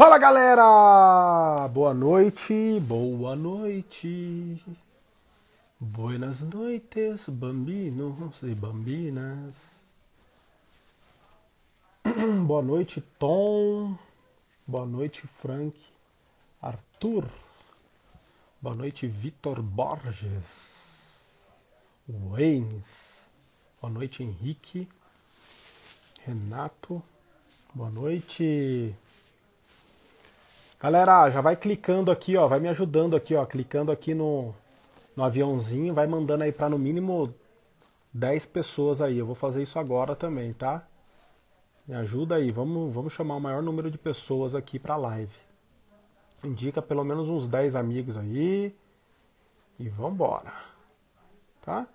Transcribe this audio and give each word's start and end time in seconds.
Fala 0.00 0.16
galera! 0.16 1.68
Boa 1.68 1.92
noite, 1.92 2.80
boa 2.80 3.36
noite. 3.36 4.58
Buenas 5.78 6.40
noites, 6.40 7.28
bambinos 7.28 8.42
e 8.42 8.54
bambinas. 8.54 9.56
Boa 12.46 12.62
noite, 12.62 13.02
Tom. 13.18 13.94
Boa 14.66 14.86
noite, 14.86 15.26
Frank. 15.26 15.76
Arthur. 16.62 17.28
Boa 18.58 18.74
noite, 18.74 19.06
Vitor 19.06 19.60
Borges. 19.60 21.20
Waynes. 22.08 23.20
Boa 23.82 23.92
noite, 23.92 24.22
Henrique. 24.22 24.88
Renato. 26.26 27.02
Boa 27.74 27.90
noite. 27.90 28.96
Galera, 30.82 31.28
já 31.28 31.42
vai 31.42 31.56
clicando 31.56 32.10
aqui, 32.10 32.38
ó, 32.38 32.46
vai 32.48 32.58
me 32.58 32.66
ajudando 32.66 33.14
aqui, 33.14 33.34
ó, 33.34 33.44
clicando 33.44 33.92
aqui 33.92 34.14
no, 34.14 34.54
no 35.14 35.22
aviãozinho, 35.22 35.92
vai 35.92 36.06
mandando 36.06 36.42
aí 36.42 36.52
para 36.52 36.70
no 36.70 36.78
mínimo 36.78 37.34
10 38.14 38.46
pessoas 38.46 39.02
aí. 39.02 39.18
Eu 39.18 39.26
vou 39.26 39.34
fazer 39.34 39.62
isso 39.62 39.78
agora 39.78 40.16
também, 40.16 40.54
tá? 40.54 40.88
Me 41.86 41.94
ajuda 41.96 42.36
aí, 42.36 42.50
vamos, 42.50 42.94
vamos 42.94 43.12
chamar 43.12 43.36
o 43.36 43.40
maior 43.40 43.62
número 43.62 43.90
de 43.90 43.98
pessoas 43.98 44.54
aqui 44.54 44.78
para 44.78 44.96
live. 44.96 45.34
Indica 46.42 46.80
pelo 46.80 47.04
menos 47.04 47.28
uns 47.28 47.46
10 47.46 47.76
amigos 47.76 48.16
aí. 48.16 48.74
E 49.78 49.86
vambora. 49.90 50.54
Tá? 51.60 51.86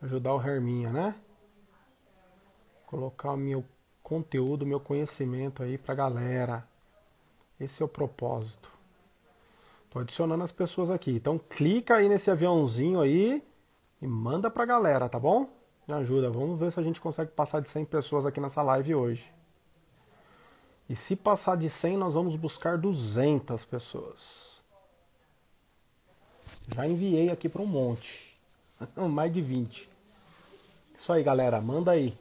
Ajudar 0.00 0.32
o 0.34 0.40
Herminha, 0.40 0.90
né? 0.90 1.14
Colocar 2.86 3.32
o 3.32 3.36
meu 3.36 3.62
conteúdo, 4.02 4.64
meu 4.64 4.80
conhecimento 4.80 5.62
aí 5.62 5.76
pra 5.76 5.94
galera. 5.94 6.66
Esse 7.60 7.82
é 7.82 7.84
o 7.84 7.88
propósito. 7.88 8.68
Tô 9.90 10.00
adicionando 10.00 10.42
as 10.42 10.52
pessoas 10.52 10.90
aqui. 10.90 11.12
Então 11.12 11.38
clica 11.38 11.96
aí 11.96 12.08
nesse 12.08 12.30
aviãozinho 12.30 13.00
aí 13.00 13.42
e 14.02 14.06
manda 14.06 14.50
pra 14.50 14.64
galera, 14.64 15.08
tá 15.08 15.18
bom? 15.18 15.48
Me 15.86 15.94
ajuda. 15.94 16.30
Vamos 16.30 16.58
ver 16.58 16.72
se 16.72 16.80
a 16.80 16.82
gente 16.82 17.00
consegue 17.00 17.30
passar 17.30 17.60
de 17.60 17.68
100 17.68 17.84
pessoas 17.84 18.26
aqui 18.26 18.40
nessa 18.40 18.60
live 18.62 18.94
hoje. 18.94 19.32
E 20.88 20.96
se 20.96 21.16
passar 21.16 21.56
de 21.56 21.70
100, 21.70 21.96
nós 21.96 22.14
vamos 22.14 22.36
buscar 22.36 22.76
200 22.76 23.64
pessoas. 23.64 24.54
Já 26.74 26.86
enviei 26.86 27.30
aqui 27.30 27.48
para 27.48 27.62
um 27.62 27.66
monte. 27.66 28.36
Mais 29.10 29.32
de 29.32 29.40
20. 29.40 29.88
Isso 30.98 31.12
aí, 31.12 31.22
galera. 31.22 31.60
Manda 31.60 31.92
aí. 31.92 32.14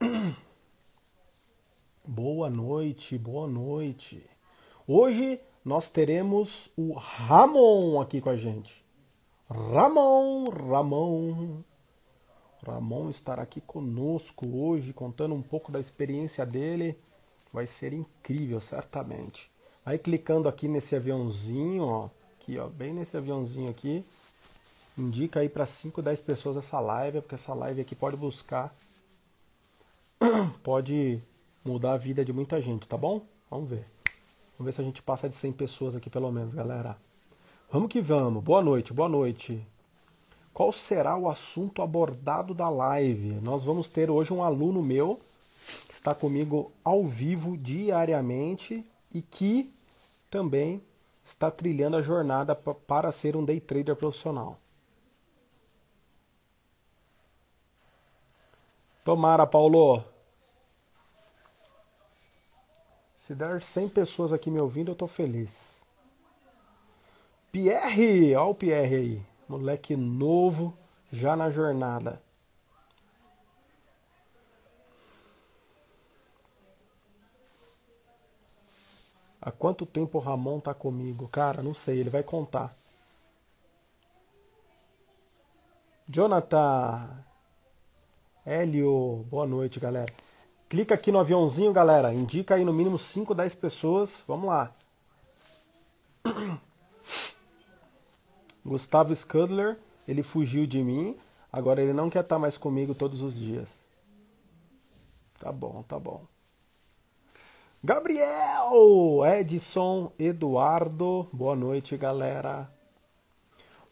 Boa 2.06 2.50
noite, 2.50 3.16
boa 3.16 3.48
noite. 3.48 4.22
Hoje 4.86 5.40
nós 5.64 5.88
teremos 5.88 6.68
o 6.76 6.92
Ramon 6.92 7.98
aqui 7.98 8.20
com 8.20 8.28
a 8.28 8.36
gente. 8.36 8.84
Ramon, 9.48 10.44
Ramon. 10.50 11.62
Ramon 12.62 13.08
estará 13.08 13.42
aqui 13.42 13.58
conosco 13.58 14.46
hoje, 14.46 14.92
contando 14.92 15.34
um 15.34 15.40
pouco 15.40 15.72
da 15.72 15.80
experiência 15.80 16.44
dele. 16.44 16.94
Vai 17.50 17.66
ser 17.66 17.94
incrível, 17.94 18.60
certamente. 18.60 19.50
Aí 19.82 19.98
clicando 19.98 20.46
aqui 20.46 20.68
nesse 20.68 20.94
aviãozinho, 20.94 21.84
ó, 21.84 22.10
aqui, 22.38 22.58
ó, 22.58 22.68
bem 22.68 22.92
nesse 22.92 23.16
aviãozinho 23.16 23.70
aqui, 23.70 24.04
indica 24.98 25.40
aí 25.40 25.48
para 25.48 25.64
5, 25.64 26.02
10 26.02 26.20
pessoas 26.20 26.58
essa 26.58 26.78
live, 26.80 27.22
porque 27.22 27.36
essa 27.36 27.54
live 27.54 27.80
aqui 27.80 27.94
pode 27.94 28.18
buscar, 28.18 28.76
pode 30.62 31.22
mudar 31.64 31.94
a 31.94 31.96
vida 31.96 32.24
de 32.24 32.32
muita 32.32 32.60
gente, 32.60 32.86
tá 32.86 32.96
bom? 32.96 33.22
Vamos 33.50 33.70
ver. 33.70 33.84
Vamos 34.58 34.66
ver 34.66 34.72
se 34.72 34.80
a 34.80 34.84
gente 34.84 35.02
passa 35.02 35.28
de 35.28 35.34
100 35.34 35.52
pessoas 35.52 35.96
aqui 35.96 36.10
pelo 36.10 36.30
menos, 36.30 36.54
galera. 36.54 36.96
Vamos 37.70 37.88
que 37.88 38.00
vamos. 38.00 38.42
Boa 38.44 38.62
noite, 38.62 38.92
boa 38.92 39.08
noite. 39.08 39.66
Qual 40.52 40.72
será 40.72 41.16
o 41.16 41.28
assunto 41.28 41.82
abordado 41.82 42.54
da 42.54 42.68
live? 42.68 43.34
Nós 43.42 43.64
vamos 43.64 43.88
ter 43.88 44.10
hoje 44.10 44.32
um 44.32 44.44
aluno 44.44 44.82
meu 44.82 45.20
que 45.88 45.94
está 45.94 46.14
comigo 46.14 46.70
ao 46.84 47.04
vivo 47.04 47.56
diariamente 47.56 48.84
e 49.12 49.20
que 49.22 49.72
também 50.30 50.80
está 51.24 51.50
trilhando 51.50 51.96
a 51.96 52.02
jornada 52.02 52.54
para 52.54 53.10
ser 53.10 53.36
um 53.36 53.44
day 53.44 53.58
trader 53.58 53.96
profissional. 53.96 54.58
Tomara, 59.04 59.46
Paulo. 59.46 60.13
Se 63.26 63.34
der 63.34 63.62
100 63.62 63.88
pessoas 63.88 64.34
aqui 64.34 64.50
me 64.50 64.60
ouvindo, 64.60 64.90
eu 64.90 64.94
tô 64.94 65.06
feliz. 65.06 65.82
Pierre! 67.50 68.36
Olha 68.36 68.50
o 68.50 68.54
Pierre 68.54 68.96
aí. 68.96 69.26
Moleque 69.48 69.96
novo, 69.96 70.76
já 71.10 71.34
na 71.34 71.48
jornada. 71.48 72.20
Há 79.40 79.50
quanto 79.50 79.86
tempo 79.86 80.18
o 80.18 80.20
Ramon 80.20 80.60
tá 80.60 80.74
comigo? 80.74 81.26
Cara, 81.26 81.62
não 81.62 81.72
sei, 81.72 82.00
ele 82.00 82.10
vai 82.10 82.22
contar. 82.22 82.74
Jonathan. 86.06 87.24
Hélio, 88.44 89.24
boa 89.30 89.46
noite, 89.46 89.80
galera. 89.80 90.12
Clica 90.68 90.94
aqui 90.94 91.12
no 91.12 91.18
aviãozinho, 91.18 91.72
galera. 91.72 92.12
Indica 92.12 92.54
aí 92.54 92.64
no 92.64 92.72
mínimo 92.72 92.98
5, 92.98 93.34
10 93.34 93.54
pessoas. 93.54 94.22
Vamos 94.26 94.48
lá. 94.48 94.72
Gustavo 98.64 99.14
Scudler, 99.14 99.78
ele 100.08 100.22
fugiu 100.22 100.66
de 100.66 100.82
mim. 100.82 101.16
Agora 101.52 101.82
ele 101.82 101.92
não 101.92 102.10
quer 102.10 102.24
estar 102.24 102.38
mais 102.38 102.56
comigo 102.56 102.94
todos 102.94 103.20
os 103.20 103.34
dias. 103.34 103.68
Tá 105.38 105.52
bom, 105.52 105.84
tá 105.86 105.98
bom. 105.98 106.24
Gabriel, 107.82 109.20
Edson, 109.38 110.10
Eduardo, 110.18 111.28
boa 111.30 111.54
noite, 111.54 111.98
galera. 111.98 112.70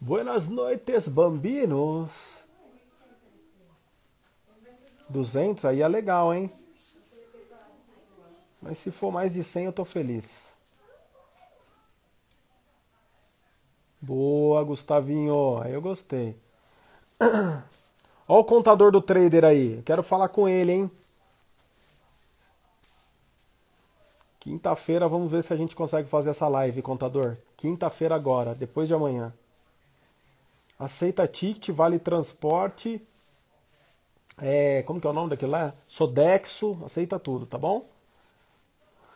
Buenas 0.01 0.49
noites, 0.49 1.07
bambinos. 1.07 2.11
200 5.11 5.67
aí 5.67 5.83
é 5.83 5.89
legal, 5.89 6.33
hein? 6.33 6.51
Mas 8.63 8.79
se 8.79 8.93
for 8.93 9.11
mais 9.11 9.35
de 9.35 9.43
100, 9.43 9.65
eu 9.67 9.73
tô 9.73 9.85
feliz. 9.85 10.53
Boa, 14.01 14.63
Gustavinho. 14.63 15.63
Eu 15.65 15.83
gostei. 15.83 16.37
Olha 17.21 18.41
o 18.41 18.45
contador 18.45 18.93
do 18.93 19.03
trader 19.03 19.45
aí. 19.45 19.83
Quero 19.85 20.03
falar 20.03 20.29
com 20.29 20.49
ele, 20.49 20.73
hein? 20.73 20.91
Quinta-feira, 24.39 25.09
vamos 25.09 25.31
ver 25.31 25.43
se 25.43 25.53
a 25.53 25.57
gente 25.57 25.77
consegue 25.77 26.09
fazer 26.09 26.31
essa 26.31 26.49
live, 26.49 26.83
contador. 26.83 27.37
Quinta-feira 27.57 28.15
agora, 28.15 28.55
depois 28.55 28.89
de 28.89 28.95
amanhã. 28.95 29.33
Aceita 30.79 31.29
ticket, 31.29 31.71
vale 31.71 31.99
transporte. 31.99 33.01
É, 34.39 34.83
como 34.83 35.01
que 35.01 35.07
é 35.07 35.11
o 35.11 35.13
nome 35.13 35.31
daquilo 35.31 35.53
lá? 35.53 35.73
Sodexo, 35.87 36.77
aceita 36.85 37.21
tudo, 37.21 37.47
tá 37.47 37.57
bom? 37.57 37.85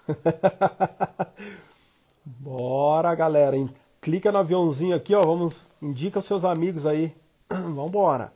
Bora, 2.25 3.15
galera. 3.15 3.57
Clica 4.01 4.31
no 4.31 4.39
aviãozinho 4.39 4.95
aqui, 4.95 5.15
ó. 5.15 5.23
Vamos, 5.23 5.55
indica 5.83 6.19
os 6.19 6.27
seus 6.27 6.45
amigos 6.45 6.87
aí. 6.87 7.15
Vambora. 7.49 8.33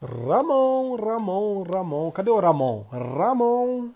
Ramon, 0.00 0.96
Ramon, 0.96 1.62
Ramon. 1.62 2.10
Cadê 2.10 2.30
o 2.30 2.38
Ramon? 2.38 2.84
Ramon. 2.90 3.90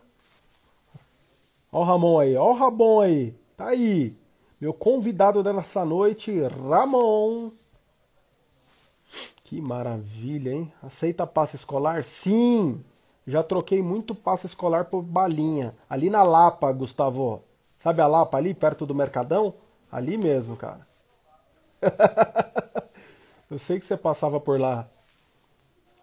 Ó 1.72 1.80
o 1.80 1.84
Ramon 1.84 2.18
aí, 2.18 2.36
ó 2.36 2.50
o 2.50 2.54
Ramon 2.54 3.00
aí. 3.00 3.34
Tá 3.56 3.68
aí. 3.68 4.16
Meu 4.60 4.72
convidado 4.72 5.42
dessa 5.42 5.84
noite, 5.84 6.40
Ramon. 6.40 7.50
Que 9.44 9.60
maravilha, 9.60 10.52
hein? 10.52 10.72
Aceita 10.82 11.26
passe 11.26 11.56
escolar? 11.56 12.04
Sim! 12.04 12.82
Já 13.26 13.42
troquei 13.42 13.82
muito 13.82 14.14
passe 14.14 14.46
escolar 14.46 14.86
por 14.86 15.02
balinha. 15.02 15.74
Ali 15.88 16.10
na 16.10 16.22
Lapa, 16.22 16.72
Gustavo. 16.72 17.42
Sabe 17.78 18.00
a 18.00 18.06
Lapa 18.06 18.38
ali, 18.38 18.54
perto 18.54 18.86
do 18.86 18.94
Mercadão? 18.94 19.54
Ali 19.90 20.16
mesmo, 20.16 20.56
cara. 20.56 20.86
Eu 23.50 23.58
sei 23.58 23.78
que 23.78 23.84
você 23.84 23.96
passava 23.96 24.38
por 24.38 24.60
lá. 24.60 24.86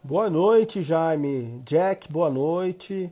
Boa 0.04 0.30
noite, 0.30 0.82
Jaime. 0.82 1.62
Jack, 1.66 2.12
boa 2.12 2.30
noite. 2.30 3.12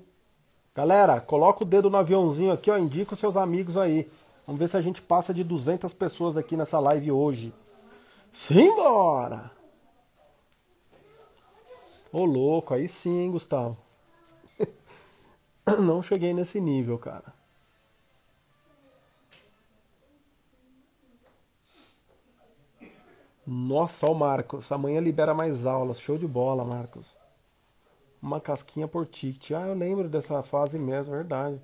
Galera, 0.74 1.22
coloca 1.22 1.64
o 1.64 1.66
dedo 1.66 1.90
no 1.90 1.98
aviãozinho 1.98 2.52
aqui, 2.52 2.70
ó. 2.70 2.78
Indica 2.78 3.14
os 3.14 3.20
seus 3.20 3.38
amigos 3.38 3.78
aí. 3.78 4.10
Vamos 4.46 4.60
ver 4.60 4.68
se 4.68 4.78
a 4.78 4.82
gente 4.82 5.02
passa 5.02 5.34
de 5.34 5.44
200 5.44 5.94
pessoas 5.94 6.38
aqui 6.38 6.56
nessa 6.56 6.80
live 6.80 7.12
hoje. 7.12 7.54
Simbora! 8.32 9.52
Ô 12.12 12.26
louco, 12.26 12.74
aí 12.74 12.88
sim, 12.88 13.32
Gustavo. 13.32 13.85
não 15.82 16.02
cheguei 16.02 16.34
nesse 16.34 16.62
nível, 16.62 16.98
cara. 16.98 17.34
Nossa, 23.46 24.08
o 24.08 24.14
Marcos. 24.16 24.72
Amanhã 24.72 25.00
libera 25.00 25.34
mais 25.34 25.66
aulas. 25.66 26.00
Show 26.00 26.18
de 26.18 26.28
bola, 26.28 26.64
Marcos. 26.66 27.16
Uma 28.22 28.42
casquinha 28.42 28.88
por 28.88 29.06
ticket. 29.06 29.52
Ah, 29.52 29.68
eu 29.68 29.76
lembro 29.76 30.10
dessa 30.10 30.42
fase 30.42 30.80
mesmo, 30.80 31.14
verdade. 31.14 31.62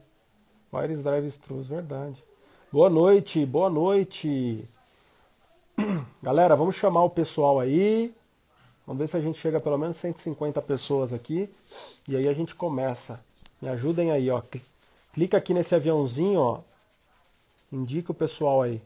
Wireless 0.72 1.04
Drive 1.04 1.26
Struz, 1.28 1.68
verdade. 1.68 2.24
Boa 2.72 2.90
noite, 2.90 3.46
boa 3.46 3.70
noite. 3.70 4.68
Galera, 6.22 6.56
vamos 6.56 6.76
chamar 6.76 7.04
o 7.04 7.10
pessoal 7.10 7.60
aí. 7.60 8.14
Vamos 8.86 9.00
ver 9.00 9.08
se 9.08 9.18
a 9.18 9.22
gente 9.22 9.40
chega 9.40 9.58
a 9.58 9.62
pelo 9.62 9.78
menos 9.78 9.98
150 9.98 10.62
pessoas 10.62 11.12
aqui. 11.12 11.50
E 12.08 12.16
aí 12.16 12.28
a 12.28 12.34
gente 12.34 12.54
começa. 12.54 13.20
Me 13.62 13.70
ajudem 13.70 14.12
aí, 14.12 14.30
ó. 14.30 14.42
Clica 15.14 15.38
aqui 15.38 15.54
nesse 15.54 15.76
aviãozinho, 15.76 16.40
ó. 16.40 16.62
Indica 17.72 18.12
o 18.12 18.16
pessoal 18.16 18.64
aí. 18.64 18.82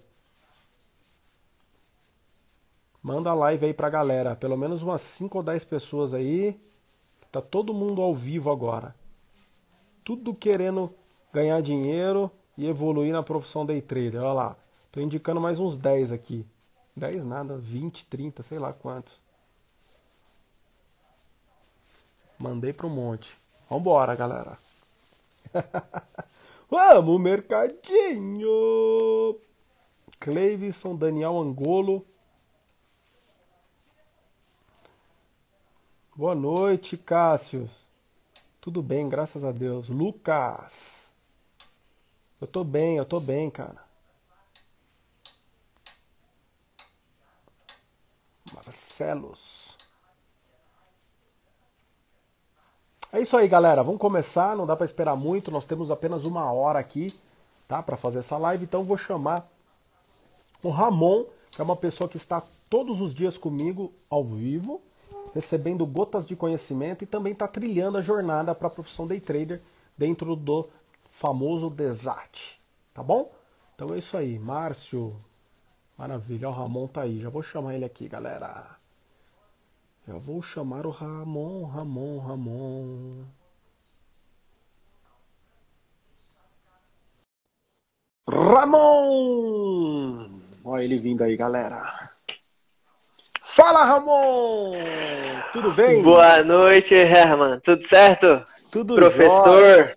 Manda 3.02 3.30
a 3.30 3.36
live 3.36 3.68
aí 3.68 3.74
pra 3.74 3.90
galera. 3.90 4.36
Pelo 4.36 4.58
menos 4.58 4.84
umas 4.84 5.02
5 5.02 5.38
ou 5.38 5.44
10 5.44 5.64
pessoas 5.64 6.14
aí. 6.14 6.60
Tá 7.32 7.42
todo 7.42 7.74
mundo 7.74 8.02
ao 8.02 8.14
vivo 8.14 8.52
agora. 8.52 8.96
Tudo 10.04 10.34
querendo 10.34 10.94
ganhar 11.32 11.62
dinheiro 11.62 12.30
e 12.58 12.68
evoluir 12.68 13.14
na 13.14 13.24
profissão 13.24 13.66
day 13.66 13.82
trader. 13.82 14.22
Olha 14.22 14.34
lá. 14.34 14.56
Tô 14.92 15.00
indicando 15.00 15.40
mais 15.40 15.60
uns 15.60 15.78
10 15.78 16.12
aqui. 16.12 16.46
10 16.96 17.24
nada, 17.24 17.58
20, 17.58 18.06
30, 18.06 18.44
sei 18.44 18.58
lá 18.58 18.74
quantos. 18.74 19.14
Mandei 22.40 22.74
pro 22.74 22.90
monte. 22.90 23.38
Vambora, 23.70 24.16
galera. 24.16 24.58
Vamos, 26.70 27.22
mercadinho! 27.22 28.50
Cleivson, 30.20 30.96
Daniel 30.96 31.38
Angolo. 31.38 32.06
Boa 36.16 36.34
noite, 36.36 36.98
Cássio. 36.98 37.70
Tudo 38.62 38.82
bem, 38.82 39.08
graças 39.08 39.44
a 39.44 39.52
Deus. 39.52 39.90
Lucas. 39.90 41.14
Eu 42.40 42.48
tô 42.48 42.64
bem, 42.64 42.98
eu 42.98 43.06
tô 43.06 43.20
bem, 43.20 43.50
cara. 43.50 43.84
Marcelos. 48.54 49.65
É 53.16 53.22
isso 53.22 53.38
aí, 53.38 53.48
galera. 53.48 53.82
Vamos 53.82 54.02
começar. 54.02 54.58
Não 54.58 54.66
dá 54.66 54.76
para 54.76 54.86
esperar 54.86 55.16
muito. 55.16 55.50
Nós 55.50 55.66
temos 55.66 55.90
apenas 55.90 56.26
uma 56.26 56.52
hora 56.52 56.80
aqui, 56.80 57.18
tá, 57.66 57.82
para 57.82 57.96
fazer 57.96 58.20
essa 58.20 58.38
live. 58.38 58.66
Então 58.66 58.84
vou 58.84 58.98
chamar 58.98 59.50
o 60.62 60.70
Ramon, 60.70 61.24
que 61.50 61.62
é 61.62 61.64
uma 61.64 61.78
pessoa 61.78 62.10
que 62.10 62.18
está 62.18 62.44
todos 62.70 63.00
os 63.00 63.14
dias 63.14 63.38
comigo 63.38 63.94
ao 64.10 64.22
vivo, 64.22 64.82
recebendo 65.34 65.86
gotas 65.86 66.28
de 66.28 66.36
conhecimento 66.36 67.06
e 67.06 67.08
também 67.08 67.32
está 67.32 67.48
trilhando 67.48 67.98
a 67.98 68.02
jornada 68.02 68.54
para 68.54 68.68
a 68.68 68.72
profissão 68.72 69.08
day 69.08 69.22
trader 69.22 69.62
dentro 69.98 70.36
do 70.36 70.68
famoso 71.10 71.70
Desat, 71.70 72.60
tá 72.94 73.02
bom? 73.02 73.32
Então 73.76 73.96
é 73.96 73.98
isso 73.98 74.18
aí, 74.18 74.38
Márcio. 74.38 75.16
Maravilha, 75.98 76.50
o 76.50 76.52
Ramon 76.52 76.86
tá 76.86 77.04
aí. 77.04 77.22
Já 77.22 77.30
vou 77.30 77.42
chamar 77.42 77.76
ele 77.76 77.86
aqui, 77.86 78.10
galera. 78.10 78.76
Eu 80.08 80.20
vou 80.20 80.40
chamar 80.40 80.86
o 80.86 80.92
Ramon, 80.92 81.66
Ramon, 81.66 82.20
Ramon. 82.20 83.26
Ramon! 88.30 89.62
Olha 90.64 90.84
ele 90.84 91.00
vindo 91.00 91.24
aí, 91.24 91.36
galera. 91.36 92.12
Fala, 93.42 93.84
Ramon! 93.84 94.74
Tudo 95.52 95.72
bem? 95.72 96.04
Boa 96.04 96.44
noite, 96.44 96.94
Herman. 96.94 97.60
Tudo 97.62 97.88
certo? 97.88 98.44
Tudo 98.72 98.94
Professor? 98.94 99.60
Jóia. 99.60 99.96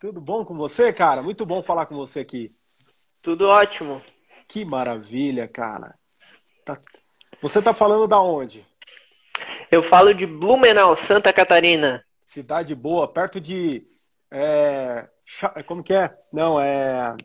Tudo 0.00 0.22
bom 0.22 0.42
com 0.42 0.56
você, 0.56 0.90
cara? 0.90 1.20
Muito 1.20 1.44
bom 1.44 1.62
falar 1.62 1.84
com 1.84 1.96
você 1.96 2.20
aqui. 2.20 2.50
Tudo 3.20 3.46
ótimo. 3.48 4.00
Que 4.48 4.64
maravilha, 4.64 5.46
cara. 5.46 5.94
Tá... 6.64 6.80
Você 7.42 7.60
tá 7.60 7.74
falando 7.74 8.08
da 8.08 8.22
onde? 8.22 8.66
Eu 9.70 9.82
falo 9.82 10.12
de 10.12 10.26
Blumenau, 10.26 10.96
Santa 10.96 11.32
Catarina. 11.32 12.04
Cidade 12.26 12.74
boa, 12.74 13.06
perto 13.06 13.40
de. 13.40 13.84
É, 14.30 15.06
como 15.66 15.82
que 15.82 15.92
é? 15.92 16.12
Não, 16.32 16.60
é. 16.60 17.16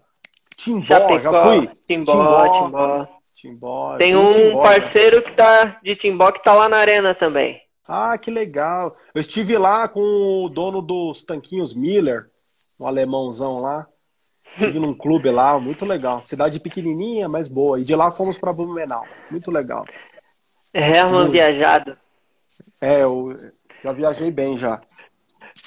Timbó, 0.56 0.86
Chapecó, 0.86 1.20
já 1.20 1.44
fui. 1.44 1.70
Timbó, 1.88 2.14
Timbó. 2.14 2.66
Timbó. 2.66 3.08
Timbó 3.36 3.98
Tem 3.98 4.16
um 4.16 4.32
Timbó, 4.32 4.62
parceiro 4.64 5.18
né? 5.18 5.22
que 5.22 5.32
tá 5.34 5.80
de 5.84 5.96
Timbó 5.96 6.32
que 6.32 6.44
tá 6.44 6.54
lá 6.54 6.70
na 6.70 6.78
arena 6.78 7.14
também. 7.14 7.62
Ah, 7.88 8.18
que 8.18 8.32
legal. 8.32 8.96
Eu 9.14 9.22
estive 9.22 9.58
lá 9.58 9.88
com 9.88 10.00
o 10.00 10.50
dono 10.50 10.82
dos 10.82 11.24
tanquinhos 11.24 11.74
Miller, 11.74 12.28
um 12.80 12.88
alemãozão 12.88 13.60
lá. 13.60 13.88
Estive 14.52 14.80
num 14.80 14.94
clube 14.94 15.30
lá, 15.30 15.60
muito 15.60 15.86
legal. 15.86 16.24
Cidade 16.24 16.60
pequenininha, 16.60 17.28
mas 17.28 17.50
boa. 17.50 17.80
E 17.80 17.84
de 17.84 17.96
lá 17.96 18.10
fomos 18.10 18.38
para 18.38 18.54
Blumenau. 18.54 19.06
Muito 19.30 19.52
legal. 19.52 19.86
Herman 20.74 21.14
muito. 21.14 21.32
viajado. 21.32 21.98
É, 22.82 23.04
eu 23.04 23.36
já 23.84 23.92
viajei 23.92 24.32
bem 24.32 24.58
já. 24.58 24.82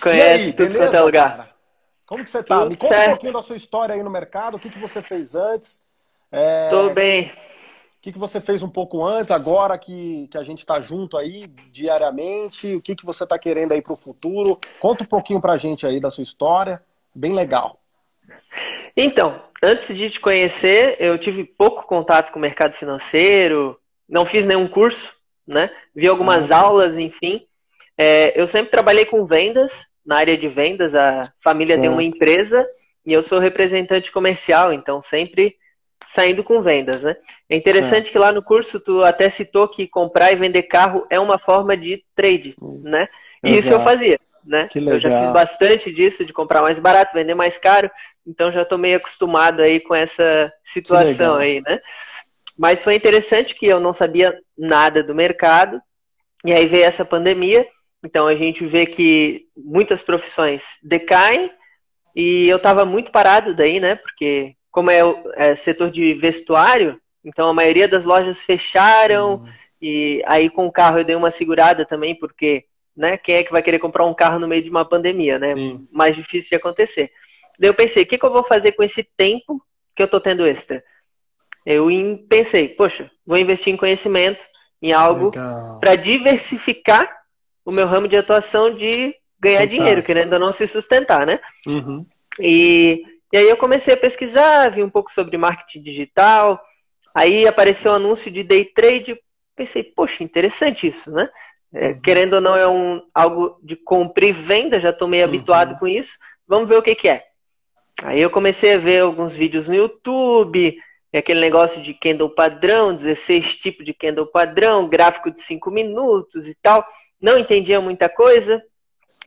Conhece 0.03 0.45
aí, 0.45 0.53
tudo 0.53 0.77
quanto 0.77 0.95
é 0.95 1.01
lugar. 1.01 1.37
Cara? 1.37 1.51
Como 2.07 2.25
que 2.25 2.31
você 2.31 2.43
tá? 2.43 2.61
Tudo 2.61 2.71
Me 2.71 2.77
conta 2.77 2.95
certo. 2.95 3.07
um 3.07 3.11
pouquinho 3.13 3.33
da 3.33 3.43
sua 3.43 3.57
história 3.57 3.95
aí 3.95 4.03
no 4.03 4.11
mercado, 4.11 4.57
o 4.57 4.61
que, 4.61 4.71
que 4.71 4.79
você 4.79 5.03
fez 5.03 5.35
antes. 5.35 5.85
É... 6.33 6.69
Tô 6.69 6.91
bem. 6.91 7.33
O 7.99 8.01
que, 8.01 8.13
que 8.13 8.19
você 8.19 8.41
fez 8.41 8.63
um 8.63 8.69
pouco 8.69 9.05
antes, 9.05 9.31
agora 9.31 9.77
que, 9.77 10.29
que 10.31 10.39
a 10.39 10.45
gente 10.45 10.61
está 10.61 10.81
junto 10.81 11.19
aí 11.19 11.49
diariamente? 11.73 12.77
O 12.77 12.81
que, 12.81 12.95
que 12.95 13.05
você 13.05 13.25
está 13.25 13.39
querendo 13.39 13.73
aí 13.73 13.83
para 13.83 13.93
o 13.93 13.97
futuro? 13.97 14.59
Conta 14.79 15.03
um 15.03 15.07
pouquinho 15.07 15.41
para 15.41 15.55
a 15.55 15.59
gente 15.59 15.87
aí 15.87 16.01
da 16.01 16.11
sua 16.11 16.23
história. 16.23 16.81
Bem 17.15 17.35
legal. 17.35 17.81
Então, 18.97 19.43
antes 19.63 19.95
de 19.97 20.09
te 20.11 20.21
conhecer, 20.21 20.97
eu 21.01 21.19
tive 21.19 21.45
pouco 21.45 21.87
contato 21.87 22.31
com 22.31 22.39
o 22.39 22.43
mercado 22.43 22.73
financeiro, 22.75 23.79
não 24.09 24.25
fiz 24.25 24.47
nenhum 24.47 24.69
curso, 24.69 25.13
né? 25.49 25.71
Vi 25.95 26.07
algumas 26.07 26.51
ah, 26.51 26.59
aulas, 26.59 26.97
enfim. 26.99 27.47
É, 27.97 28.39
eu 28.41 28.47
sempre 28.47 28.71
trabalhei 28.71 29.07
com 29.07 29.25
vendas, 29.25 29.89
na 30.05 30.19
área 30.19 30.37
de 30.37 30.49
vendas. 30.49 30.95
A 30.95 31.23
família 31.43 31.79
tem 31.79 31.89
uma 31.89 32.03
empresa 32.03 32.69
e 33.05 33.13
eu 33.13 33.23
sou 33.23 33.39
representante 33.39 34.13
comercial, 34.13 34.73
então 34.73 35.01
sempre 35.01 35.57
saindo 36.07 36.45
com 36.45 36.61
vendas, 36.61 37.03
né? 37.03 37.17
É 37.49 37.57
interessante 37.57 38.11
que 38.11 38.19
lá 38.19 38.33
no 38.33 38.43
curso 38.43 38.81
tu 38.81 39.03
até 39.03 39.29
citou 39.29 39.69
que 39.69 39.87
comprar 39.87 40.33
e 40.33 40.37
vender 40.37 40.63
carro 40.63 41.07
é 41.11 41.19
uma 41.19 41.39
forma 41.39 41.77
de 41.77 42.03
trade, 42.15 42.55
né? 42.83 43.09
E 43.43 43.51
Exato. 43.51 43.61
isso 43.61 43.73
eu 43.75 43.81
fazia, 43.81 44.19
né? 44.45 44.69
Eu 44.75 44.99
já 44.99 45.21
fiz 45.21 45.31
bastante 45.31 45.93
disso, 45.93 46.25
de 46.25 46.33
comprar 46.33 46.63
mais 46.63 46.79
barato, 46.79 47.13
vender 47.13 47.35
mais 47.35 47.59
caro, 47.59 47.91
então 48.27 48.51
já 48.51 48.63
estou 48.63 48.79
meio 48.79 48.97
acostumado 48.97 49.61
aí 49.61 49.81
com 49.81 49.95
essa 49.95 50.51
situação 50.65 51.35
aí, 51.35 51.61
né? 51.61 51.79
Mas 52.59 52.83
foi 52.83 52.95
interessante 52.95 53.55
que 53.55 53.67
eu 53.67 53.79
não 53.79 53.93
sabia 53.93 54.39
nada 54.59 55.03
do 55.03 55.15
mercado, 55.15 55.81
e 56.45 56.53
aí 56.53 56.67
veio 56.67 56.85
essa 56.85 57.05
pandemia, 57.05 57.67
então 58.05 58.27
a 58.27 58.35
gente 58.35 58.67
vê 58.67 58.87
que 58.87 59.47
muitas 59.57 60.03
profissões 60.03 60.65
decaem, 60.83 61.51
e 62.15 62.49
eu 62.49 62.57
estava 62.57 62.85
muito 62.85 63.13
parado 63.13 63.55
daí, 63.55 63.79
né? 63.79 63.95
Porque, 63.95 64.55
como 64.71 64.91
é, 64.91 65.01
é, 65.37 65.55
setor 65.55 65.91
de 65.91 66.15
vestuário, 66.15 67.01
então 67.25 67.49
a 67.49 67.55
maioria 67.55 67.87
das 67.87 68.05
lojas 68.05 68.41
fecharam, 68.41 69.37
uhum. 69.37 69.45
e 69.81 70.23
aí 70.27 70.51
com 70.51 70.67
o 70.67 70.73
carro 70.73 70.99
eu 70.99 71.05
dei 71.05 71.15
uma 71.15 71.31
segurada 71.31 71.85
também, 71.85 72.15
porque 72.15 72.65
né, 72.97 73.17
quem 73.17 73.37
é 73.37 73.45
que 73.45 73.53
vai 73.53 73.63
querer 73.63 73.79
comprar 73.79 74.05
um 74.05 74.15
carro 74.15 74.41
no 74.41 74.49
meio 74.49 74.63
de 74.63 74.71
uma 74.71 74.85
pandemia, 74.85 75.39
né? 75.39 75.55
Sim. 75.55 75.87
Mais 75.93 76.17
difícil 76.17 76.49
de 76.51 76.57
acontecer. 76.57 77.13
Daí 77.59 77.71
eu 77.71 77.75
pensei, 77.75 78.03
o 78.03 78.07
que, 78.07 78.19
que 78.19 78.27
eu 78.27 78.33
vou 78.33 78.43
fazer 78.43 78.73
com 78.73 78.83
esse 78.83 79.05
tempo 79.17 79.63
que 79.95 80.03
eu 80.03 80.07
estou 80.07 80.21
tendo 80.21 80.47
extra? 80.47 80.83
Eu 81.69 81.89
pensei, 82.29 82.67
poxa, 82.69 83.11
vou 83.27 83.37
investir 83.37 83.73
em 83.73 83.77
conhecimento, 83.77 84.43
em 84.81 84.93
algo 84.93 85.31
para 85.79 85.97
diversificar 85.97 87.15
o 87.63 87.71
meu 87.71 87.87
ramo 87.87 88.09
de 88.09 88.17
atuação 88.17 88.75
de 88.75 89.15
ganhar 89.39 89.59
Fantástico. 89.59 89.83
dinheiro, 89.83 90.03
querendo 90.03 90.33
ou 90.33 90.39
não 90.39 90.51
se 90.51 90.67
sustentar, 90.67 91.27
né? 91.27 91.39
Uhum. 91.67 92.07
E, 92.41 93.05
e 93.31 93.37
aí 93.37 93.49
eu 93.49 93.57
comecei 93.59 93.93
a 93.93 93.99
pesquisar, 93.99 94.71
vi 94.71 94.83
um 94.83 94.89
pouco 94.89 95.13
sobre 95.13 95.37
marketing 95.37 95.83
digital, 95.83 96.59
aí 97.15 97.47
apareceu 97.47 97.93
um 97.93 97.97
anúncio 97.97 98.31
de 98.31 98.43
day 98.43 98.65
trade, 98.65 99.21
pensei, 99.55 99.83
poxa, 99.83 100.25
interessante 100.25 100.87
isso, 100.87 101.11
né? 101.11 101.29
É, 101.75 101.89
uhum. 101.89 102.01
querendo 102.01 102.35
ou 102.35 102.41
não, 102.41 102.57
é 102.57 102.67
um, 102.67 103.03
algo 103.15 103.59
de 103.63 103.77
compra 103.77 104.25
e 104.25 104.33
venda, 104.33 104.81
já 104.81 104.89
estou 104.89 105.07
meio 105.07 105.25
uhum. 105.25 105.29
habituado 105.29 105.79
com 105.79 105.87
isso, 105.87 106.13
vamos 106.47 106.67
ver 106.67 106.77
o 106.77 106.83
que, 106.83 106.95
que 106.95 107.09
é. 107.11 107.27
Aí 108.03 108.21
eu 108.21 108.31
comecei 108.31 108.73
a 108.73 108.79
ver 108.79 109.03
alguns 109.03 109.35
vídeos 109.35 109.69
no 109.69 109.75
YouTube, 109.75 110.79
é 111.13 111.19
aquele 111.19 111.41
negócio 111.41 111.81
de 111.81 111.95
candle 111.95 112.31
padrão, 112.31 112.95
16 112.95 113.57
tipos 113.57 113.85
de 113.85 113.95
candle 113.95 114.27
padrão, 114.27 114.89
gráfico 114.89 115.31
de 115.31 115.41
5 115.41 115.71
minutos 115.71 116.47
e 116.47 116.55
tal. 116.61 116.87
Não 117.21 117.39
entendia 117.39 117.81
muita 117.81 118.09
coisa. 118.09 118.63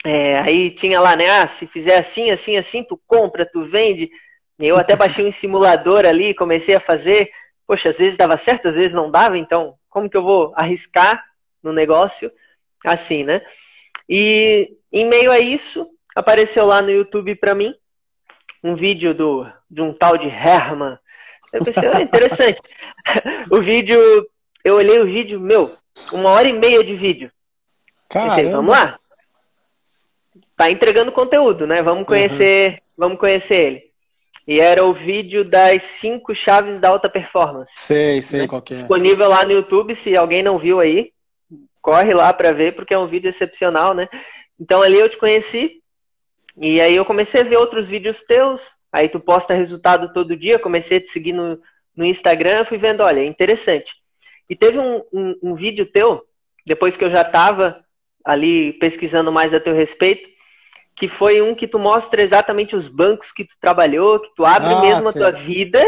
É, 0.06 0.40
aí 0.40 0.72
tinha 0.72 1.00
lá, 1.00 1.16
né? 1.16 1.30
Ah, 1.30 1.48
se 1.48 1.68
fizer 1.68 1.98
assim, 1.98 2.30
assim, 2.30 2.58
assim, 2.58 2.84
tu 2.84 3.00
compra, 3.08 3.46
tu 3.46 3.64
vende. 3.64 4.10
Eu 4.60 4.78
até 4.78 4.96
baixei 4.96 5.26
um 5.26 5.32
simulador 5.32 6.06
ali, 6.06 6.34
comecei 6.34 6.76
a 6.76 6.80
fazer. 6.80 7.30
Poxa, 7.66 7.90
às 7.90 7.98
vezes 7.98 8.18
dava 8.18 8.38
certo, 8.38 8.68
às 8.68 8.76
vezes 8.76 8.94
não 8.94 9.10
dava, 9.10 9.38
então 9.38 9.76
como 9.90 10.10
que 10.10 10.18
eu 10.18 10.24
vou 10.24 10.54
arriscar 10.56 11.24
no 11.64 11.72
negócio 11.74 12.32
assim, 12.86 13.24
né? 13.24 13.42
E 14.08 14.78
em 14.92 15.06
meio 15.06 15.32
a 15.32 15.40
isso, 15.40 15.88
apareceu 16.16 16.66
lá 16.66 16.82
no 16.82 16.92
YouTube 16.92 17.36
para 17.36 17.56
mim 17.56 17.74
um 18.64 18.76
vídeo 18.76 19.14
do, 19.14 19.52
de 19.70 19.82
um 19.82 19.94
tal 19.94 20.18
de 20.18 20.28
Herman. 20.28 20.98
Eu 21.54 21.64
pensei, 21.64 21.90
ah, 21.90 22.02
interessante. 22.02 22.62
o 23.52 23.60
vídeo, 23.60 24.00
eu 24.64 24.76
olhei 24.76 25.00
o 25.00 25.06
vídeo, 25.06 25.40
meu, 25.40 25.72
uma 26.12 26.30
hora 26.30 26.48
e 26.48 26.54
meia 26.54 26.84
de 26.84 26.96
vídeo. 26.96 27.32
Pensei, 28.10 28.50
vamos 28.50 28.72
lá. 28.72 29.00
Tá 30.56 30.70
entregando 30.70 31.12
conteúdo, 31.12 31.66
né? 31.66 31.82
Vamos 31.82 32.06
conhecer, 32.06 32.72
uhum. 32.72 32.78
vamos 32.98 33.20
conhecer 33.20 33.56
ele. 33.56 33.92
E 34.48 34.60
era 34.60 34.84
o 34.86 34.94
vídeo 34.94 35.44
das 35.44 35.84
cinco 35.84 36.34
chaves 36.34 36.80
da 36.80 36.90
alta 36.90 37.10
performance. 37.10 37.74
Sei, 37.76 38.22
sei 38.22 38.42
né? 38.42 38.48
qual 38.48 38.62
é. 38.62 38.74
Disponível 38.74 39.30
lá 39.30 39.46
no 39.46 39.52
YouTube, 39.52 39.96
se 39.96 40.16
alguém 40.16 40.44
não 40.44 40.58
viu 40.58 40.80
aí, 40.80 41.14
corre 41.82 42.14
lá 42.14 42.34
para 42.34 42.52
ver, 42.52 42.76
porque 42.76 42.94
é 42.94 42.98
um 42.98 43.08
vídeo 43.08 43.30
excepcional, 43.30 43.94
né? 43.94 44.08
Então 44.60 44.82
ali 44.82 45.00
eu 45.00 45.10
te 45.10 45.18
conheci, 45.18 45.82
e 46.58 46.80
aí 46.82 46.96
eu 46.96 47.06
comecei 47.06 47.42
a 47.42 47.44
ver 47.44 47.58
outros 47.58 47.88
vídeos 47.88 48.24
teus, 48.24 48.76
aí 48.92 49.08
tu 49.10 49.20
posta 49.20 49.54
resultado 49.54 50.12
todo 50.14 50.36
dia, 50.36 50.60
comecei 50.60 50.98
a 50.98 51.02
te 51.02 51.10
seguir 51.10 51.34
no, 51.34 51.60
no 51.96 52.06
Instagram, 52.06 52.66
fui 52.66 52.78
vendo, 52.78 53.02
olha, 53.02 53.24
interessante. 53.24 53.94
E 54.50 54.56
teve 54.56 54.80
um, 54.80 55.02
um, 55.14 55.36
um 55.42 55.56
vídeo 55.56 55.86
teu, 55.86 56.24
depois 56.66 56.98
que 56.98 57.04
eu 57.04 57.10
já 57.10 57.22
estava 57.22 57.84
ali 58.24 58.74
pesquisando 58.74 59.32
mais 59.32 59.54
a 59.54 59.60
teu 59.60 59.74
respeito, 59.74 60.30
que 60.96 61.08
foi 61.08 61.42
um 61.42 61.56
que 61.56 61.68
tu 61.68 61.80
mostra 61.80 62.22
exatamente 62.22 62.76
os 62.76 62.88
bancos 62.88 63.32
que 63.32 63.46
tu 63.46 63.56
trabalhou, 63.60 64.20
que 64.20 64.30
tu 64.36 64.46
abre 64.46 64.74
ah, 64.74 64.82
mesmo 64.82 65.08
a 65.08 65.14
tua 65.14 65.32
vida 65.32 65.82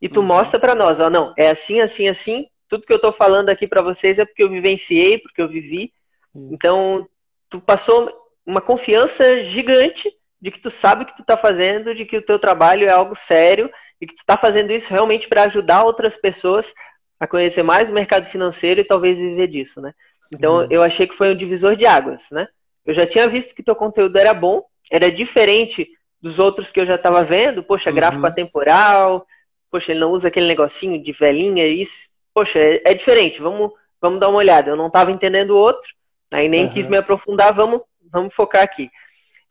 e 0.00 0.08
tu 0.08 0.20
uhum. 0.20 0.26
mostra 0.26 0.58
para 0.58 0.74
nós, 0.74 0.98
ó, 0.98 1.08
não, 1.08 1.32
é 1.38 1.48
assim, 1.48 1.80
assim, 1.80 2.08
assim, 2.08 2.46
tudo 2.68 2.86
que 2.86 2.92
eu 2.92 2.96
estou 2.96 3.12
falando 3.12 3.50
aqui 3.50 3.68
para 3.68 3.80
vocês 3.82 4.18
é 4.18 4.24
porque 4.24 4.42
eu 4.42 4.50
vivenciei, 4.50 5.18
porque 5.18 5.40
eu 5.40 5.48
vivi. 5.48 5.92
Uhum. 6.34 6.50
Então, 6.52 7.08
tu 7.48 7.60
passou 7.60 8.10
uma 8.44 8.60
confiança 8.60 9.44
gigante 9.44 10.12
de 10.42 10.50
que 10.50 10.58
tu 10.58 10.70
sabe 10.70 11.04
o 11.04 11.06
que 11.06 11.14
tu 11.14 11.22
está 11.22 11.36
fazendo, 11.36 11.94
de 11.94 12.04
que 12.04 12.16
o 12.16 12.22
teu 12.22 12.36
trabalho 12.36 12.88
é 12.88 12.90
algo 12.90 13.14
sério 13.14 13.70
e 14.00 14.06
que 14.08 14.16
tu 14.16 14.18
está 14.18 14.36
fazendo 14.36 14.72
isso 14.72 14.90
realmente 14.90 15.28
para 15.28 15.44
ajudar 15.44 15.84
outras 15.84 16.16
pessoas 16.16 16.74
a 17.20 17.28
conhecer 17.28 17.62
mais 17.62 17.88
o 17.88 17.92
mercado 17.92 18.26
financeiro 18.26 18.80
e 18.80 18.84
talvez 18.84 19.16
viver 19.16 19.46
disso, 19.46 19.80
né? 19.80 19.94
Então 20.34 20.56
uhum. 20.56 20.66
eu 20.68 20.82
achei 20.82 21.06
que 21.06 21.14
foi 21.14 21.30
um 21.30 21.36
divisor 21.36 21.76
de 21.76 21.86
águas, 21.86 22.26
né? 22.32 22.48
Eu 22.84 22.92
já 22.92 23.06
tinha 23.06 23.28
visto 23.28 23.54
que 23.54 23.62
teu 23.62 23.76
conteúdo 23.76 24.18
era 24.18 24.34
bom, 24.34 24.64
era 24.90 25.12
diferente 25.12 25.88
dos 26.20 26.40
outros 26.40 26.72
que 26.72 26.80
eu 26.80 26.86
já 26.86 26.96
estava 26.96 27.22
vendo, 27.22 27.62
poxa, 27.62 27.90
uhum. 27.90 27.96
gráfico 27.96 28.26
atemporal, 28.26 29.24
poxa, 29.70 29.92
ele 29.92 30.00
não 30.00 30.10
usa 30.10 30.26
aquele 30.26 30.48
negocinho 30.48 31.00
de 31.00 31.12
velhinha, 31.12 31.64
isso, 31.68 32.08
poxa, 32.34 32.58
é, 32.58 32.80
é 32.84 32.94
diferente, 32.94 33.40
vamos, 33.40 33.70
vamos 34.00 34.18
dar 34.18 34.28
uma 34.28 34.38
olhada. 34.38 34.70
Eu 34.70 34.76
não 34.76 34.88
estava 34.88 35.12
entendendo 35.12 35.50
o 35.50 35.58
outro, 35.58 35.88
aí 36.32 36.48
nem 36.48 36.64
uhum. 36.64 36.70
quis 36.70 36.88
me 36.88 36.96
aprofundar, 36.96 37.54
vamos 37.54 37.82
vamos 38.10 38.34
focar 38.34 38.62
aqui. 38.62 38.90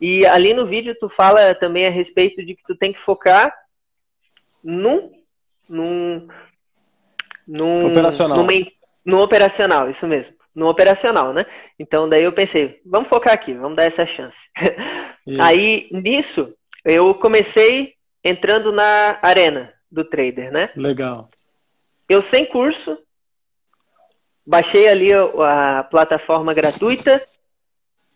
E 0.01 0.25
ali 0.25 0.51
no 0.51 0.65
vídeo 0.65 0.98
tu 1.00 1.08
fala 1.08 1.53
também 1.53 1.86
a 1.86 1.91
respeito 1.91 2.43
de 2.43 2.55
que 2.55 2.63
tu 2.63 2.75
tem 2.75 2.91
que 2.91 3.00
focar 3.00 3.55
num, 4.63 5.12
num, 5.70 6.27
num 7.48 7.86
operacional. 7.86 8.38
Numa, 8.39 8.51
no 9.05 9.22
operacional, 9.22 9.89
isso 9.91 10.08
mesmo. 10.08 10.34
No 10.55 10.67
operacional, 10.67 11.31
né? 11.31 11.46
Então 11.77 12.10
daí 12.10 12.24
eu 12.24 12.34
pensei, 12.34 12.81
vamos 12.84 13.08
focar 13.08 13.31
aqui, 13.31 13.53
vamos 13.53 13.75
dar 13.77 13.84
essa 13.84 14.05
chance. 14.05 14.50
Aí 15.39 15.88
nisso 15.91 16.53
eu 16.84 17.13
comecei 17.13 17.93
entrando 18.24 18.72
na 18.72 19.20
arena 19.22 19.72
do 19.89 20.03
trader, 20.03 20.51
né? 20.51 20.72
Legal. 20.75 21.29
Eu 22.10 22.24
sem 22.24 22.43
curso, 22.43 22.98
baixei 24.46 24.88
ali 24.88 25.13
a, 25.13 25.79
a 25.79 25.84
plataforma 25.84 26.53
gratuita 26.53 27.22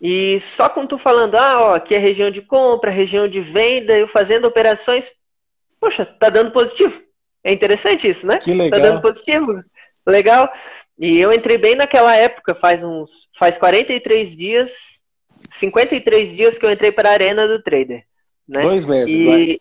e 0.02 0.40
só 0.42 0.70
com 0.70 0.86
tu 0.86 0.98
falando, 0.98 1.36
ah, 1.36 1.62
ó, 1.62 1.76
aqui 1.76 1.96
é 1.96 1.98
região 1.98 2.30
de 2.30 2.42
compra, 2.42 2.92
região 2.92 3.28
de 3.28 3.40
venda, 3.40 3.98
eu 3.98 4.08
fazendo 4.08 4.46
operações, 4.46 5.10
poxa, 5.80 6.06
tá 6.06 6.30
dando 6.30 6.52
positivo. 6.52 7.02
É 7.44 7.54
interessante 7.54 8.08
isso, 8.08 8.26
né? 8.26 8.40
Que 8.40 8.54
legal. 8.54 8.80
Tá 8.80 8.88
dando 8.88 9.02
positivo. 9.02 9.64
Legal. 10.06 10.52
E 10.98 11.20
eu 11.20 11.34
entrei 11.34 11.58
bem 11.58 11.76
naquela 11.76 12.16
época, 12.16 12.56
faz 12.56 12.84
uns, 12.84 13.12
faz 13.38 13.58
43 13.58 14.36
dias, 14.36 15.02
53 15.54 16.34
dias 16.34 16.58
que 16.58 16.66
eu 16.66 16.72
entrei 16.72 16.92
para 16.92 17.10
a 17.10 17.14
arena 17.14 17.48
do 17.48 17.62
trader, 17.62 18.04
né? 18.48 18.62
Dois 18.62 18.86
meses, 18.86 19.12
e... 19.12 19.26
vai. 19.26 19.58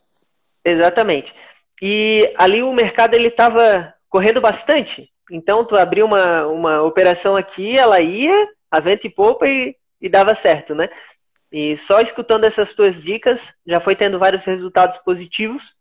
Exatamente. 0.64 1.35
E 1.83 2.33
ali 2.37 2.62
o 2.62 2.73
mercado 2.73 3.14
ele 3.14 3.29
estava 3.29 3.93
correndo 4.09 4.41
bastante. 4.41 5.11
Então 5.31 5.64
tu 5.64 5.76
abriu 5.76 6.07
uma, 6.07 6.47
uma 6.47 6.83
operação 6.83 7.37
aqui, 7.37 7.76
ela 7.76 8.00
ia, 8.00 8.49
a 8.71 8.81
vento 8.81 9.07
e 9.07 9.11
poupa 9.11 9.49
e 9.49 9.76
e 10.04 10.08
dava 10.11 10.34
certo, 10.34 10.75
né? 10.75 10.90
E 11.50 11.78
só 11.78 11.99
escutando 12.02 12.44
essas 12.44 12.75
tuas 12.75 13.02
dicas, 13.02 13.54
já 13.66 13.80
foi 13.80 13.96
tendo 13.96 14.18
vários 14.18 14.44
resultados 14.44 14.99
positivos. 14.99 15.75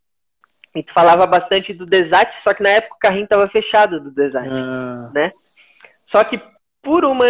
E 0.74 0.82
tu 0.82 0.94
falava 0.94 1.27
bastante 1.27 1.74
do 1.74 1.86
Desat, 1.86 2.38
só 2.38 2.53
que 2.53 2.63
na 2.63 2.70
época 2.70 2.96
o 2.96 3.00
carrinho 3.00 3.25
estava 3.25 3.48
fechado 3.50 4.00
do 4.00 4.10
Desat, 4.10 4.50
ah. 4.50 5.12
né? 5.13 5.32
Só 6.06 6.24
que 6.24 6.42
por 6.82 7.03
uma 7.03 7.25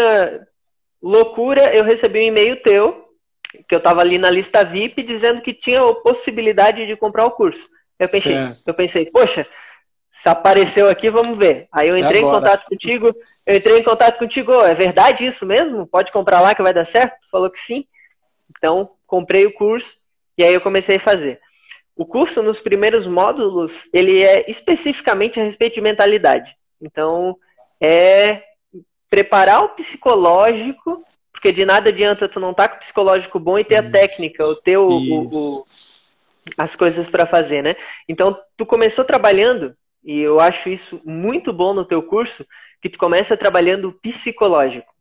loucura, 1.02 1.74
eu 1.76 1.84
recebi 1.84 2.20
um 2.20 2.28
e-mail 2.28 2.62
teu, 2.62 3.10
que 3.68 3.74
eu 3.74 3.80
estava 3.80 4.02
ali 4.02 4.20
na 4.20 4.30
lista 4.30 4.64
VIP, 4.64 5.02
dizendo 5.02 5.42
que 5.42 5.54
tinha 5.54 5.82
a 5.82 5.96
possibilidade 5.96 6.86
de 6.86 6.96
comprar 6.96 7.26
o 7.26 7.32
curso. 7.32 7.68
Eu 7.98 8.08
pensei, 8.08 8.36
eu 8.68 8.74
pensei, 8.74 9.06
poxa, 9.08 9.48
se 10.24 10.30
apareceu 10.30 10.88
aqui, 10.88 11.10
vamos 11.10 11.38
ver. 11.38 11.68
Aí 11.70 11.90
eu 11.90 11.98
entrei 11.98 12.22
em 12.22 12.24
contato 12.24 12.66
contigo, 12.66 13.14
eu 13.46 13.58
entrei 13.58 13.80
em 13.80 13.84
contato 13.84 14.18
contigo, 14.18 14.54
é 14.62 14.74
verdade 14.74 15.26
isso 15.26 15.46
mesmo? 15.46 15.86
Pode 15.86 16.14
comprar 16.14 16.40
lá 16.40 16.56
que 16.56 16.64
vai 16.64 16.74
dar 16.74 16.86
certo? 16.86 17.18
Falou 17.30 17.50
que 17.50 17.60
sim. 17.60 17.86
Então, 18.58 18.92
comprei 19.06 19.46
o 19.46 19.54
curso 19.54 19.98
e 20.38 20.44
aí 20.46 20.54
eu 20.54 20.62
comecei 20.62 20.96
a 20.96 21.00
fazer. 21.00 21.42
O 21.94 22.06
curso, 22.06 22.42
nos 22.42 22.62
primeiros 22.62 23.06
módulos, 23.06 23.84
ele 23.92 24.24
é 24.24 24.50
especificamente 24.50 25.42
a 25.42 25.44
respeito 25.44 25.74
de 25.74 25.82
mentalidade. 25.82 26.56
Então, 26.82 27.38
é 27.82 28.44
preparar 29.10 29.62
o 29.66 29.70
psicológico, 29.76 31.04
porque 31.34 31.52
de 31.52 31.66
nada 31.66 31.90
adianta 31.90 32.30
tu 32.30 32.40
não 32.40 32.52
estar 32.52 32.70
tá 32.70 32.70
com 32.70 32.76
o 32.78 32.80
psicológico 32.80 33.40
bom 33.42 33.60
e 33.60 33.66
ter 33.66 33.76
a 33.76 33.92
técnica, 33.92 34.48
o 34.48 34.56
teu, 34.56 34.88
o, 34.88 35.26
o, 35.26 35.64
as 36.58 36.78
coisas 36.78 37.10
para 37.10 37.26
fazer, 37.26 37.62
né? 37.62 37.76
Então, 38.08 38.40
tu 38.56 38.66
começou 38.66 39.04
trabalhando 39.04 39.76
e 40.04 40.20
eu 40.20 40.40
acho 40.40 40.70
isso 40.70 41.02
muito 41.06 41.54
bom 41.54 41.74
no 41.74 41.86
teu 41.86 42.04
curso, 42.04 42.46
que 42.82 42.90
tu 42.90 43.00
começa 43.00 43.38
trabalhando 43.38 43.94
psicológico. 43.94 44.92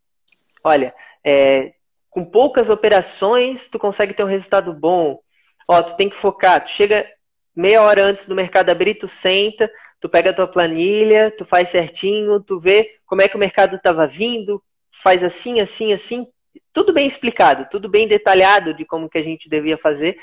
Olha, 0.62 0.94
é, 1.24 1.74
com 2.08 2.24
poucas 2.24 2.70
operações, 2.70 3.68
tu 3.68 3.78
consegue 3.78 4.14
ter 4.14 4.22
um 4.22 4.28
resultado 4.28 4.72
bom. 4.72 5.18
Ó, 5.66 5.82
tu 5.82 5.96
tem 5.96 6.08
que 6.08 6.16
focar, 6.16 6.62
tu 6.62 6.70
chega 6.70 7.06
meia 7.54 7.82
hora 7.82 8.04
antes 8.04 8.26
do 8.26 8.34
mercado 8.34 8.70
abrir, 8.70 8.94
tu 8.94 9.08
senta, 9.08 9.70
tu 10.00 10.08
pega 10.08 10.30
a 10.30 10.32
tua 10.32 10.46
planilha, 10.46 11.34
tu 11.36 11.44
faz 11.44 11.68
certinho, 11.68 12.40
tu 12.40 12.60
vê 12.60 12.96
como 13.06 13.22
é 13.22 13.28
que 13.28 13.36
o 13.36 13.40
mercado 13.40 13.76
estava 13.76 14.06
vindo, 14.06 14.62
faz 15.02 15.24
assim, 15.24 15.60
assim, 15.60 15.92
assim, 15.92 16.26
tudo 16.72 16.92
bem 16.92 17.06
explicado, 17.06 17.66
tudo 17.70 17.88
bem 17.88 18.06
detalhado 18.06 18.72
de 18.72 18.84
como 18.84 19.08
que 19.08 19.18
a 19.18 19.22
gente 19.22 19.48
devia 19.48 19.76
fazer. 19.76 20.16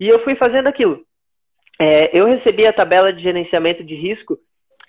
E 0.00 0.08
eu 0.08 0.18
fui 0.18 0.34
fazendo 0.34 0.68
aquilo 0.68 1.06
é, 1.78 2.16
eu 2.16 2.26
recebi 2.26 2.66
a 2.66 2.72
tabela 2.72 3.12
de 3.12 3.22
gerenciamento 3.22 3.84
de 3.84 3.94
risco 3.94 4.38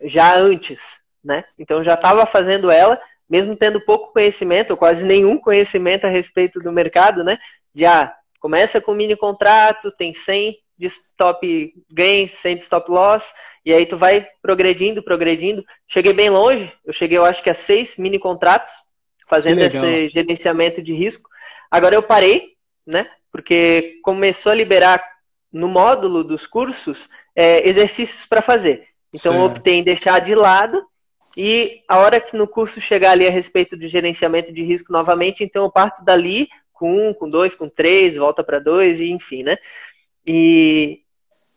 já 0.04 0.36
antes, 0.36 0.82
né? 1.24 1.44
Então 1.58 1.84
já 1.84 1.96
estava 1.96 2.26
fazendo 2.26 2.72
ela, 2.72 3.00
mesmo 3.30 3.56
tendo 3.56 3.82
pouco 3.82 4.14
conhecimento, 4.14 4.72
ou 4.72 4.78
quase 4.78 5.04
nenhum 5.04 5.38
conhecimento 5.38 6.06
a 6.06 6.10
respeito 6.10 6.60
do 6.60 6.72
mercado, 6.72 7.24
né? 7.24 7.38
Já 7.76 8.16
começa 8.40 8.80
com 8.80 8.94
mini 8.94 9.16
contrato, 9.16 9.92
tem 9.92 10.14
100 10.14 10.58
de 10.78 10.86
stop 10.86 11.74
gain, 11.92 12.28
100 12.28 12.58
de 12.58 12.64
stop 12.64 12.90
loss, 12.90 13.34
e 13.66 13.74
aí 13.74 13.86
tu 13.86 13.98
vai 13.98 14.26
progredindo, 14.42 15.04
progredindo. 15.04 15.66
Cheguei 15.88 16.14
bem 16.14 16.30
longe, 16.30 16.72
eu 16.86 16.94
cheguei 16.94 17.18
eu 17.18 17.26
acho 17.26 17.44
que 17.44 17.50
a 17.50 17.54
seis 17.54 17.98
mini 17.98 18.20
contratos, 18.20 18.72
fazendo 19.28 19.62
esse 19.62 20.08
gerenciamento 20.08 20.82
de 20.82 20.94
risco. 20.94 21.30
Agora 21.70 21.96
eu 21.96 22.04
parei, 22.04 22.54
né? 22.86 23.10
Porque 23.32 24.00
começou 24.04 24.52
a 24.52 24.56
liberar 24.56 25.04
no 25.52 25.68
módulo 25.68 26.24
dos 26.24 26.46
cursos 26.46 27.08
é, 27.36 27.68
exercícios 27.68 28.26
para 28.26 28.42
fazer. 28.42 28.88
Então 29.14 29.34
eu 29.34 29.46
optei 29.46 29.76
em 29.76 29.84
deixar 29.84 30.20
de 30.20 30.36
lado 30.36 30.86
e 31.36 31.84
a 31.88 32.00
hora 32.00 32.20
que 32.20 32.36
no 32.36 32.48
curso 32.48 32.82
chegar 32.82 33.12
ali 33.12 33.28
a 33.28 33.32
respeito 33.32 33.78
de 33.78 33.88
gerenciamento 33.88 34.52
de 34.52 34.64
risco 34.64 34.92
novamente, 34.92 35.44
então 35.44 35.64
eu 35.64 35.72
parto 35.72 36.04
dali 36.04 36.50
com 36.74 37.10
um, 37.10 37.14
com 37.14 37.30
dois, 37.30 37.56
com 37.56 37.70
três, 37.70 38.16
volta 38.16 38.44
para 38.44 38.60
dois 38.60 39.00
e 39.00 39.12
enfim, 39.12 39.44
né? 39.44 39.58
E 40.26 41.02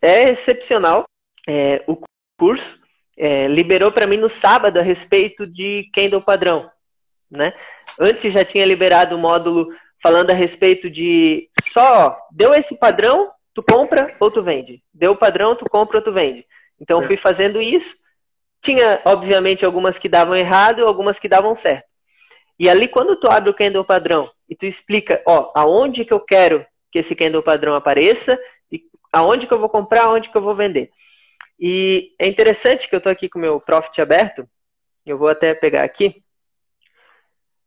é 0.01 0.29
excepcional 0.29 1.05
é, 1.47 1.83
o 1.87 1.97
curso. 2.37 2.79
É, 3.17 3.47
liberou 3.47 3.91
para 3.91 4.07
mim 4.07 4.17
no 4.17 4.29
sábado 4.29 4.79
a 4.79 4.81
respeito 4.81 5.45
de 5.45 5.89
candle 5.93 6.21
padrão, 6.21 6.71
né? 7.29 7.53
Antes 7.99 8.33
já 8.33 8.43
tinha 8.43 8.65
liberado 8.65 9.15
o 9.15 9.19
módulo 9.19 9.67
falando 10.01 10.31
a 10.31 10.33
respeito 10.33 10.89
de 10.89 11.49
só 11.71 12.17
deu 12.31 12.53
esse 12.53 12.79
padrão, 12.79 13.29
tu 13.61 13.73
compra 13.73 14.15
ou 14.19 14.31
tu 14.31 14.41
vende. 14.41 14.83
Deu 14.93 15.11
o 15.11 15.17
padrão, 15.17 15.55
tu 15.55 15.65
compra 15.69 15.97
ou 15.97 16.03
tu 16.03 16.11
vende. 16.11 16.45
Então 16.79 17.03
fui 17.03 17.17
fazendo 17.17 17.61
isso 17.61 18.01
tinha, 18.61 19.01
obviamente, 19.05 19.65
algumas 19.65 19.97
que 19.97 20.07
davam 20.07 20.35
errado 20.35 20.79
e 20.79 20.83
algumas 20.83 21.19
que 21.19 21.27
davam 21.27 21.55
certo. 21.55 21.89
E 22.59 22.69
ali, 22.69 22.87
quando 22.87 23.15
tu 23.15 23.27
abre 23.27 23.49
o 23.49 23.53
candle 23.53 23.83
padrão 23.83 24.29
e 24.47 24.55
tu 24.55 24.67
explica, 24.67 25.21
ó, 25.25 25.51
aonde 25.55 26.05
que 26.05 26.13
eu 26.13 26.19
quero 26.19 26.65
que 26.91 26.99
esse 26.99 27.15
candle 27.15 27.41
padrão 27.41 27.73
apareça 27.73 28.39
e 28.71 28.83
aonde 29.11 29.47
que 29.47 29.53
eu 29.53 29.59
vou 29.59 29.69
comprar, 29.69 30.03
aonde 30.03 30.29
que 30.29 30.37
eu 30.37 30.41
vou 30.41 30.53
vender. 30.53 30.91
E 31.59 32.13
é 32.19 32.27
interessante 32.27 32.87
que 32.87 32.93
eu 32.93 32.99
estou 32.99 33.11
aqui 33.11 33.27
com 33.27 33.39
o 33.39 33.41
meu 33.41 33.59
Profit 33.59 33.99
aberto, 33.99 34.47
eu 35.05 35.17
vou 35.17 35.27
até 35.27 35.55
pegar 35.55 35.83
aqui. 35.83 36.23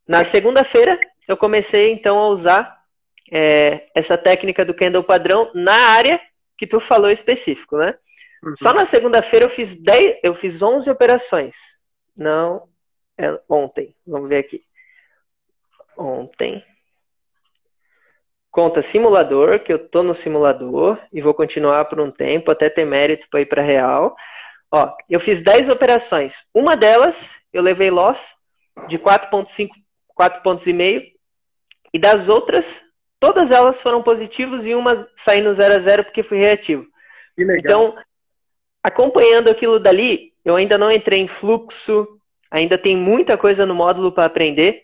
Na 0.06 0.24
segunda-feira, 0.24 0.98
eu 1.26 1.36
comecei 1.36 1.90
então 1.92 2.18
a 2.18 2.28
usar 2.28 2.83
é, 3.30 3.88
essa 3.94 4.16
técnica 4.16 4.64
do 4.64 4.74
candle 4.74 5.02
padrão 5.02 5.50
na 5.54 5.74
área 5.74 6.20
que 6.56 6.66
tu 6.66 6.78
falou 6.80 7.10
específico, 7.10 7.76
né? 7.76 7.94
Uhum. 8.42 8.54
Só 8.56 8.72
na 8.72 8.84
segunda-feira 8.84 9.46
eu 9.46 9.50
fiz 9.50 9.74
10, 9.74 10.20
eu 10.22 10.34
fiz 10.34 10.60
11 10.60 10.90
operações. 10.90 11.56
Não, 12.16 12.68
é 13.18 13.38
ontem. 13.48 13.94
Vamos 14.06 14.28
ver 14.28 14.38
aqui. 14.38 14.62
Ontem. 15.96 16.64
Conta 18.50 18.82
simulador, 18.82 19.60
que 19.60 19.72
eu 19.72 19.88
tô 19.88 20.02
no 20.02 20.14
simulador 20.14 21.00
e 21.12 21.20
vou 21.20 21.34
continuar 21.34 21.86
por 21.86 22.00
um 22.00 22.10
tempo 22.10 22.50
até 22.50 22.70
ter 22.70 22.84
mérito 22.84 23.26
para 23.28 23.40
ir 23.40 23.46
para 23.46 23.62
real. 23.62 24.14
Ó, 24.70 24.94
eu 25.08 25.18
fiz 25.18 25.40
10 25.40 25.68
operações. 25.68 26.46
Uma 26.54 26.76
delas 26.76 27.30
eu 27.52 27.62
levei 27.62 27.90
loss 27.90 28.36
de 28.88 28.98
4.5 28.98 29.70
4 30.14 30.42
pontos 30.42 30.66
e 30.66 30.72
meio 30.72 31.02
e 31.92 31.98
das 31.98 32.28
outras 32.28 32.82
todas 33.24 33.50
elas 33.50 33.80
foram 33.80 34.02
positivas 34.02 34.66
e 34.66 34.74
uma 34.74 35.08
saindo 35.16 35.54
0 35.54 35.74
a 35.76 35.78
0 35.78 36.04
porque 36.04 36.22
fui 36.22 36.36
reativo. 36.36 36.86
Então, 37.38 37.96
acompanhando 38.82 39.48
aquilo 39.48 39.80
dali, 39.80 40.34
eu 40.44 40.54
ainda 40.54 40.76
não 40.76 40.90
entrei 40.92 41.20
em 41.20 41.26
fluxo, 41.26 42.06
ainda 42.50 42.76
tem 42.76 42.94
muita 42.94 43.38
coisa 43.38 43.64
no 43.64 43.74
módulo 43.74 44.12
para 44.12 44.26
aprender, 44.26 44.82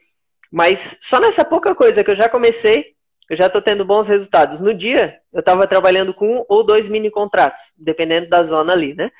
mas 0.50 0.96
só 1.02 1.20
nessa 1.20 1.44
pouca 1.44 1.74
coisa 1.74 2.02
que 2.02 2.10
eu 2.10 2.14
já 2.14 2.30
comecei, 2.30 2.94
eu 3.28 3.36
já 3.36 3.46
estou 3.46 3.60
tendo 3.60 3.84
bons 3.84 4.08
resultados. 4.08 4.58
No 4.58 4.72
dia, 4.72 5.18
eu 5.30 5.40
estava 5.40 5.66
trabalhando 5.66 6.14
com 6.14 6.38
um 6.38 6.44
ou 6.48 6.64
dois 6.64 6.88
mini 6.88 7.10
contratos, 7.10 7.62
dependendo 7.76 8.30
da 8.30 8.42
zona 8.42 8.72
ali, 8.72 8.94
né? 8.94 9.10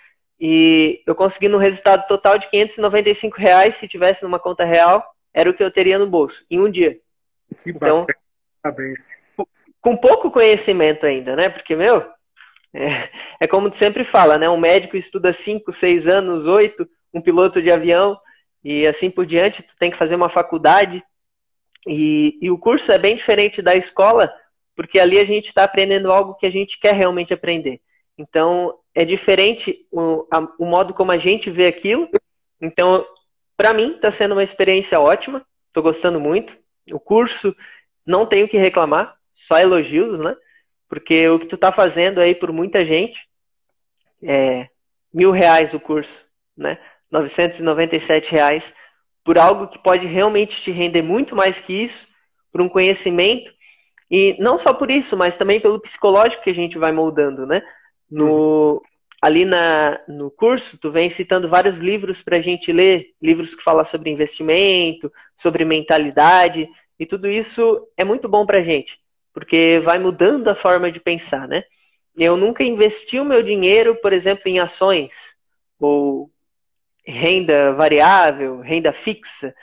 E 0.40 1.02
eu 1.06 1.14
consegui 1.14 1.46
um 1.50 1.58
resultado 1.58 2.06
total 2.08 2.38
de 2.38 2.48
595 2.48 3.36
reais, 3.36 3.74
se 3.74 3.86
tivesse 3.86 4.22
numa 4.22 4.38
conta 4.38 4.64
real, 4.64 5.04
era 5.34 5.50
o 5.50 5.54
que 5.54 5.62
eu 5.62 5.70
teria 5.70 5.98
no 5.98 6.06
bolso, 6.06 6.42
em 6.50 6.58
um 6.58 6.70
dia. 6.70 6.98
Que 7.62 7.70
então, 7.70 8.06
Com 9.80 9.96
pouco 9.96 10.30
conhecimento 10.30 11.06
ainda, 11.06 11.34
né? 11.34 11.48
Porque, 11.48 11.74
meu, 11.74 12.06
é, 12.72 13.10
é 13.40 13.46
como 13.46 13.72
sempre 13.72 14.04
fala, 14.04 14.38
né? 14.38 14.48
Um 14.48 14.58
médico 14.58 14.96
estuda 14.96 15.32
5, 15.32 15.72
6 15.72 16.06
anos, 16.06 16.46
8, 16.46 16.88
um 17.12 17.20
piloto 17.20 17.60
de 17.62 17.70
avião, 17.70 18.18
e 18.62 18.86
assim 18.86 19.10
por 19.10 19.26
diante, 19.26 19.62
tu 19.62 19.74
tem 19.78 19.90
que 19.90 19.96
fazer 19.96 20.14
uma 20.14 20.28
faculdade, 20.28 21.02
e, 21.86 22.38
e 22.40 22.50
o 22.50 22.58
curso 22.58 22.92
é 22.92 22.98
bem 22.98 23.16
diferente 23.16 23.62
da 23.62 23.74
escola, 23.74 24.32
porque 24.76 24.98
ali 24.98 25.18
a 25.18 25.24
gente 25.24 25.46
está 25.46 25.64
aprendendo 25.64 26.12
algo 26.12 26.34
que 26.34 26.46
a 26.46 26.50
gente 26.50 26.78
quer 26.78 26.94
realmente 26.94 27.32
aprender. 27.32 27.80
Então, 28.16 28.78
é 28.94 29.04
diferente 29.04 29.86
o, 29.90 30.26
a, 30.30 30.40
o 30.58 30.66
modo 30.66 30.92
como 30.92 31.10
a 31.12 31.18
gente 31.18 31.50
vê 31.50 31.66
aquilo. 31.66 32.08
Então, 32.60 33.04
para 33.56 33.72
mim, 33.72 33.92
está 33.94 34.10
sendo 34.10 34.32
uma 34.32 34.42
experiência 34.42 35.00
ótima. 35.00 35.44
Estou 35.68 35.82
gostando 35.82 36.20
muito. 36.20 36.56
O 36.92 37.00
curso, 37.00 37.54
não 38.06 38.26
tenho 38.26 38.48
que 38.48 38.56
reclamar, 38.56 39.16
só 39.34 39.58
elogios, 39.58 40.18
né? 40.18 40.36
Porque 40.88 41.28
o 41.28 41.38
que 41.38 41.46
tu 41.46 41.54
está 41.54 41.70
fazendo 41.70 42.20
aí 42.20 42.34
por 42.34 42.52
muita 42.52 42.84
gente 42.84 43.20
é 44.22 44.68
mil 45.12 45.30
reais 45.30 45.72
o 45.72 45.80
curso, 45.80 46.26
né? 46.56 46.78
997 47.10 48.30
reais 48.32 48.74
por 49.24 49.38
algo 49.38 49.68
que 49.68 49.78
pode 49.78 50.06
realmente 50.06 50.60
te 50.60 50.70
render 50.70 51.02
muito 51.02 51.36
mais 51.36 51.60
que 51.60 51.72
isso, 51.72 52.08
por 52.52 52.60
um 52.60 52.68
conhecimento, 52.68 53.52
e 54.10 54.36
não 54.40 54.58
só 54.58 54.74
por 54.74 54.90
isso, 54.90 55.16
mas 55.16 55.36
também 55.36 55.60
pelo 55.60 55.80
psicológico 55.80 56.42
que 56.42 56.50
a 56.50 56.54
gente 56.54 56.78
vai 56.78 56.90
moldando, 56.90 57.46
né? 57.46 57.62
No, 58.10 58.72
uhum. 58.72 58.80
Ali 59.22 59.44
na, 59.44 60.00
no 60.08 60.30
curso, 60.30 60.78
tu 60.78 60.90
vem 60.90 61.10
citando 61.10 61.48
vários 61.48 61.78
livros 61.78 62.22
para 62.22 62.38
a 62.38 62.40
gente 62.40 62.72
ler, 62.72 63.10
livros 63.22 63.54
que 63.54 63.62
falam 63.62 63.84
sobre 63.84 64.10
investimento, 64.10 65.12
sobre 65.36 65.64
mentalidade, 65.64 66.66
e 67.00 67.06
tudo 67.06 67.26
isso 67.26 67.88
é 67.96 68.04
muito 68.04 68.28
bom 68.28 68.44
para 68.44 68.60
a 68.60 68.62
gente, 68.62 69.00
porque 69.32 69.80
vai 69.82 69.98
mudando 69.98 70.48
a 70.48 70.54
forma 70.54 70.92
de 70.92 71.00
pensar, 71.00 71.48
né? 71.48 71.64
Eu 72.14 72.36
nunca 72.36 72.62
investi 72.62 73.18
o 73.18 73.24
meu 73.24 73.42
dinheiro, 73.42 73.96
por 73.96 74.12
exemplo, 74.12 74.42
em 74.46 74.58
ações, 74.58 75.34
ou 75.78 76.30
renda 77.02 77.72
variável, 77.72 78.60
renda 78.60 78.92
fixa. 78.92 79.54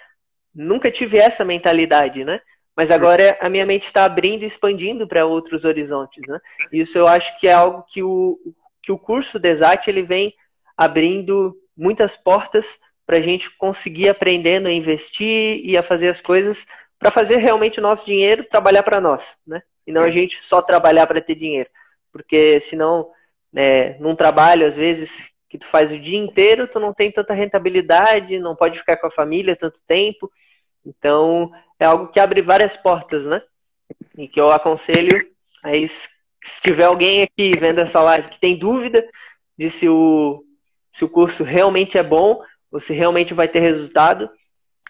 Nunca 0.53 0.89
tive 0.89 1.19
essa 1.19 1.45
mentalidade, 1.45 2.25
né? 2.25 2.41
Mas 2.75 2.89
agora 2.89 3.37
a 3.39 3.47
minha 3.49 3.67
mente 3.67 3.85
está 3.85 4.03
abrindo 4.05 4.41
e 4.41 4.47
expandindo 4.47 5.07
para 5.07 5.27
outros 5.27 5.63
horizontes, 5.63 6.23
né? 6.27 6.39
Isso 6.71 6.97
eu 6.97 7.07
acho 7.07 7.39
que 7.39 7.47
é 7.47 7.53
algo 7.53 7.83
que 7.83 8.01
o, 8.01 8.39
que 8.81 8.91
o 8.91 8.97
curso 8.97 9.37
Desat 9.37 9.87
ele 9.87 10.01
vem 10.01 10.33
abrindo 10.75 11.55
muitas 11.77 12.17
portas 12.17 12.79
para 13.05 13.17
a 13.17 13.21
gente 13.21 13.55
conseguir 13.57 14.09
aprendendo 14.09 14.67
a 14.67 14.71
investir 14.71 15.61
e 15.63 15.77
a 15.77 15.83
fazer 15.83 16.07
as 16.07 16.19
coisas 16.19 16.65
para 16.99 17.11
fazer 17.11 17.37
realmente 17.37 17.79
o 17.79 17.83
nosso 17.83 18.05
dinheiro 18.05 18.47
trabalhar 18.49 18.83
para 18.83 18.99
nós, 18.99 19.35
né? 19.45 19.61
E 19.85 19.91
não 19.91 20.03
a 20.03 20.11
gente 20.11 20.41
só 20.41 20.61
trabalhar 20.61 21.07
para 21.07 21.21
ter 21.21 21.35
dinheiro, 21.35 21.69
porque 22.11 22.59
senão, 22.59 23.09
é, 23.55 23.97
num 23.99 24.15
trabalho 24.15 24.65
às 24.65 24.75
vezes 24.75 25.29
que 25.49 25.57
tu 25.57 25.65
faz 25.67 25.91
o 25.91 25.99
dia 25.99 26.17
inteiro, 26.17 26.67
tu 26.67 26.79
não 26.79 26.93
tem 26.93 27.11
tanta 27.11 27.33
rentabilidade, 27.33 28.39
não 28.39 28.55
pode 28.55 28.79
ficar 28.79 28.97
com 28.97 29.07
a 29.07 29.11
família 29.11 29.55
tanto 29.55 29.79
tempo. 29.87 30.29
Então, 30.85 31.51
é 31.79 31.85
algo 31.85 32.07
que 32.07 32.19
abre 32.19 32.41
várias 32.41 32.75
portas, 32.75 33.25
né? 33.25 33.41
E 34.17 34.27
que 34.27 34.39
eu 34.39 34.49
aconselho 34.51 35.29
aí, 35.63 35.87
se 35.87 36.61
tiver 36.61 36.85
alguém 36.85 37.23
aqui 37.23 37.57
vendo 37.57 37.79
essa 37.79 38.01
live 38.01 38.29
que 38.29 38.39
tem 38.39 38.57
dúvida 38.57 39.07
de 39.57 39.69
se 39.69 39.87
o, 39.87 40.43
se 40.91 41.05
o 41.05 41.09
curso 41.09 41.43
realmente 41.43 41.97
é 41.97 42.03
bom 42.03 42.41
ou 42.71 42.79
se 42.79 42.93
realmente 42.93 43.33
vai 43.33 43.47
ter 43.47 43.59
resultado, 43.59 44.29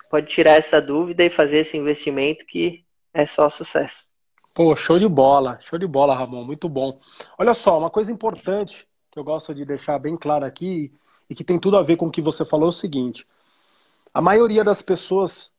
pode 0.10 0.28
tirar 0.28 0.54
essa 0.54 0.82
dúvida 0.82 1.24
e 1.24 1.30
fazer 1.30 1.60
esse 1.60 1.78
investimento 1.78 2.46
que 2.46 2.86
é 3.14 3.26
só 3.26 3.50
sucesso. 3.50 4.06
Pô, 4.54 4.76
show 4.76 4.98
de 4.98 5.08
bola, 5.08 5.60
show 5.62 5.78
de 5.78 5.86
bola, 5.86 6.16
Ramon, 6.16 6.44
muito 6.44 6.68
bom. 6.68 7.00
Olha 7.38 7.54
só, 7.54 7.78
uma 7.78 7.90
coisa 7.90 8.12
importante 8.12 8.88
que 9.12 9.20
eu 9.20 9.24
gosto 9.24 9.54
de 9.54 9.66
deixar 9.66 10.00
bem 10.00 10.18
claro 10.18 10.46
aqui 10.46 10.92
e 11.30 11.36
que 11.36 11.44
tem 11.44 11.60
tudo 11.60 11.78
a 11.78 11.84
ver 11.84 11.98
com 11.98 12.08
o 12.08 12.12
que 12.12 12.22
você 12.22 12.46
falou 12.46 12.68
é 12.68 12.70
o 12.70 12.72
seguinte: 12.72 13.26
a 14.14 14.22
maioria 14.22 14.64
das 14.64 14.82
pessoas 14.82 15.54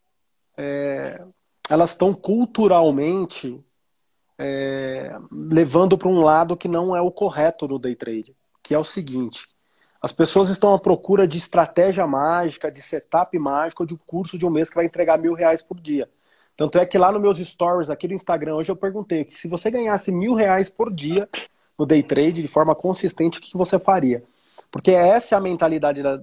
é, 0.56 1.22
elas 1.70 1.90
estão 1.90 2.12
culturalmente 2.12 3.62
é, 4.38 5.16
levando 5.30 5.98
para 5.98 6.08
um 6.08 6.20
lado 6.20 6.56
que 6.56 6.68
não 6.68 6.96
é 6.96 7.00
o 7.00 7.11
correto 7.11 7.66
do 7.68 7.78
day 7.78 7.94
trade, 7.94 8.34
que 8.62 8.74
é 8.74 8.78
o 8.78 8.84
seguinte: 8.84 9.44
as 10.00 10.12
pessoas 10.12 10.48
estão 10.48 10.72
à 10.72 10.78
procura 10.78 11.26
de 11.26 11.38
estratégia 11.38 12.06
mágica, 12.06 12.70
de 12.70 12.80
setup 12.80 13.37
mágico, 13.38 13.87
de 13.87 13.94
um 13.94 13.98
curso 14.06 14.38
de 14.38 14.46
um 14.46 14.50
mês 14.50 14.70
que 14.70 14.76
vai 14.76 14.84
entregar 14.84 15.18
mil 15.18 15.34
reais 15.34 15.61
por 15.61 15.80
dia. 15.80 16.08
Tanto 16.56 16.78
é 16.78 16.87
que 16.87 16.98
lá 16.98 17.11
nos 17.11 17.20
meus 17.20 17.38
stories 17.38 17.90
aqui 17.90 18.08
do 18.08 18.14
Instagram 18.14 18.56
hoje 18.56 18.70
eu 18.70 18.76
perguntei 18.76 19.24
que 19.24 19.34
se 19.34 19.48
você 19.48 19.70
ganhasse 19.70 20.11
mil 20.11 20.34
reais 20.34 20.68
por 20.68 20.92
dia, 20.92 21.28
no 21.78 21.87
day 21.87 22.02
trade 22.02 22.42
de 22.42 22.48
forma 22.48 22.74
consistente, 22.74 23.38
o 23.38 23.42
que 23.42 23.56
você 23.56 23.78
faria? 23.78 24.22
Porque 24.70 24.90
essa 24.90 25.34
é 25.34 25.38
a 25.38 25.40
mentalidade 25.40 26.02
da, 26.02 26.20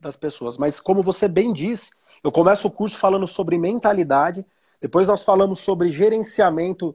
das 0.00 0.16
pessoas. 0.16 0.56
Mas 0.56 0.78
como 0.78 1.02
você 1.02 1.26
bem 1.28 1.52
disse, 1.52 1.90
eu 2.22 2.30
começo 2.30 2.68
o 2.68 2.70
curso 2.70 2.96
falando 2.98 3.26
sobre 3.26 3.58
mentalidade, 3.58 4.44
depois 4.80 5.08
nós 5.08 5.24
falamos 5.24 5.60
sobre 5.60 5.90
gerenciamento, 5.90 6.94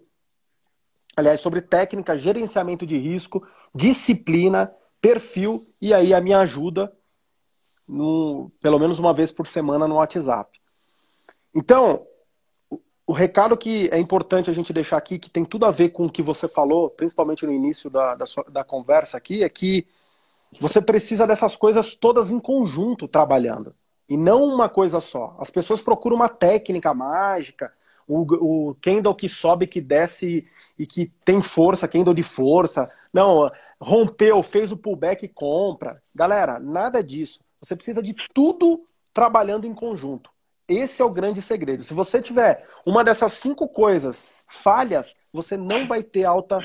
aliás, 1.16 1.40
sobre 1.40 1.62
técnica, 1.62 2.18
gerenciamento 2.18 2.86
de 2.86 2.98
risco, 2.98 3.46
disciplina, 3.74 4.72
perfil 5.08 5.62
e 5.82 5.94
aí 5.94 6.14
a 6.14 6.20
minha 6.20 6.40
ajuda, 6.40 6.92
no, 7.88 8.52
pelo 8.62 8.78
menos 8.78 9.00
uma 9.00 9.14
vez 9.14 9.32
por 9.32 9.48
semana 9.48 9.88
no 9.88 9.96
WhatsApp. 9.96 10.60
Então, 11.56 12.06
o 13.06 13.14
recado 13.14 13.56
que 13.56 13.88
é 13.90 13.98
importante 13.98 14.50
a 14.50 14.54
gente 14.54 14.74
deixar 14.74 14.98
aqui, 14.98 15.18
que 15.18 15.30
tem 15.30 15.46
tudo 15.46 15.66
a 15.66 15.72
ver 15.72 15.90
com 15.90 16.06
o 16.06 16.12
que 16.12 16.22
você 16.22 16.46
falou, 16.50 16.90
principalmente 16.90 17.46
no 17.46 17.54
início 17.54 17.90
da, 17.90 18.16
da, 18.16 18.26
sua, 18.26 18.44
da 18.50 18.66
conversa 18.66 19.16
aqui, 19.16 19.44
é 19.44 19.50
que 19.50 19.88
você 20.60 20.82
precisa 20.82 21.26
dessas 21.26 21.56
coisas 21.56 21.96
todas 21.96 22.30
em 22.30 22.40
conjunto 22.40 23.08
trabalhando. 23.08 23.74
E 24.10 24.18
não 24.18 24.44
uma 24.44 24.68
coisa 24.68 25.00
só. 25.00 25.38
As 25.40 25.50
pessoas 25.50 25.80
procuram 25.80 26.18
uma 26.18 26.28
técnica 26.28 26.94
mágica, 26.94 27.72
o, 28.06 28.70
o 28.70 28.76
candle 28.82 29.16
que 29.16 29.30
sobe, 29.30 29.68
que 29.68 29.80
desce 29.80 30.46
e 30.78 30.86
que 30.86 31.12
tem 31.24 31.42
força, 31.42 31.88
candle 31.88 32.14
de 32.14 32.24
força. 32.24 32.86
Não, 33.14 33.50
rompeu, 33.82 34.42
fez 34.44 34.72
o 34.72 34.78
pullback 34.78 35.26
e 35.26 35.30
compra. 35.30 36.02
Galera, 36.14 36.60
nada 36.60 37.04
disso. 37.04 37.40
Você 37.62 37.76
precisa 37.76 38.02
de 38.02 38.14
tudo 38.34 38.86
trabalhando 39.14 39.66
em 39.66 39.74
conjunto. 39.74 40.30
Esse 40.68 41.02
é 41.02 41.06
o 41.06 41.10
grande 41.10 41.42
segredo. 41.42 41.84
Se 41.84 41.94
você 41.94 42.22
tiver 42.22 42.68
uma 42.86 43.04
dessas 43.04 43.34
cinco 43.34 43.68
coisas 43.68 44.30
falhas, 44.48 45.16
você 45.32 45.56
não 45.56 45.88
vai 45.88 46.04
ter 46.04 46.26
alta, 46.26 46.60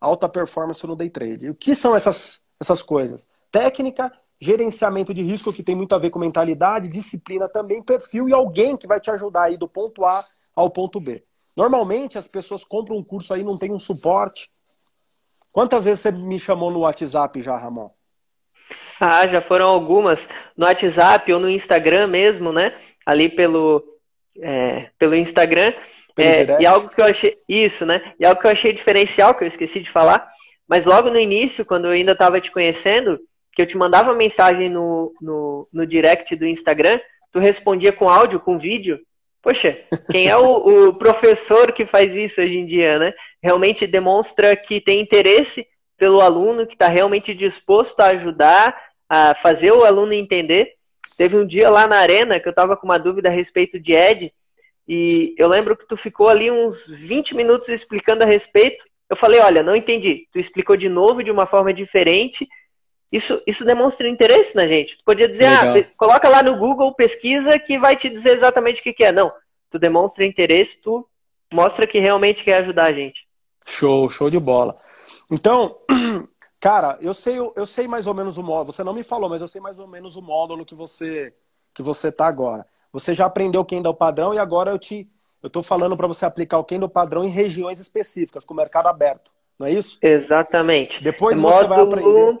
alta 0.00 0.28
performance 0.28 0.84
no 0.86 0.96
day 0.96 1.08
trade. 1.08 1.48
O 1.48 1.54
que 1.54 1.74
são 1.74 1.94
essas, 1.94 2.42
essas 2.58 2.82
coisas? 2.82 3.26
Técnica, 3.52 4.12
gerenciamento 4.40 5.14
de 5.14 5.22
risco, 5.22 5.52
que 5.52 5.62
tem 5.62 5.76
muito 5.76 5.94
a 5.94 5.98
ver 5.98 6.10
com 6.10 6.18
mentalidade, 6.18 6.88
disciplina 6.88 7.48
também, 7.48 7.82
perfil 7.82 8.28
e 8.28 8.32
alguém 8.32 8.76
que 8.76 8.86
vai 8.86 8.98
te 8.98 9.10
ajudar 9.10 9.44
aí 9.44 9.56
do 9.56 9.68
ponto 9.68 10.04
A 10.04 10.24
ao 10.54 10.70
ponto 10.70 10.98
B. 10.98 11.22
Normalmente 11.56 12.18
as 12.18 12.26
pessoas 12.26 12.64
compram 12.64 12.96
um 12.96 13.04
curso 13.04 13.32
aí 13.32 13.44
não 13.44 13.58
tem 13.58 13.72
um 13.72 13.78
suporte. 13.78 14.50
Quantas 15.52 15.84
vezes 15.84 16.00
você 16.00 16.12
me 16.12 16.38
chamou 16.38 16.70
no 16.70 16.80
WhatsApp 16.80 17.42
já, 17.42 17.56
Ramon? 17.56 17.90
Ah, 19.00 19.26
já 19.26 19.40
foram 19.40 19.66
algumas. 19.66 20.28
No 20.56 20.66
WhatsApp 20.66 21.32
ou 21.32 21.40
no 21.40 21.48
Instagram 21.48 22.06
mesmo, 22.06 22.52
né? 22.52 22.74
Ali 23.04 23.28
pelo, 23.28 23.82
é, 24.40 24.90
pelo 24.98 25.14
Instagram. 25.14 25.72
É, 26.18 26.60
e 26.60 26.66
algo 26.66 26.88
que 26.88 27.00
eu 27.00 27.06
achei. 27.06 27.38
Isso, 27.48 27.86
né? 27.86 28.12
E 28.18 28.26
algo 28.26 28.40
que 28.40 28.46
eu 28.46 28.50
achei 28.50 28.72
diferencial, 28.72 29.34
que 29.34 29.42
eu 29.42 29.48
esqueci 29.48 29.80
de 29.80 29.90
falar. 29.90 30.28
Mas 30.68 30.84
logo 30.84 31.10
no 31.10 31.18
início, 31.18 31.64
quando 31.64 31.86
eu 31.86 31.92
ainda 31.92 32.12
estava 32.12 32.40
te 32.40 32.50
conhecendo, 32.50 33.18
que 33.52 33.62
eu 33.62 33.66
te 33.66 33.76
mandava 33.76 34.14
mensagem 34.14 34.68
no, 34.68 35.12
no, 35.20 35.68
no 35.72 35.86
direct 35.86 36.36
do 36.36 36.46
Instagram, 36.46 37.00
tu 37.32 37.38
respondia 37.38 37.92
com 37.92 38.08
áudio, 38.08 38.38
com 38.38 38.58
vídeo. 38.58 39.00
Poxa, 39.42 39.80
quem 40.10 40.28
é 40.28 40.36
o, 40.36 40.88
o, 40.88 40.94
professor 40.94 41.72
que 41.72 41.86
faz 41.86 42.14
isso 42.14 42.42
hoje 42.42 42.58
em 42.58 42.66
dia, 42.66 42.98
né? 42.98 43.14
Realmente 43.42 43.86
demonstra 43.86 44.54
que 44.54 44.80
tem 44.80 45.00
interesse 45.00 45.66
pelo 45.96 46.20
aluno, 46.20 46.66
que 46.66 46.74
está 46.74 46.88
realmente 46.88 47.34
disposto 47.34 48.00
a 48.00 48.08
ajudar, 48.08 48.78
a 49.08 49.34
fazer 49.34 49.72
o 49.72 49.84
aluno 49.84 50.12
entender. 50.12 50.74
Teve 51.16 51.36
um 51.36 51.46
dia 51.46 51.70
lá 51.70 51.86
na 51.86 51.96
arena 51.96 52.38
que 52.38 52.46
eu 52.46 52.50
estava 52.50 52.76
com 52.76 52.86
uma 52.86 52.98
dúvida 52.98 53.28
a 53.28 53.32
respeito 53.32 53.80
de 53.80 53.92
Ed, 53.92 54.32
e 54.86 55.34
eu 55.38 55.46
lembro 55.46 55.76
que 55.76 55.86
tu 55.86 55.96
ficou 55.96 56.28
ali 56.28 56.50
uns 56.50 56.84
20 56.86 57.34
minutos 57.36 57.68
explicando 57.68 58.24
a 58.24 58.26
respeito. 58.26 58.84
Eu 59.08 59.14
falei, 59.14 59.40
olha, 59.40 59.62
não 59.62 59.76
entendi. 59.76 60.26
Tu 60.32 60.38
explicou 60.38 60.76
de 60.76 60.88
novo 60.88 61.22
de 61.22 61.30
uma 61.30 61.46
forma 61.46 61.72
diferente. 61.72 62.48
Isso, 63.12 63.42
isso 63.46 63.64
demonstra 63.64 64.08
interesse 64.08 64.54
na 64.54 64.66
gente. 64.66 64.98
Tu 64.98 65.04
podia 65.04 65.28
dizer, 65.28 65.46
ah, 65.46 65.72
Legal. 65.72 65.90
ah, 65.90 65.96
coloca 65.96 66.28
lá 66.28 66.42
no 66.42 66.56
Google, 66.56 66.94
pesquisa, 66.94 67.58
que 67.58 67.78
vai 67.78 67.96
te 67.96 68.08
dizer 68.08 68.32
exatamente 68.32 68.80
o 68.80 68.84
que, 68.84 68.92
que 68.92 69.04
é. 69.04 69.10
Não, 69.10 69.32
tu 69.68 69.78
demonstra 69.78 70.24
interesse, 70.24 70.80
tu 70.80 71.06
mostra 71.52 71.86
que 71.86 71.98
realmente 71.98 72.44
quer 72.44 72.62
ajudar 72.62 72.84
a 72.84 72.92
gente. 72.92 73.26
Show, 73.66 74.08
show 74.08 74.30
de 74.30 74.38
bola. 74.38 74.76
Então, 75.30 75.78
cara, 76.60 76.98
eu 77.00 77.12
sei, 77.12 77.36
eu 77.38 77.66
sei 77.66 77.88
mais 77.88 78.06
ou 78.06 78.14
menos 78.14 78.38
o 78.38 78.42
módulo. 78.42 78.72
Você 78.72 78.84
não 78.84 78.94
me 78.94 79.02
falou, 79.02 79.28
mas 79.28 79.40
eu 79.40 79.48
sei 79.48 79.60
mais 79.60 79.78
ou 79.78 79.88
menos 79.88 80.16
o 80.16 80.22
módulo 80.22 80.64
que 80.64 80.74
você 80.74 81.34
que 81.72 81.82
você 81.82 82.10
tá 82.10 82.26
agora. 82.26 82.66
Você 82.92 83.14
já 83.14 83.26
aprendeu 83.26 83.64
quem 83.64 83.80
dá 83.80 83.88
o 83.88 83.94
padrão 83.94 84.34
e 84.34 84.38
agora 84.38 84.70
eu 84.70 84.78
te 84.78 85.06
eu 85.42 85.48
tô 85.48 85.62
falando 85.62 85.96
para 85.96 86.06
você 86.06 86.26
aplicar 86.26 86.58
o 86.58 86.64
quem 86.64 86.78
do 86.78 86.88
padrão 86.88 87.24
em 87.24 87.30
regiões 87.30 87.80
específicas, 87.80 88.44
com 88.44 88.52
o 88.52 88.56
mercado 88.56 88.88
aberto. 88.88 89.30
Não 89.58 89.66
é 89.66 89.72
isso? 89.72 89.98
Exatamente. 90.02 91.02
Depois 91.02 91.38
é 91.38 91.40
você 91.40 91.64
vai 91.64 91.80
aprender. 91.80 92.38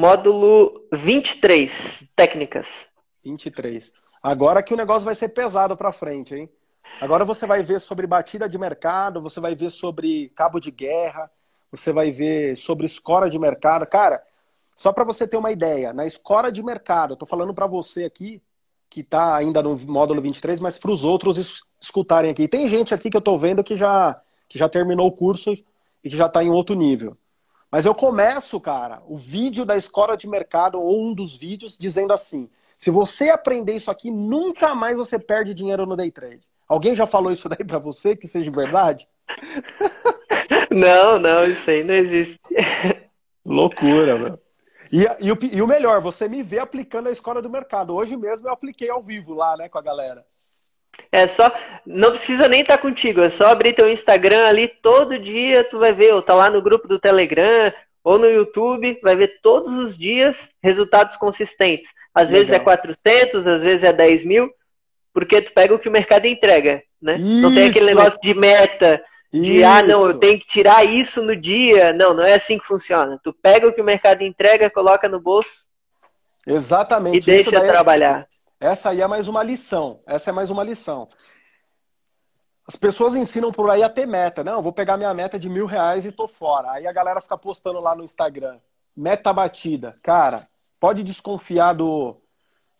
Módulo 0.00 0.72
23, 0.92 2.04
técnicas. 2.14 2.86
23. 3.24 3.92
Agora 4.22 4.62
que 4.62 4.72
o 4.72 4.76
negócio 4.76 5.04
vai 5.04 5.16
ser 5.16 5.30
pesado 5.30 5.76
para 5.76 5.90
frente, 5.90 6.36
hein? 6.36 6.48
Agora 7.00 7.24
você 7.24 7.46
vai 7.46 7.64
ver 7.64 7.80
sobre 7.80 8.06
batida 8.06 8.48
de 8.48 8.56
mercado, 8.56 9.20
você 9.20 9.40
vai 9.40 9.56
ver 9.56 9.72
sobre 9.72 10.28
cabo 10.36 10.60
de 10.60 10.70
guerra, 10.70 11.28
você 11.68 11.92
vai 11.92 12.12
ver 12.12 12.56
sobre 12.56 12.86
escora 12.86 13.28
de 13.28 13.40
mercado. 13.40 13.84
Cara, 13.88 14.22
só 14.76 14.92
para 14.92 15.02
você 15.02 15.26
ter 15.26 15.36
uma 15.36 15.50
ideia, 15.50 15.92
na 15.92 16.06
escora 16.06 16.52
de 16.52 16.62
mercado, 16.62 17.14
eu 17.14 17.16
tô 17.16 17.26
falando 17.26 17.52
para 17.52 17.66
você 17.66 18.04
aqui 18.04 18.40
que 18.88 19.00
está 19.00 19.34
ainda 19.34 19.60
no 19.60 19.76
módulo 19.78 20.22
23, 20.22 20.60
mas 20.60 20.78
para 20.78 20.92
os 20.92 21.02
outros 21.02 21.60
escutarem 21.80 22.30
aqui. 22.30 22.46
Tem 22.46 22.68
gente 22.68 22.94
aqui 22.94 23.10
que 23.10 23.16
eu 23.16 23.18
estou 23.18 23.36
vendo 23.36 23.64
que 23.64 23.76
já, 23.76 24.22
que 24.48 24.56
já 24.56 24.68
terminou 24.68 25.08
o 25.08 25.12
curso 25.12 25.58
e 26.04 26.08
que 26.08 26.16
já 26.16 26.26
está 26.26 26.44
em 26.44 26.50
outro 26.50 26.76
nível. 26.76 27.16
Mas 27.70 27.84
eu 27.84 27.94
começo, 27.94 28.58
cara, 28.60 29.02
o 29.06 29.18
vídeo 29.18 29.64
da 29.64 29.76
escola 29.76 30.16
de 30.16 30.26
mercado 30.26 30.80
ou 30.80 31.02
um 31.02 31.14
dos 31.14 31.36
vídeos 31.36 31.76
dizendo 31.78 32.12
assim: 32.12 32.48
se 32.76 32.90
você 32.90 33.28
aprender 33.28 33.74
isso 33.74 33.90
aqui, 33.90 34.10
nunca 34.10 34.74
mais 34.74 34.96
você 34.96 35.18
perde 35.18 35.52
dinheiro 35.52 35.84
no 35.84 35.96
day 35.96 36.10
trade. 36.10 36.40
Alguém 36.66 36.94
já 36.94 37.06
falou 37.06 37.32
isso 37.32 37.48
daí 37.48 37.64
para 37.64 37.78
você 37.78 38.14
que 38.14 38.28
seja 38.28 38.50
verdade? 38.50 39.08
Não, 40.70 41.18
não, 41.18 41.44
isso 41.44 41.70
aí 41.70 41.82
não 41.82 41.94
existe. 41.94 42.38
Loucura, 43.44 44.18
meu. 44.18 44.38
E, 44.92 45.02
e, 45.20 45.32
o, 45.32 45.38
e 45.42 45.62
o 45.62 45.66
melhor, 45.66 46.00
você 46.00 46.28
me 46.28 46.42
vê 46.42 46.58
aplicando 46.58 47.08
a 47.08 47.12
escola 47.12 47.42
do 47.42 47.50
mercado. 47.50 47.94
Hoje 47.94 48.16
mesmo 48.16 48.48
eu 48.48 48.52
apliquei 48.52 48.88
ao 48.88 49.02
vivo 49.02 49.34
lá, 49.34 49.56
né, 49.56 49.68
com 49.68 49.78
a 49.78 49.82
galera. 49.82 50.24
É 51.10 51.26
só, 51.26 51.50
não 51.86 52.10
precisa 52.10 52.48
nem 52.48 52.60
estar 52.60 52.76
tá 52.76 52.82
contigo, 52.82 53.22
é 53.22 53.30
só 53.30 53.46
abrir 53.46 53.72
teu 53.72 53.90
Instagram 53.90 54.46
ali 54.46 54.68
todo 54.68 55.18
dia, 55.18 55.64
tu 55.64 55.78
vai 55.78 55.92
ver, 55.92 56.12
ou 56.12 56.20
tá 56.20 56.34
lá 56.34 56.50
no 56.50 56.60
grupo 56.60 56.86
do 56.86 56.98
Telegram, 56.98 57.72
ou 58.04 58.18
no 58.18 58.26
YouTube, 58.26 58.98
vai 59.02 59.16
ver 59.16 59.40
todos 59.42 59.72
os 59.72 59.96
dias 59.96 60.50
resultados 60.62 61.16
consistentes. 61.16 61.90
Às 62.14 62.28
Legal. 62.28 62.40
vezes 62.40 62.52
é 62.52 62.58
400, 62.58 63.46
às 63.46 63.62
vezes 63.62 63.84
é 63.84 63.92
10 63.92 64.24
mil, 64.24 64.50
porque 65.12 65.42
tu 65.42 65.52
pega 65.52 65.74
o 65.74 65.78
que 65.78 65.88
o 65.88 65.92
mercado 65.92 66.26
entrega, 66.26 66.82
né? 67.00 67.14
Isso. 67.14 67.42
Não 67.42 67.54
tem 67.54 67.68
aquele 67.68 67.86
negócio 67.86 68.18
de 68.22 68.34
meta, 68.34 69.02
de, 69.32 69.58
Isso. 69.58 69.66
ah, 69.66 69.82
não, 69.82 70.06
eu 70.06 70.14
tenho 70.14 70.38
que 70.38 70.46
tirar 70.46 70.84
isso 70.84 71.22
no 71.22 71.36
dia. 71.36 71.92
Não, 71.92 72.14
não 72.14 72.24
é 72.24 72.34
assim 72.34 72.58
que 72.58 72.66
funciona. 72.66 73.20
Tu 73.22 73.32
pega 73.32 73.68
o 73.68 73.72
que 73.72 73.80
o 73.80 73.84
mercado 73.84 74.22
entrega, 74.22 74.70
coloca 74.70 75.08
no 75.08 75.20
bolso. 75.20 75.66
Exatamente. 76.46 77.18
E 77.18 77.20
deixa 77.20 77.54
é 77.54 77.60
trabalhar. 77.60 78.26
Essa 78.60 78.90
aí 78.90 79.00
é 79.00 79.06
mais 79.06 79.28
uma 79.28 79.42
lição. 79.42 80.00
Essa 80.06 80.30
é 80.30 80.32
mais 80.32 80.50
uma 80.50 80.64
lição. 80.64 81.08
As 82.66 82.76
pessoas 82.76 83.14
ensinam 83.14 83.52
por 83.52 83.70
aí 83.70 83.82
a 83.82 83.88
ter 83.88 84.06
meta. 84.06 84.42
Não, 84.44 84.60
vou 84.60 84.72
pegar 84.72 84.96
minha 84.96 85.14
meta 85.14 85.38
de 85.38 85.48
mil 85.48 85.64
reais 85.64 86.04
e 86.04 86.12
tô 86.12 86.28
fora. 86.28 86.72
Aí 86.72 86.86
a 86.86 86.92
galera 86.92 87.20
fica 87.20 87.38
postando 87.38 87.80
lá 87.80 87.94
no 87.94 88.04
Instagram. 88.04 88.58
Meta 88.96 89.32
batida. 89.32 89.94
Cara, 90.02 90.46
pode 90.78 91.02
desconfiar 91.02 91.72
do. 91.72 92.20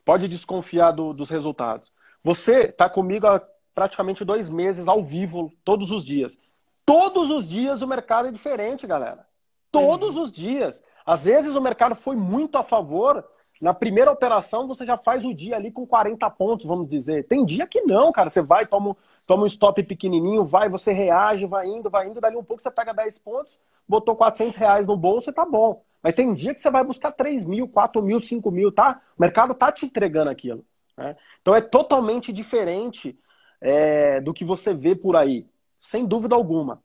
Pode 0.05 0.27
desconfiar 0.27 0.91
do, 0.93 1.13
dos 1.13 1.31
resultados. 1.31 1.93
Você 2.23 2.73
tá 2.73 2.89
comigo 2.89 3.27
há 3.27 3.41
praticamente 3.75 4.25
dois 4.25 4.49
meses 4.51 4.89
ao 4.89 5.03
vivo, 5.03 5.53
todos 5.65 5.91
os 5.91 6.05
dias. 6.05 6.39
Todos 6.85 7.31
os 7.31 7.47
dias 7.47 7.83
o 7.83 7.87
mercado 7.87 8.29
é 8.29 8.33
diferente, 8.33 8.87
galera. 8.87 9.27
Todos 9.71 10.17
uhum. 10.17 10.23
os 10.23 10.33
dias. 10.33 10.83
Às 11.07 11.25
vezes 11.25 11.55
o 11.55 11.61
mercado 11.61 11.95
foi 11.95 12.17
muito 12.17 12.59
a 12.59 12.63
favor. 12.63 13.25
Na 13.61 13.75
primeira 13.75 14.11
operação 14.11 14.67
você 14.67 14.87
já 14.87 14.97
faz 14.97 15.25
o 15.25 15.35
dia 15.35 15.57
ali 15.57 15.71
com 15.71 15.87
40 15.87 16.29
pontos, 16.31 16.67
vamos 16.67 16.87
dizer. 16.87 17.27
Tem 17.27 17.45
dia 17.45 17.67
que 17.67 17.81
não, 17.83 18.13
cara. 18.13 18.31
Você 18.31 18.41
vai, 18.41 18.67
toma, 18.67 18.97
toma 19.27 19.43
um 19.43 19.47
stop 19.47 19.83
pequenininho, 19.83 20.45
vai, 20.45 20.69
você 20.69 20.93
reage, 20.93 21.47
vai 21.47 21.67
indo, 21.67 21.91
vai 21.91 22.09
indo. 22.09 22.21
Dali 22.21 22.37
um 22.37 22.45
pouco 22.45 22.63
você 22.63 22.71
pega 22.71 22.93
10 22.95 23.19
pontos, 23.19 23.59
botou 23.87 24.15
400 24.15 24.57
reais 24.57 24.87
no 24.87 24.97
bolso 24.97 25.31
e 25.31 25.33
tá 25.33 25.45
bom. 25.45 25.83
Mas 26.03 26.15
tem 26.15 26.33
dia 26.35 26.55
que 26.55 26.61
você 26.61 26.71
vai 26.71 26.85
buscar 26.85 27.11
3 27.13 27.45
mil, 27.45 27.69
4 27.69 28.03
mil, 28.03 28.21
5 28.21 28.51
mil, 28.51 28.71
tá? 28.71 29.01
O 29.17 29.21
mercado 29.21 29.55
tá 29.55 29.73
te 29.73 29.85
entregando 29.87 30.31
aquilo. 30.31 30.65
Né? 30.97 31.17
Então 31.41 31.55
é 31.55 31.61
totalmente 31.61 32.33
diferente 32.33 33.19
é, 33.61 34.21
do 34.21 34.33
que 34.33 34.45
você 34.45 34.73
vê 34.73 34.95
por 34.95 35.17
aí, 35.17 35.47
sem 35.81 36.07
dúvida 36.07 36.35
alguma. 36.35 36.83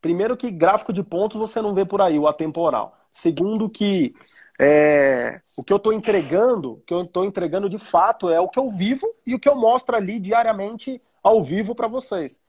Primeiro 0.00 0.36
que 0.36 0.50
gráfico 0.50 0.92
de 0.92 1.02
pontos 1.02 1.36
você 1.36 1.60
não 1.60 1.74
vê 1.74 1.84
por 1.84 2.00
aí, 2.00 2.18
o 2.18 2.28
atemporal. 2.28 2.96
Segundo 3.10 3.68
que 3.68 4.14
é, 4.60 5.40
o 5.56 5.64
que 5.64 5.72
eu 5.72 5.76
estou 5.76 5.92
entregando, 5.92 6.72
o 6.72 6.80
que 6.80 6.94
eu 6.94 7.02
estou 7.02 7.24
entregando 7.24 7.68
de 7.68 7.78
fato 7.78 8.30
é 8.30 8.40
o 8.40 8.48
que 8.48 8.58
eu 8.58 8.70
vivo 8.70 9.06
e 9.26 9.34
o 9.34 9.40
que 9.40 9.48
eu 9.48 9.56
mostro 9.56 9.96
ali 9.96 10.20
diariamente 10.20 11.02
ao 11.22 11.42
vivo 11.42 11.74
para 11.74 11.88
vocês. 11.88 12.40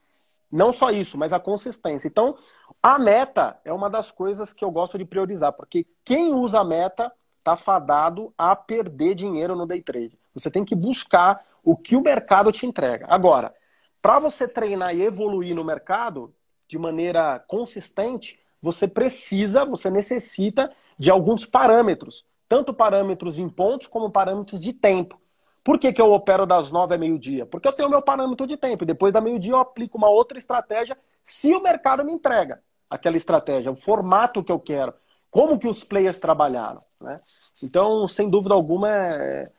Não 0.52 0.74
só 0.74 0.92
isso, 0.92 1.18
mas 1.18 1.32
a 1.32 1.40
consistência. 1.40 2.08
Então, 2.08 2.36
a 2.82 2.98
meta 2.98 3.60
é 3.64 3.72
uma 3.72 3.90
das 3.90 4.12
coisas 4.12 4.52
que 4.52 4.64
eu 4.64 4.72
gosto 4.72 4.98
de 4.98 5.06
priorizar, 5.06 5.54
porque 5.54 5.86
quem 6.04 6.34
usa 6.34 6.60
a 6.60 6.64
meta 6.64 7.12
está 7.38 7.56
fadado 7.56 8.34
a 8.38 8.56
perder 8.56 9.16
dinheiro 9.16 9.56
no 9.56 9.66
day 9.66 9.82
trade. 9.82 10.18
Você 10.34 10.50
tem 10.50 10.66
que 10.66 10.76
buscar 10.76 11.46
o 11.64 11.76
que 11.76 11.96
o 11.96 12.02
mercado 12.02 12.52
te 12.52 12.66
entrega. 12.66 13.06
Agora, 13.10 13.54
para 14.02 14.20
você 14.20 14.48
treinar 14.48 14.96
e 14.96 15.04
evoluir 15.04 15.56
no 15.56 15.64
mercado 15.64 16.34
de 16.70 16.78
maneira 16.78 17.44
consistente, 17.48 18.40
você 18.62 18.88
precisa, 18.88 19.66
você 19.66 19.90
necessita 19.90 20.72
de 20.98 21.10
alguns 21.10 21.46
parâmetros, 21.46 22.24
tanto 22.48 22.74
parâmetros 22.74 23.40
em 23.40 23.50
pontos 23.50 23.88
como 23.88 24.12
parâmetros 24.12 24.62
de 24.62 24.72
tempo. 24.72 25.20
Por 25.64 25.80
que, 25.80 25.92
que 25.92 26.02
eu 26.02 26.12
opero 26.14 26.46
das 26.46 26.72
nove 26.72 26.94
a 26.94 26.98
meio-dia? 26.98 27.46
Porque 27.46 27.68
eu 27.68 27.74
tenho 27.74 27.90
meu 27.90 28.02
parâmetro 28.02 28.46
de 28.46 28.56
tempo. 28.56 28.86
Depois 28.86 29.12
da 29.12 29.20
meio-dia 29.20 29.54
eu 29.54 29.60
aplico 29.60 29.98
uma 29.98 30.10
outra 30.10 30.38
estratégia 30.38 30.98
se 31.24 31.54
o 31.54 31.62
mercado 31.62 32.06
me 32.06 32.14
entrega 32.14 32.62
aquela 32.90 33.18
estratégia, 33.18 33.72
o 33.72 33.76
formato 33.76 34.44
que 34.44 34.52
eu 34.52 34.60
quero, 34.60 34.94
como 35.30 35.60
que 35.60 35.68
os 35.68 35.84
players 35.84 36.20
trabalharam. 36.20 36.82
Né? 37.00 37.20
Então, 37.64 38.08
sem 38.08 38.30
dúvida 38.30 38.54
alguma, 38.54 38.90
é, 38.90 39.50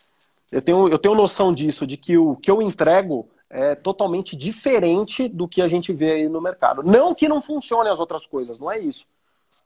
eu 0.51 0.63
tenho, 0.63 0.89
eu 0.89 0.99
tenho 0.99 1.15
noção 1.15 1.53
disso, 1.53 1.87
de 1.87 1.97
que 1.97 2.17
o 2.17 2.37
que 2.37 2.51
eu 2.51 2.61
entrego 2.63 3.29
é 3.51 3.75
totalmente 3.75 4.37
diferente 4.37 5.29
do 5.29 5.49
que 5.49 5.61
a 5.61 5.69
gente 5.69 5.93
vê 5.93 6.13
aí 6.13 6.29
no 6.29 6.41
mercado. 6.41 6.85
Não 6.85 7.15
que 7.15 7.29
não 7.29 7.43
funcione 7.43 7.89
as 7.91 7.99
outras 7.99 8.25
coisas, 8.25 8.59
não 8.59 8.71
é 8.71 8.79
isso. 8.79 9.07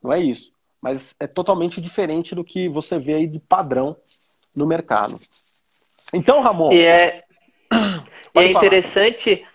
Não 0.02 0.12
é 0.12 0.18
isso. 0.18 0.52
Mas 0.80 1.14
é 1.20 1.26
totalmente 1.26 1.80
diferente 1.80 2.34
do 2.34 2.42
que 2.42 2.68
você 2.68 2.98
vê 2.98 3.14
aí 3.14 3.26
de 3.26 3.38
padrão 3.38 3.96
no 4.56 4.66
mercado. 4.66 5.18
Então, 6.12 6.40
Ramon. 6.40 6.72
E 6.72 6.82
é, 6.82 7.24
é 8.34 8.46
interessante, 8.46 9.46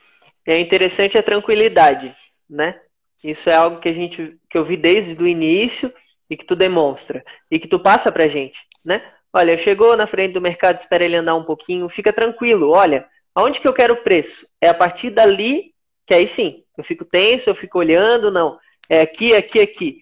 é 0.46 0.60
interessante 0.60 1.18
a 1.18 1.24
tranquilidade, 1.24 2.16
né? 2.48 2.80
Isso 3.24 3.50
é 3.50 3.56
algo 3.56 3.80
que 3.80 3.90
a 3.90 3.94
gente 3.94 4.40
que 4.50 4.58
eu 4.58 4.64
vi 4.64 4.78
desde 4.78 5.22
o 5.22 5.28
início 5.28 5.94
e 6.30 6.38
que 6.38 6.46
tu 6.46 6.56
demonstra 6.56 7.24
e 7.52 7.60
que 7.60 7.68
tu 7.68 7.80
passa 7.80 8.12
pra 8.12 8.28
gente, 8.28 8.60
né? 8.86 9.04
Olha, 9.34 9.58
chegou 9.58 9.96
na 9.96 10.08
frente 10.08 10.34
do 10.34 10.42
mercado, 10.42 10.80
espera 10.80 11.06
ele 11.06 11.18
andar 11.18 11.36
um 11.36 11.44
pouquinho, 11.44 11.90
fica 11.90 12.14
tranquilo. 12.14 12.72
Olha, 12.72 13.08
aonde 13.40 13.60
que 13.60 13.68
eu 13.68 13.74
quero 13.74 13.94
o 13.94 14.04
preço? 14.04 14.48
É 14.62 14.70
a 14.70 14.74
partir 14.74 15.10
dali 15.10 15.74
que 16.06 16.14
aí 16.14 16.28
sim, 16.28 16.64
eu 16.78 16.84
fico 16.84 17.06
tenso, 17.06 17.50
eu 17.50 17.56
fico 17.56 17.78
olhando, 17.78 18.32
não. 18.32 18.58
É 18.90 19.02
aqui, 19.02 19.36
aqui, 19.36 19.60
aqui. 19.60 20.02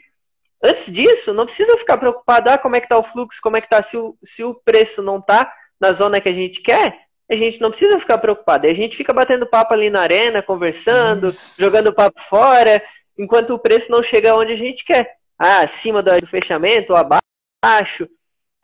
Antes 0.63 0.91
disso, 0.91 1.33
não 1.33 1.45
precisa 1.45 1.77
ficar 1.77 1.97
preocupado, 1.97 2.49
ah, 2.49 2.57
como 2.57 2.75
é 2.75 2.79
que 2.79 2.87
tá 2.87 2.97
o 2.97 3.03
fluxo, 3.03 3.41
como 3.41 3.57
é 3.57 3.61
que 3.61 3.69
tá, 3.69 3.81
se 3.81 3.97
o, 3.97 4.17
se 4.23 4.43
o 4.43 4.55
preço 4.55 5.03
não 5.03 5.21
tá 5.21 5.51
na 5.79 5.91
zona 5.91 6.21
que 6.21 6.29
a 6.29 6.33
gente 6.33 6.61
quer, 6.61 6.97
a 7.29 7.35
gente 7.35 7.59
não 7.59 7.69
precisa 7.69 7.99
ficar 7.99 8.17
preocupado. 8.19 8.67
A 8.67 8.73
gente 8.73 8.95
fica 8.95 9.13
batendo 9.13 9.45
papo 9.45 9.73
ali 9.73 9.89
na 9.89 9.99
arena, 9.99 10.41
conversando, 10.41 11.27
Isso. 11.27 11.61
jogando 11.61 11.93
papo 11.93 12.21
fora, 12.21 12.81
enquanto 13.17 13.53
o 13.53 13.59
preço 13.59 13.91
não 13.91 14.01
chega 14.01 14.35
onde 14.35 14.53
a 14.53 14.57
gente 14.57 14.85
quer. 14.85 15.17
Ah, 15.37 15.59
acima 15.59 16.01
do 16.01 16.25
fechamento, 16.25 16.93
ou 16.93 16.97
abaixo, 16.97 18.07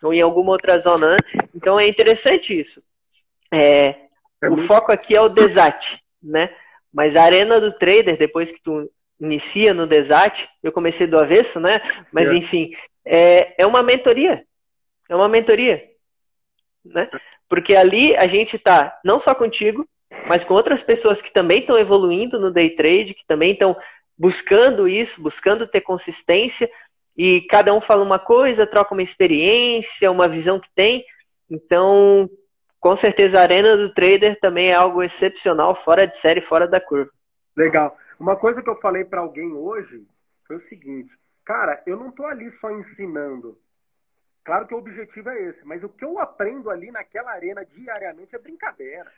ou 0.01 0.13
em 0.13 0.21
alguma 0.21 0.53
outra 0.53 0.79
zona. 0.79 1.17
Então 1.53 1.77
é 1.77 1.88
interessante 1.88 2.57
isso. 2.57 2.81
É, 3.51 3.95
é 4.43 4.49
o 4.49 4.53
muito... 4.53 4.67
foco 4.67 4.91
aqui 4.91 5.15
é 5.15 5.21
o 5.21 5.29
desate, 5.29 6.03
né? 6.21 6.49
Mas 6.93 7.15
a 7.15 7.23
arena 7.23 7.60
do 7.60 7.71
trader, 7.71 8.17
depois 8.17 8.51
que 8.51 8.62
tu 8.62 8.89
inicia 9.19 9.73
no 9.73 9.88
Desat, 9.88 10.47
eu 10.62 10.71
comecei 10.71 11.08
do 11.08 11.17
avesso, 11.17 11.60
né? 11.60 11.82
Mas 12.12 12.29
é. 12.29 12.36
enfim, 12.36 12.71
é, 13.06 13.63
é 13.63 13.65
uma 13.65 13.82
mentoria. 13.82 14.45
É 15.10 15.15
uma 15.15 15.27
mentoria. 15.27 15.84
Né? 16.86 17.10
Porque 17.49 17.75
ali 17.75 18.15
a 18.15 18.27
gente 18.27 18.60
tá 18.60 18.99
não 19.03 19.19
só 19.19 19.34
contigo, 19.34 19.88
mas 20.27 20.43
com 20.43 20.53
outras 20.53 20.82
pessoas 20.82 21.21
que 21.21 21.32
também 21.32 21.60
estão 21.60 21.77
evoluindo 21.77 22.39
no 22.39 22.51
day 22.51 22.69
trade, 22.69 23.13
que 23.13 23.25
também 23.25 23.53
estão 23.53 23.75
buscando 24.17 24.88
isso, 24.88 25.21
buscando 25.21 25.67
ter 25.67 25.82
consistência, 25.82 26.69
e 27.17 27.41
cada 27.41 27.73
um 27.73 27.82
fala 27.82 28.03
uma 28.03 28.19
coisa, 28.19 28.67
troca 28.67 28.93
uma 28.93 29.03
experiência, 29.03 30.12
uma 30.12 30.27
visão 30.27 30.60
que 30.60 30.69
tem. 30.73 31.06
Então, 31.49 32.29
com 32.83 32.97
certeza 32.97 33.39
a 33.39 33.43
arena 33.43 33.77
do 33.77 33.93
trader 33.93 34.37
também 34.41 34.71
é 34.71 34.75
algo 34.75 35.01
excepcional, 35.01 35.73
fora 35.73 36.05
de 36.05 36.17
série, 36.17 36.41
fora 36.41 36.67
da 36.67 36.81
curva. 36.81 37.09
Legal. 37.55 37.97
Uma 38.19 38.35
coisa 38.35 38.61
que 38.61 38.69
eu 38.69 38.75
falei 38.75 39.05
para 39.05 39.21
alguém 39.21 39.53
hoje 39.53 40.05
foi 40.45 40.57
o 40.57 40.59
seguinte, 40.59 41.17
cara, 41.45 41.81
eu 41.87 41.95
não 41.95 42.11
tô 42.11 42.25
ali 42.25 42.51
só 42.51 42.69
ensinando. 42.71 43.57
Claro 44.43 44.67
que 44.67 44.75
o 44.75 44.77
objetivo 44.79 45.29
é 45.29 45.43
esse, 45.43 45.65
mas 45.65 45.81
o 45.81 45.87
que 45.87 46.03
eu 46.03 46.19
aprendo 46.19 46.69
ali 46.69 46.91
naquela 46.91 47.31
arena 47.31 47.63
diariamente 47.63 48.35
é 48.35 48.39
brincadeira. 48.39 49.09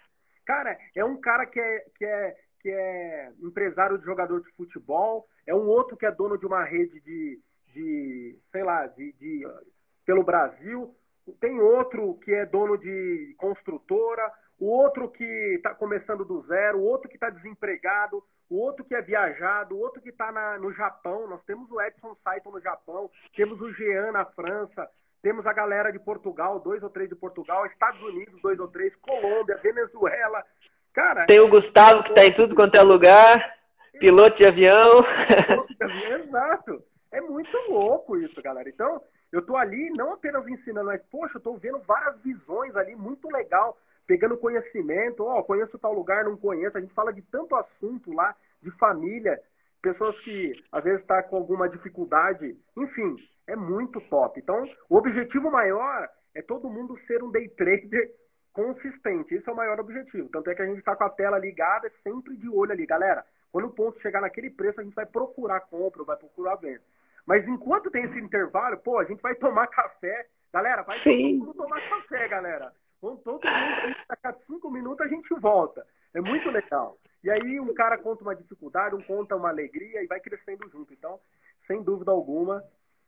Cara, 0.45 0.77
é 0.93 1.03
um 1.03 1.17
cara 1.17 1.47
que 1.47 1.59
é, 1.59 1.85
que 1.97 2.05
é, 2.05 2.37
que 2.61 2.69
é 2.69 3.31
empresário 3.41 3.97
de 3.97 4.05
jogador 4.05 4.43
de 4.43 4.51
futebol, 4.51 5.27
é 5.47 5.55
um 5.55 5.65
outro 5.65 5.97
que 5.97 6.05
é 6.05 6.11
dono 6.11 6.37
de 6.37 6.45
uma 6.45 6.63
rede 6.63 6.99
de, 6.99 7.41
de 7.73 8.37
sei 8.51 8.61
lá, 8.61 8.85
de, 8.85 9.11
de 9.13 9.41
pelo 10.05 10.21
Brasil, 10.21 10.95
tem 11.39 11.59
outro 11.59 12.15
que 12.15 12.33
é 12.33 12.45
dono 12.45 12.77
de 12.77 13.35
construtora, 13.37 14.31
o 14.59 14.67
outro 14.67 15.09
que 15.09 15.23
está 15.55 15.73
começando 15.73 16.23
do 16.23 16.39
zero, 16.41 16.79
o 16.79 16.83
outro 16.83 17.09
que 17.09 17.15
está 17.15 17.29
desempregado, 17.29 18.23
o 18.49 18.57
outro 18.57 18.85
que 18.85 18.95
é 18.95 19.01
viajado, 19.01 19.75
o 19.75 19.79
outro 19.79 20.01
que 20.01 20.09
está 20.09 20.31
no 20.59 20.71
Japão. 20.71 21.27
Nós 21.27 21.43
temos 21.43 21.71
o 21.71 21.81
Edson 21.81 22.13
Saito 22.15 22.51
no 22.51 22.61
Japão, 22.61 23.09
temos 23.35 23.61
o 23.61 23.71
Jean 23.71 24.11
na 24.11 24.25
França, 24.25 24.89
temos 25.21 25.47
a 25.47 25.53
galera 25.53 25.91
de 25.91 25.99
Portugal, 25.99 26.59
dois 26.59 26.83
ou 26.83 26.89
três 26.89 27.09
de 27.09 27.15
Portugal, 27.15 27.65
Estados 27.65 28.01
Unidos, 28.01 28.39
dois 28.41 28.59
ou 28.59 28.67
três, 28.67 28.95
Colômbia, 28.95 29.57
Venezuela. 29.57 30.45
Cara, 30.93 31.25
tem 31.25 31.39
o 31.39 31.49
Gustavo 31.49 32.03
que 32.03 32.09
está 32.09 32.25
em 32.25 32.33
tudo 32.33 32.55
quanto 32.55 32.75
é 32.75 32.81
lugar, 32.81 33.57
piloto 33.99 34.37
de 34.37 34.45
avião. 34.45 35.03
Exato. 36.19 36.81
É 37.11 37.19
muito 37.19 37.57
louco 37.69 38.17
isso, 38.17 38.41
galera. 38.41 38.69
Então, 38.69 39.01
eu 39.31 39.41
tô 39.41 39.55
ali 39.55 39.89
não 39.97 40.13
apenas 40.13 40.47
ensinando, 40.47 40.87
mas, 40.87 41.01
poxa, 41.03 41.37
eu 41.37 41.41
tô 41.41 41.55
vendo 41.55 41.79
várias 41.79 42.17
visões 42.17 42.75
ali, 42.75 42.95
muito 42.95 43.29
legal, 43.29 43.77
pegando 44.07 44.37
conhecimento. 44.37 45.23
Ó, 45.23 45.39
oh, 45.39 45.43
conheço 45.43 45.79
tal 45.79 45.93
lugar, 45.93 46.23
não 46.23 46.37
conheço. 46.37 46.77
A 46.77 46.81
gente 46.81 46.93
fala 46.93 47.11
de 47.11 47.21
tanto 47.21 47.55
assunto 47.55 48.13
lá, 48.13 48.35
de 48.61 48.71
família, 48.71 49.41
pessoas 49.81 50.19
que 50.19 50.53
às 50.71 50.83
vezes 50.83 51.01
estão 51.01 51.17
tá 51.17 51.23
com 51.23 51.35
alguma 51.35 51.67
dificuldade. 51.67 52.57
Enfim, 52.77 53.15
é 53.47 53.55
muito 53.55 54.01
top. 54.01 54.39
Então, 54.39 54.67
o 54.89 54.95
objetivo 54.95 55.51
maior 55.51 56.09
é 56.33 56.41
todo 56.41 56.69
mundo 56.69 56.95
ser 56.95 57.23
um 57.23 57.31
day 57.31 57.47
trader 57.49 58.13
consistente. 58.51 59.35
Esse 59.35 59.49
é 59.49 59.51
o 59.53 59.55
maior 59.55 59.79
objetivo. 59.79 60.29
Tanto 60.29 60.49
é 60.49 60.55
que 60.55 60.61
a 60.61 60.65
gente 60.65 60.79
está 60.79 60.95
com 60.95 61.03
a 61.03 61.09
tela 61.09 61.37
ligada, 61.37 61.89
sempre 61.89 62.37
de 62.37 62.49
olho 62.49 62.71
ali. 62.71 62.85
Galera, 62.85 63.25
quando 63.51 63.65
o 63.65 63.71
ponto 63.71 63.99
chegar 63.99 64.21
naquele 64.21 64.49
preço, 64.49 64.81
a 64.81 64.83
gente 64.83 64.95
vai 64.95 65.05
procurar 65.05 65.61
compra, 65.61 66.03
vai 66.03 66.17
procurar 66.17 66.55
venda. 66.55 66.81
Mas 67.25 67.47
enquanto 67.47 67.89
tem 67.89 68.03
esse 68.03 68.19
intervalo, 68.19 68.77
pô, 68.77 68.99
a 68.99 69.03
gente 69.03 69.21
vai 69.21 69.35
tomar 69.35 69.67
café. 69.67 70.27
Galera, 70.53 70.83
vai 70.83 70.97
Sim. 70.97 71.39
todo 71.39 71.47
mundo 71.47 71.57
tomar 71.57 71.81
café, 71.89 72.27
galera. 72.27 72.73
Vamos 73.01 73.21
todo 73.23 73.43
mundo, 73.45 73.95
a 74.23 74.33
cinco 74.33 74.71
minutos 74.71 75.05
a 75.05 75.09
gente 75.09 75.33
volta. 75.35 75.85
É 76.13 76.21
muito 76.21 76.49
legal. 76.49 76.97
E 77.23 77.29
aí 77.29 77.59
um 77.59 77.73
cara 77.73 77.97
conta 77.97 78.23
uma 78.23 78.35
dificuldade, 78.35 78.95
um 78.95 79.01
conta 79.01 79.35
uma 79.35 79.49
alegria 79.49 80.01
e 80.03 80.07
vai 80.07 80.19
crescendo 80.19 80.69
junto. 80.69 80.93
Então, 80.93 81.19
sem 81.59 81.83
dúvida 81.83 82.11
alguma, 82.11 82.63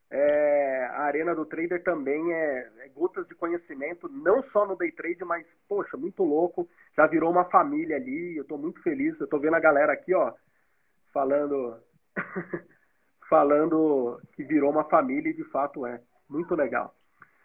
é, 0.10 0.86
a 0.92 1.02
arena 1.02 1.36
do 1.36 1.46
trader 1.46 1.84
também 1.84 2.34
é, 2.34 2.72
é, 2.80 2.88
gotas 2.90 3.28
de 3.28 3.36
conhecimento, 3.36 4.08
não 4.08 4.42
só 4.42 4.66
no 4.66 4.78
day 4.78 4.92
trade, 4.92 5.24
mas, 5.26 5.58
poxa, 5.68 5.98
muito 5.98 6.24
louco. 6.24 6.68
Já 6.96 7.06
virou 7.06 7.30
uma 7.30 7.46
família 7.46 7.98
ali. 7.98 8.38
Eu 8.38 8.44
estou 8.44 8.58
muito 8.58 8.82
feliz. 8.82 9.20
Eu 9.20 9.26
estou 9.26 9.40
vendo 9.40 9.56
a 9.56 9.60
galera 9.60 9.94
aqui, 9.94 10.14
ó, 10.14 10.34
falando. 11.14 11.82
falando 13.30 14.20
que 14.34 14.44
virou 14.44 14.72
uma 14.72 14.84
família 14.84 15.30
e 15.30 15.36
de 15.36 15.44
fato 15.46 15.86
é. 15.86 16.02
Muito 16.30 16.56
legal. 16.56 16.94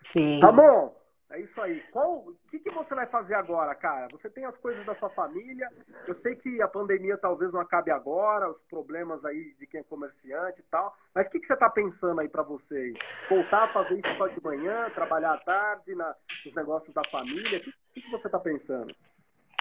Sim. 0.03 0.41
Bom. 0.41 1.01
É 1.31 1.41
isso 1.41 1.59
aí. 1.63 1.83
Qual, 1.91 2.19
o 2.19 2.37
que, 2.51 2.59
que 2.59 2.71
você 2.71 2.95
vai 2.95 3.07
fazer 3.07 3.35
agora, 3.35 3.75
cara? 3.75 4.07
Você 4.13 4.29
tem 4.29 4.45
as 4.45 4.59
coisas 4.59 4.85
da 4.85 4.95
sua 4.95 5.09
família. 5.09 5.67
Eu 6.07 6.15
sei 6.15 6.37
que 6.37 6.61
a 6.61 6.69
pandemia 6.69 7.17
talvez 7.17 7.51
não 7.51 7.61
acabe 7.61 7.91
agora, 7.91 8.51
os 8.51 8.63
problemas 8.65 9.25
aí 9.25 9.55
de 9.59 9.67
quem 9.67 9.81
é 9.81 9.85
comerciante 9.85 10.61
e 10.61 10.65
tal. 10.71 10.95
Mas 11.15 11.29
o 11.29 11.31
que, 11.31 11.41
que 11.41 11.47
você 11.47 11.55
está 11.55 11.71
pensando 11.71 12.21
aí 12.21 12.29
para 12.29 12.43
você? 12.43 12.93
Voltar 13.31 13.65
a 13.65 13.69
fazer 13.69 13.99
isso 13.99 14.15
só 14.19 14.27
de 14.27 14.43
manhã, 14.45 14.91
trabalhar 14.91 15.33
à 15.33 15.39
tarde 15.39 15.95
na, 15.95 16.15
nos 16.45 16.55
negócios 16.55 16.93
da 16.93 17.03
família? 17.11 17.59
O 17.59 17.63
que, 17.63 17.73
que, 17.95 18.03
que 18.03 18.11
você 18.11 18.29
está 18.29 18.39
pensando? 18.39 18.95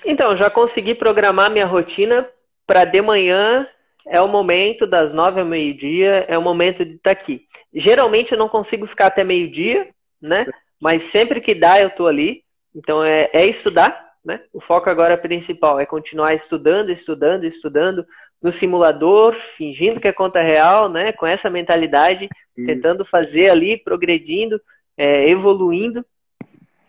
Então, 0.05 0.36
já 0.36 0.49
consegui 0.49 0.93
programar 0.93 1.49
minha 1.49 1.65
rotina 1.65 2.29
para 2.67 2.84
de 2.84 3.01
manhã 3.01 3.65
é 4.07 4.21
o 4.21 4.27
momento 4.27 4.87
das 4.87 5.13
nove 5.13 5.39
ao 5.39 5.45
meio-dia, 5.45 6.25
é 6.27 6.37
o 6.37 6.41
momento 6.41 6.83
de 6.83 6.95
estar 6.95 7.13
tá 7.15 7.19
aqui. 7.19 7.45
Geralmente 7.73 8.31
eu 8.31 8.37
não 8.37 8.49
consigo 8.49 8.85
ficar 8.87 9.07
até 9.07 9.23
meio-dia, 9.23 9.89
né? 10.21 10.45
Mas 10.79 11.03
sempre 11.03 11.39
que 11.41 11.53
dá 11.53 11.79
eu 11.79 11.89
tô 11.89 12.07
ali. 12.07 12.43
Então 12.75 13.03
é, 13.03 13.29
é 13.33 13.45
estudar, 13.45 14.13
né? 14.23 14.41
O 14.53 14.59
foco 14.59 14.89
agora 14.89 15.17
principal 15.17 15.79
é 15.79 15.85
continuar 15.85 16.33
estudando, 16.33 16.89
estudando, 16.89 17.45
estudando 17.45 18.05
no 18.41 18.51
simulador, 18.51 19.35
fingindo 19.55 19.99
que 19.99 20.07
é 20.07 20.13
conta 20.13 20.41
real, 20.41 20.89
né? 20.89 21.11
Com 21.11 21.27
essa 21.27 21.49
mentalidade, 21.49 22.27
tentando 22.55 23.05
fazer 23.05 23.49
ali, 23.49 23.77
progredindo, 23.77 24.59
é, 24.97 25.29
evoluindo, 25.29 26.05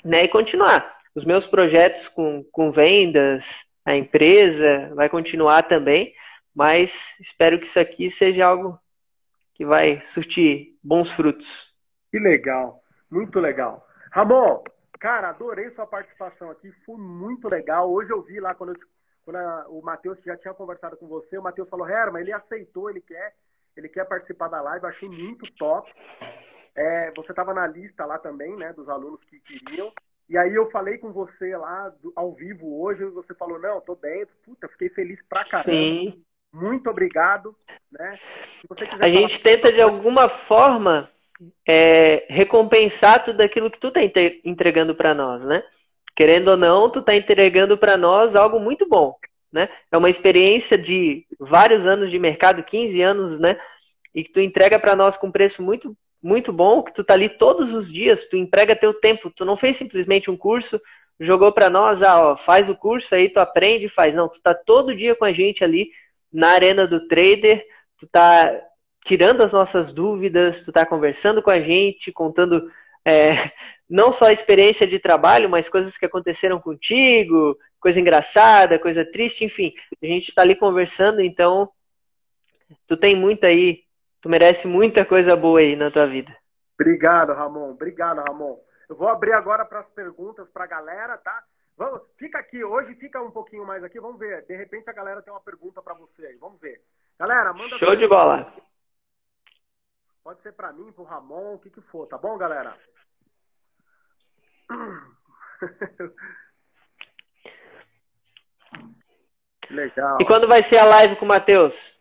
né? 0.04 0.24
E 0.24 0.28
continuar. 0.28 0.96
Os 1.14 1.24
meus 1.24 1.46
projetos 1.46 2.08
com, 2.08 2.42
com 2.50 2.72
vendas, 2.72 3.44
a 3.84 3.94
empresa 3.94 4.90
vai 4.94 5.08
continuar 5.08 5.62
também, 5.62 6.12
mas 6.54 7.14
espero 7.20 7.58
que 7.58 7.66
isso 7.66 7.80
aqui 7.80 8.10
seja 8.10 8.46
algo 8.46 8.78
que 9.54 9.64
vai 9.64 10.00
surtir 10.02 10.78
bons 10.82 11.10
frutos. 11.10 11.74
Que 12.10 12.18
legal, 12.18 12.82
muito 13.10 13.38
legal. 13.40 13.86
Ramon, 14.10 14.62
cara, 14.98 15.30
adorei 15.30 15.70
sua 15.70 15.86
participação 15.86 16.50
aqui, 16.50 16.70
foi 16.84 16.96
muito 16.96 17.48
legal. 17.48 17.90
Hoje 17.90 18.12
eu 18.12 18.22
vi 18.22 18.38
lá 18.40 18.54
quando, 18.54 18.74
eu, 18.74 18.80
quando 19.24 19.36
a, 19.36 19.66
o 19.68 19.82
Matheus 19.82 20.20
já 20.22 20.36
tinha 20.36 20.54
conversado 20.54 20.96
com 20.96 21.06
você, 21.08 21.38
o 21.38 21.42
Matheus 21.42 21.68
falou, 21.68 21.88
Herman, 21.88 22.22
ele 22.22 22.32
aceitou, 22.32 22.90
ele 22.90 23.00
quer, 23.00 23.34
ele 23.76 23.88
quer 23.88 24.04
participar 24.04 24.48
da 24.48 24.60
live, 24.60 24.86
achei 24.86 25.08
muito 25.08 25.50
top. 25.54 25.92
É, 26.74 27.12
você 27.16 27.32
estava 27.32 27.52
na 27.52 27.66
lista 27.66 28.04
lá 28.04 28.18
também, 28.18 28.56
né, 28.56 28.72
dos 28.72 28.88
alunos 28.88 29.24
que 29.24 29.40
queriam. 29.40 29.92
E 30.28 30.38
aí 30.38 30.54
eu 30.54 30.70
falei 30.70 30.98
com 30.98 31.12
você 31.12 31.56
lá 31.56 31.88
do, 31.88 32.12
ao 32.16 32.32
vivo 32.32 32.80
hoje, 32.80 33.04
e 33.04 33.10
você 33.10 33.34
falou, 33.34 33.58
não, 33.58 33.80
tô 33.80 33.94
dentro. 33.94 34.34
Puta, 34.42 34.68
fiquei 34.68 34.88
feliz 34.88 35.22
pra 35.22 35.44
caramba. 35.44 35.70
Sim. 35.70 36.24
Muito 36.52 36.90
obrigado. 36.90 37.56
Né? 37.90 38.18
a 39.00 39.08
gente 39.08 39.40
tenta 39.40 39.72
de 39.72 39.80
alguma 39.80 40.28
forma 40.28 41.10
é, 41.66 42.26
recompensar 42.28 43.24
tudo 43.24 43.40
aquilo 43.40 43.70
que 43.70 43.78
tu 43.78 43.90
tá 43.90 44.00
entregando 44.44 44.94
para 44.94 45.14
nós, 45.14 45.44
né? 45.44 45.62
Querendo 46.14 46.48
ou 46.48 46.56
não, 46.56 46.90
tu 46.90 47.00
tá 47.00 47.14
entregando 47.14 47.76
para 47.78 47.96
nós 47.96 48.36
algo 48.36 48.60
muito 48.60 48.86
bom, 48.86 49.16
né? 49.50 49.68
É 49.90 49.96
uma 49.96 50.10
experiência 50.10 50.76
de 50.76 51.26
vários 51.38 51.86
anos 51.86 52.10
de 52.10 52.18
mercado, 52.18 52.62
15 52.62 53.00
anos, 53.00 53.38
né? 53.38 53.58
E 54.14 54.22
que 54.22 54.30
tu 54.30 54.40
entrega 54.40 54.78
para 54.78 54.94
nós 54.94 55.16
com 55.16 55.30
preço 55.30 55.62
muito 55.62 55.96
muito 56.22 56.52
bom, 56.52 56.84
que 56.84 56.94
tu 56.94 57.02
tá 57.02 57.14
ali 57.14 57.28
todos 57.28 57.74
os 57.74 57.92
dias, 57.92 58.26
tu 58.26 58.36
emprega 58.36 58.76
teu 58.76 58.94
tempo, 58.94 59.28
tu 59.28 59.44
não 59.44 59.56
fez 59.56 59.76
simplesmente 59.76 60.30
um 60.30 60.36
curso, 60.36 60.80
jogou 61.18 61.50
para 61.50 61.68
nós, 61.68 62.00
ah, 62.00 62.28
ó, 62.28 62.36
faz 62.36 62.68
o 62.68 62.76
curso 62.76 63.12
aí, 63.12 63.28
tu 63.28 63.40
aprende, 63.40 63.88
faz. 63.88 64.14
Não, 64.14 64.28
tu 64.28 64.40
tá 64.40 64.54
todo 64.54 64.94
dia 64.94 65.16
com 65.16 65.24
a 65.24 65.32
gente 65.32 65.64
ali 65.64 65.90
na 66.32 66.48
arena 66.50 66.86
do 66.86 67.06
trader, 67.06 67.64
tu 67.98 68.06
tá 68.06 68.60
tirando 69.04 69.42
as 69.42 69.52
nossas 69.52 69.92
dúvidas, 69.92 70.62
tu 70.64 70.72
tá 70.72 70.86
conversando 70.86 71.42
com 71.42 71.50
a 71.50 71.60
gente, 71.60 72.12
contando 72.12 72.70
é, 73.04 73.34
não 73.88 74.12
só 74.12 74.26
a 74.26 74.32
experiência 74.32 74.86
de 74.86 74.98
trabalho, 74.98 75.50
mas 75.50 75.68
coisas 75.68 75.96
que 75.96 76.06
aconteceram 76.06 76.60
contigo, 76.60 77.56
coisa 77.80 78.00
engraçada, 78.00 78.78
coisa 78.78 79.04
triste, 79.04 79.44
enfim. 79.44 79.74
A 80.02 80.06
gente 80.06 80.28
está 80.28 80.42
ali 80.42 80.54
conversando, 80.54 81.20
então 81.20 81.68
tu 82.86 82.96
tem 82.96 83.14
muito 83.14 83.44
aí, 83.44 83.82
tu 84.20 84.28
merece 84.28 84.66
muita 84.66 85.04
coisa 85.04 85.36
boa 85.36 85.60
aí 85.60 85.76
na 85.76 85.90
tua 85.90 86.06
vida. 86.06 86.34
Obrigado, 86.80 87.32
Ramon. 87.32 87.70
Obrigado, 87.70 88.22
Ramon. 88.26 88.58
Eu 88.88 88.96
vou 88.96 89.08
abrir 89.08 89.32
agora 89.32 89.64
para 89.64 89.80
as 89.80 89.88
perguntas 89.90 90.48
para 90.48 90.64
a 90.64 90.68
galera, 90.68 91.18
tá? 91.18 91.42
Vamos, 91.76 92.02
fica 92.16 92.38
aqui, 92.38 92.62
hoje 92.64 92.94
fica 92.94 93.20
um 93.22 93.30
pouquinho 93.30 93.66
mais 93.66 93.82
aqui, 93.82 93.98
vamos 93.98 94.18
ver. 94.18 94.44
De 94.46 94.54
repente 94.56 94.88
a 94.88 94.92
galera 94.92 95.22
tem 95.22 95.32
uma 95.32 95.40
pergunta 95.40 95.80
para 95.82 95.94
você 95.94 96.26
aí, 96.26 96.36
vamos 96.36 96.60
ver. 96.60 96.84
Galera, 97.18 97.52
manda 97.52 97.78
Show 97.78 97.96
de 97.96 98.06
bola. 98.06 98.52
Pode 100.22 100.40
ser 100.42 100.52
para 100.52 100.72
mim, 100.72 100.92
para 100.92 101.02
o 101.02 101.06
Ramon, 101.06 101.54
o 101.54 101.58
que 101.58 101.70
que 101.70 101.80
for, 101.80 102.06
tá 102.06 102.16
bom, 102.16 102.38
galera? 102.38 102.78
Legal. 109.70 110.18
E 110.20 110.26
quando 110.26 110.46
vai 110.46 110.62
ser 110.62 110.78
a 110.78 110.84
live 110.84 111.16
com 111.16 111.24
o 111.24 111.28
Matheus? 111.28 111.98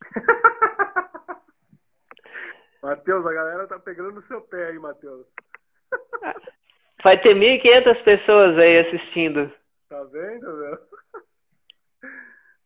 Matheus, 2.82 3.26
a 3.26 3.32
galera 3.32 3.66
tá 3.66 3.78
pegando 3.78 4.12
no 4.12 4.20
seu 4.20 4.42
pé 4.42 4.66
aí, 4.68 4.78
Matheus. 4.78 5.26
Vai 7.02 7.18
ter 7.18 7.34
1.500 7.34 8.04
pessoas 8.04 8.56
aí 8.56 8.78
assistindo. 8.78 9.52
Tá 9.88 10.04
vendo, 10.04 10.56
meu? 10.56 10.78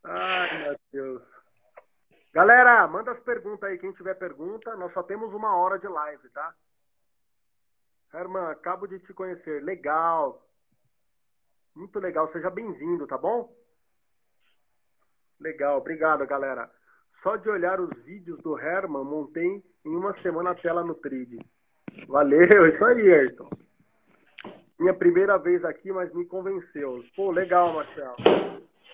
Ai, 0.05 0.59
meu 0.63 0.77
Deus. 0.93 1.27
Galera, 2.35 2.87
manda 2.87 3.11
as 3.11 3.19
perguntas 3.19 3.69
aí. 3.69 3.79
Quem 3.79 3.93
tiver 3.93 4.15
pergunta, 4.15 4.77
nós 4.77 4.93
só 4.93 5.03
temos 5.03 5.33
uma 5.33 5.57
hora 5.57 5.79
de 5.79 5.89
live, 5.89 6.29
tá? 6.29 6.55
Herman, 8.13 8.51
acabo 8.51 8.87
de 8.87 8.99
te 8.99 9.15
conhecer. 9.15 9.65
Legal. 9.65 10.47
Muito 11.75 11.99
legal. 11.99 12.27
Seja 12.27 12.51
bem-vindo, 12.51 13.07
tá 13.07 13.17
bom? 13.17 13.57
Legal. 15.41 15.79
Obrigado, 15.79 16.27
galera. 16.27 16.71
Só 17.15 17.37
de 17.37 17.49
olhar 17.49 17.81
os 17.81 17.97
vídeos 18.05 18.39
do 18.41 18.59
Herman, 18.59 19.03
montei 19.03 19.65
em 19.83 19.97
uma 19.97 20.13
semana 20.13 20.51
a 20.51 20.55
tela 20.55 20.85
no 20.85 20.95
Trid. 20.95 21.41
Valeu, 22.07 22.67
isso 22.69 22.85
aí, 22.85 23.11
Ayrton. 23.11 23.49
Minha 24.79 24.95
primeira 24.95 25.39
vez 25.39 25.65
aqui, 25.65 25.91
mas 25.91 26.13
me 26.13 26.25
convenceu. 26.27 27.03
Pô, 27.15 27.31
legal, 27.31 27.73
Marcelo. 27.73 28.17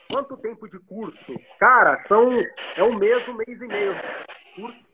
Quanto 0.08 0.36
tempo 0.36 0.68
de 0.68 0.78
curso? 0.78 1.34
Cara, 1.58 1.96
são 1.96 2.30
é 2.76 2.82
um 2.82 2.96
mês, 2.96 3.26
um 3.28 3.34
mês 3.34 3.62
e 3.62 3.66
meio. 3.66 3.94
Curso, 4.54 4.88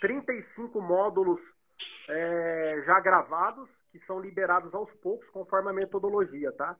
35 0.00 0.80
módulos 0.80 1.40
é, 2.08 2.82
já 2.84 2.98
gravados, 2.98 3.68
que 3.92 4.00
são 4.00 4.18
liberados 4.18 4.74
aos 4.74 4.92
poucos, 4.92 5.30
conforme 5.30 5.70
a 5.70 5.72
metodologia, 5.72 6.50
tá? 6.52 6.76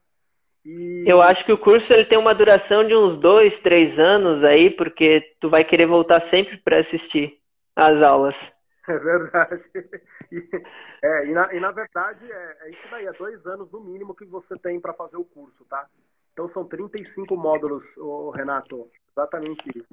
E... 0.64 1.05
Eu 1.07 1.20
acho 1.20 1.44
que 1.44 1.53
o 1.53 1.59
curso 1.59 1.92
ele 1.92 2.05
tem 2.05 2.18
uma 2.18 2.35
duração 2.35 2.87
de 2.87 2.94
uns 2.94 3.16
dois, 3.16 3.59
três 3.59 3.98
anos 3.98 4.42
aí, 4.42 4.70
porque 4.70 5.35
tu 5.40 5.51
vai 5.51 5.64
querer 5.64 5.87
voltar 5.87 6.20
sempre 6.20 6.57
para 6.57 6.79
assistir 6.79 7.40
as 7.77 8.01
aulas. 8.03 8.53
É 8.88 8.99
verdade. 8.99 9.71
E, 10.31 10.51
é, 11.03 11.27
e, 11.27 11.33
na, 11.33 11.55
e 11.55 11.61
na 11.61 11.71
verdade 11.71 12.31
é, 12.31 12.57
é, 12.62 12.71
isso 12.71 12.90
daí, 12.90 13.07
é 13.07 13.12
dois 13.12 13.47
anos 13.47 13.71
no 13.71 13.81
mínimo 13.81 14.14
que 14.14 14.25
você 14.25 14.59
tem 14.59 14.81
para 14.81 14.92
fazer 14.92 15.16
o 15.16 15.25
curso, 15.25 15.64
tá? 15.66 15.88
Então 16.33 16.49
são 16.49 16.64
35 16.64 17.37
módulos, 17.37 17.97
Renato. 18.35 18.90
Exatamente 19.11 19.71
isso. 19.79 19.87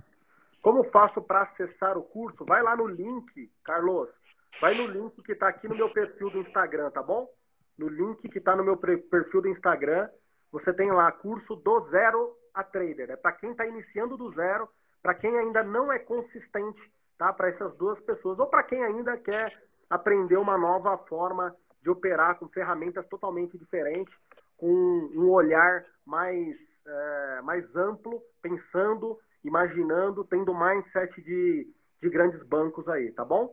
Como 0.62 0.84
faço 0.84 1.21
para 1.21 1.41
acessar 1.41 1.97
o 1.97 2.04
curso? 2.04 2.45
Vai 2.45 2.63
lá 2.63 2.75
no 2.75 2.88
link, 2.88 3.52
Carlos. 3.63 4.19
Vai 4.60 4.73
no 4.73 4.88
link 4.88 5.21
que 5.21 5.34
está 5.34 5.47
aqui 5.47 5.67
no 5.67 5.75
meu 5.75 5.89
perfil 5.89 6.30
do 6.30 6.39
Instagram, 6.39 6.89
tá 6.89 7.04
bom? 7.04 7.30
No 7.78 7.88
link 7.88 8.28
que 8.28 8.39
está 8.39 8.56
no 8.56 8.63
meu 8.63 8.75
perfil 8.75 9.41
do 9.41 9.47
Instagram, 9.47 10.10
você 10.52 10.73
tem 10.73 10.91
lá 10.91 11.12
curso 11.12 11.56
do 11.56 11.80
zero 11.82 12.36
a 12.54 12.63
trader. 12.63 13.12
É 13.12 13.15
para 13.15 13.34
quem 13.34 13.52
está 13.52 13.65
iniciando 13.65 14.17
do 14.17 14.30
zero, 14.30 14.67
para 15.02 15.13
quem 15.13 15.38
ainda 15.38 15.63
não 15.63 15.91
é 15.91 15.99
consistente, 15.99 16.91
tá? 17.19 17.34
Para 17.34 17.49
essas 17.49 17.75
duas 17.75 17.99
pessoas 17.99 18.39
ou 18.39 18.47
para 18.47 18.63
quem 18.63 18.82
ainda 18.82 19.17
quer 19.17 19.62
aprender 19.89 20.38
uma 20.38 20.58
nova 20.58 20.97
forma 20.97 21.55
de 21.82 21.89
operar 21.89 22.39
com 22.39 22.47
ferramentas 22.47 23.05
totalmente 23.08 23.58
diferentes, 23.58 24.17
com 24.58 24.67
um 24.67 25.29
olhar 25.29 25.86
mais, 26.05 26.84
é, 26.88 27.41
mais 27.41 27.75
amplo, 27.75 28.23
pensando, 28.41 29.19
imaginando, 29.43 30.23
tendo 30.23 30.58
mindset 30.58 31.21
de, 31.21 31.71
de 31.99 32.10
grandes 32.10 32.41
bancos 32.41 32.88
aí, 32.88 33.12
tá 33.12 33.25
bom? 33.25 33.51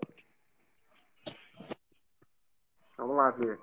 Vamos 2.96 3.16
lá 3.16 3.30
ver. 3.32 3.60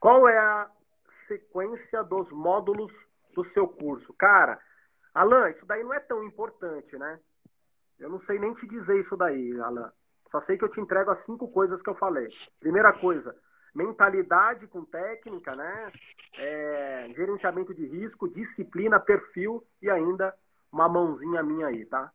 Qual 0.00 0.26
é 0.26 0.38
a 0.38 0.70
sequência 1.08 2.02
dos 2.02 2.32
módulos 2.32 2.92
do 3.34 3.44
seu 3.44 3.68
curso? 3.68 4.12
Cara, 4.14 4.58
Alan, 5.12 5.50
isso 5.50 5.66
daí 5.66 5.82
não 5.82 5.94
é 5.94 6.00
tão 6.00 6.24
importante, 6.24 6.96
né? 6.98 7.20
Eu 7.98 8.08
não 8.08 8.18
sei 8.18 8.38
nem 8.38 8.52
te 8.52 8.66
dizer 8.66 8.98
isso 8.98 9.16
daí, 9.16 9.60
Alan. 9.60 9.92
Só 10.28 10.40
sei 10.40 10.58
que 10.58 10.64
eu 10.64 10.68
te 10.68 10.80
entrego 10.80 11.10
as 11.10 11.20
cinco 11.20 11.48
coisas 11.48 11.80
que 11.80 11.88
eu 11.88 11.94
falei. 11.94 12.28
Primeira 12.58 12.92
coisa, 12.92 13.36
mentalidade 13.74 14.66
com 14.66 14.84
técnica, 14.84 15.54
né? 15.54 15.92
É, 16.36 17.08
gerenciamento 17.14 17.74
de 17.74 17.86
risco, 17.86 18.28
disciplina, 18.28 18.98
perfil 18.98 19.64
e 19.80 19.90
ainda 19.90 20.34
uma 20.72 20.88
mãozinha 20.88 21.42
minha 21.42 21.68
aí, 21.68 21.84
tá? 21.84 22.12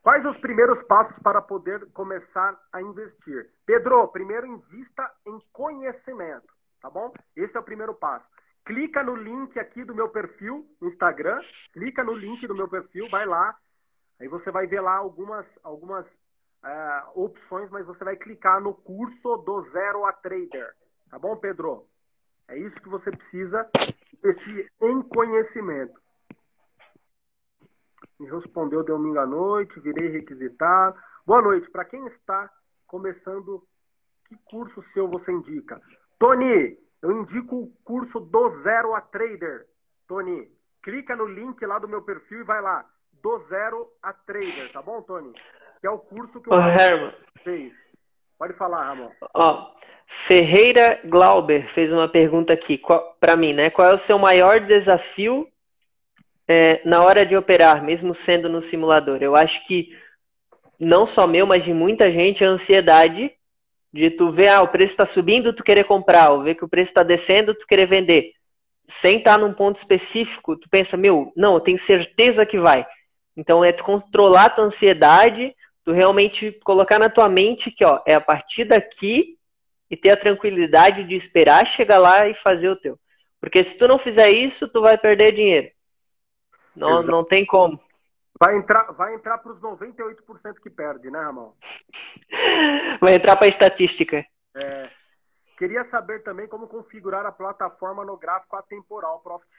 Quais 0.00 0.24
os 0.24 0.38
primeiros 0.38 0.82
passos 0.82 1.18
para 1.18 1.42
poder 1.42 1.90
começar 1.92 2.58
a 2.72 2.80
investir? 2.80 3.52
Pedro, 3.66 4.08
primeiro 4.08 4.46
invista 4.46 5.12
em 5.26 5.38
conhecimento, 5.52 6.54
tá 6.80 6.88
bom? 6.88 7.12
Esse 7.36 7.56
é 7.56 7.60
o 7.60 7.64
primeiro 7.64 7.92
passo. 7.94 8.26
Clica 8.68 9.02
no 9.02 9.16
link 9.16 9.58
aqui 9.58 9.82
do 9.82 9.94
meu 9.94 10.10
perfil 10.10 10.70
no 10.78 10.88
Instagram, 10.88 11.40
clica 11.72 12.04
no 12.04 12.12
link 12.12 12.46
do 12.46 12.54
meu 12.54 12.68
perfil, 12.68 13.08
vai 13.08 13.24
lá, 13.24 13.56
aí 14.20 14.28
você 14.28 14.50
vai 14.50 14.66
ver 14.66 14.82
lá 14.82 14.94
algumas, 14.98 15.58
algumas 15.62 16.18
é, 16.62 17.02
opções, 17.14 17.70
mas 17.70 17.86
você 17.86 18.04
vai 18.04 18.14
clicar 18.14 18.60
no 18.60 18.74
curso 18.74 19.38
do 19.38 19.62
Zero 19.62 20.04
a 20.04 20.12
Trader, 20.12 20.76
tá 21.08 21.18
bom, 21.18 21.34
Pedro? 21.34 21.88
É 22.46 22.58
isso 22.58 22.78
que 22.78 22.90
você 22.90 23.10
precisa 23.10 23.66
investir 24.12 24.70
em 24.82 25.00
conhecimento. 25.00 25.98
Me 28.20 28.28
respondeu 28.28 28.84
domingo 28.84 29.18
à 29.18 29.26
noite, 29.26 29.80
virei 29.80 30.08
requisitar. 30.08 30.94
Boa 31.24 31.40
noite. 31.40 31.70
Para 31.70 31.86
quem 31.86 32.06
está 32.06 32.52
começando, 32.86 33.66
que 34.26 34.36
curso 34.44 34.82
seu 34.82 35.08
você 35.08 35.32
indica? 35.32 35.80
Tony, 36.18 36.78
eu 37.02 37.12
indico 37.12 37.56
o 37.56 37.72
curso 37.84 38.20
do 38.20 38.48
Zero 38.48 38.94
a 38.94 39.00
Trader. 39.00 39.66
Tony, 40.06 40.48
clica 40.82 41.14
no 41.14 41.26
link 41.26 41.64
lá 41.64 41.78
do 41.78 41.88
meu 41.88 42.02
perfil 42.02 42.40
e 42.40 42.44
vai 42.44 42.60
lá. 42.60 42.84
Do 43.12 43.38
Zero 43.38 43.88
a 44.02 44.12
Trader, 44.12 44.72
tá 44.72 44.80
bom, 44.80 45.02
Tony? 45.02 45.32
Que 45.80 45.86
é 45.86 45.90
o 45.90 45.98
curso 45.98 46.40
que 46.40 46.48
o 46.48 46.56
Ramon 46.56 47.12
fez. 47.42 47.72
Pode 48.38 48.54
falar, 48.54 48.84
Ramon. 48.84 49.10
Ó, 49.34 49.74
Ferreira 50.06 51.00
Glauber 51.04 51.68
fez 51.68 51.92
uma 51.92 52.08
pergunta 52.08 52.52
aqui 52.52 52.80
para 53.20 53.36
mim, 53.36 53.52
né? 53.52 53.70
Qual 53.70 53.88
é 53.88 53.94
o 53.94 53.98
seu 53.98 54.18
maior 54.18 54.60
desafio 54.60 55.46
é, 56.48 56.80
na 56.84 57.02
hora 57.02 57.26
de 57.26 57.36
operar, 57.36 57.84
mesmo 57.84 58.14
sendo 58.14 58.48
no 58.48 58.62
simulador. 58.62 59.18
Eu 59.20 59.36
acho 59.36 59.64
que 59.66 59.94
não 60.80 61.06
só 61.06 61.26
meu, 61.26 61.46
mas 61.46 61.62
de 61.62 61.74
muita 61.74 62.10
gente, 62.10 62.42
a 62.42 62.48
ansiedade 62.48 63.30
de 63.92 64.10
tu 64.10 64.30
ver, 64.30 64.48
ah, 64.48 64.62
o 64.62 64.68
preço 64.68 64.92
está 64.92 65.06
subindo, 65.06 65.52
tu 65.52 65.64
querer 65.64 65.84
comprar, 65.84 66.30
ou 66.30 66.42
ver 66.42 66.54
que 66.54 66.64
o 66.64 66.68
preço 66.68 66.90
está 66.90 67.02
descendo, 67.02 67.54
tu 67.54 67.66
querer 67.66 67.86
vender. 67.86 68.32
Sem 68.86 69.18
estar 69.18 69.38
num 69.38 69.52
ponto 69.52 69.76
específico, 69.76 70.56
tu 70.56 70.68
pensa, 70.68 70.96
meu, 70.96 71.32
não, 71.36 71.54
eu 71.54 71.60
tenho 71.60 71.78
certeza 71.78 72.46
que 72.46 72.58
vai. 72.58 72.86
Então 73.36 73.64
é 73.64 73.72
tu 73.72 73.84
controlar 73.84 74.46
a 74.46 74.50
tua 74.50 74.64
ansiedade, 74.64 75.54
tu 75.84 75.92
realmente 75.92 76.52
colocar 76.64 76.98
na 76.98 77.08
tua 77.08 77.28
mente 77.28 77.70
que, 77.70 77.84
ó, 77.84 78.00
é 78.06 78.14
a 78.14 78.20
partir 78.20 78.64
daqui 78.64 79.38
e 79.90 79.96
ter 79.96 80.10
a 80.10 80.16
tranquilidade 80.16 81.04
de 81.04 81.14
esperar 81.14 81.66
chegar 81.66 81.98
lá 81.98 82.28
e 82.28 82.34
fazer 82.34 82.68
o 82.68 82.76
teu. 82.76 82.98
Porque 83.40 83.62
se 83.62 83.78
tu 83.78 83.86
não 83.86 83.98
fizer 83.98 84.30
isso, 84.30 84.68
tu 84.68 84.80
vai 84.80 84.98
perder 84.98 85.32
dinheiro. 85.32 85.70
Não, 86.74 87.02
não 87.02 87.24
tem 87.24 87.44
como. 87.44 87.80
Vai 88.40 88.56
entrar, 88.56 88.92
vai 88.92 89.14
entrar 89.14 89.38
para 89.38 89.50
os 89.50 89.60
98% 89.60 90.60
que 90.60 90.70
perde, 90.70 91.10
né, 91.10 91.20
Ramon? 91.20 91.52
Vai 93.00 93.14
entrar 93.14 93.36
para 93.36 93.46
a 93.46 93.48
estatística. 93.48 94.24
É, 94.54 94.90
queria 95.56 95.82
saber 95.82 96.22
também 96.22 96.46
como 96.46 96.68
configurar 96.68 97.26
a 97.26 97.32
plataforma 97.32 98.04
no 98.04 98.16
gráfico 98.16 98.54
atemporal 98.56 99.20
Profit 99.20 99.50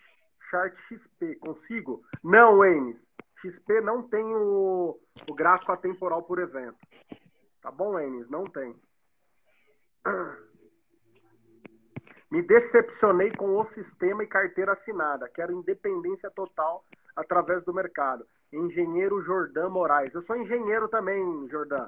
Chart 0.50 0.74
XP. 0.88 1.36
Consigo? 1.36 2.04
Não, 2.24 2.64
Enes. 2.64 3.10
XP 3.42 3.82
não 3.82 4.02
tem 4.02 4.24
o, 4.24 4.98
o 5.30 5.34
gráfico 5.34 5.72
atemporal 5.72 6.24
por 6.24 6.40
evento. 6.40 6.78
Tá 7.62 7.70
bom, 7.72 8.00
Enes? 8.00 8.30
Não 8.30 8.46
tem. 8.46 8.76
Me 12.32 12.42
decepcionei 12.44 13.32
com 13.32 13.58
o 13.58 13.66
sistema 13.66 14.24
e 14.24 14.28
carteira 14.28 14.72
assinada. 14.74 15.28
Quero 15.30 15.52
independência 15.52 16.30
total 16.30 16.86
através 17.16 17.64
do 17.64 17.74
mercado. 17.74 18.26
Engenheiro 18.52 19.22
Jordan 19.22 19.70
Moraes. 19.70 20.14
Eu 20.14 20.22
sou 20.22 20.36
engenheiro 20.36 20.88
também, 20.88 21.48
Jordan. 21.50 21.86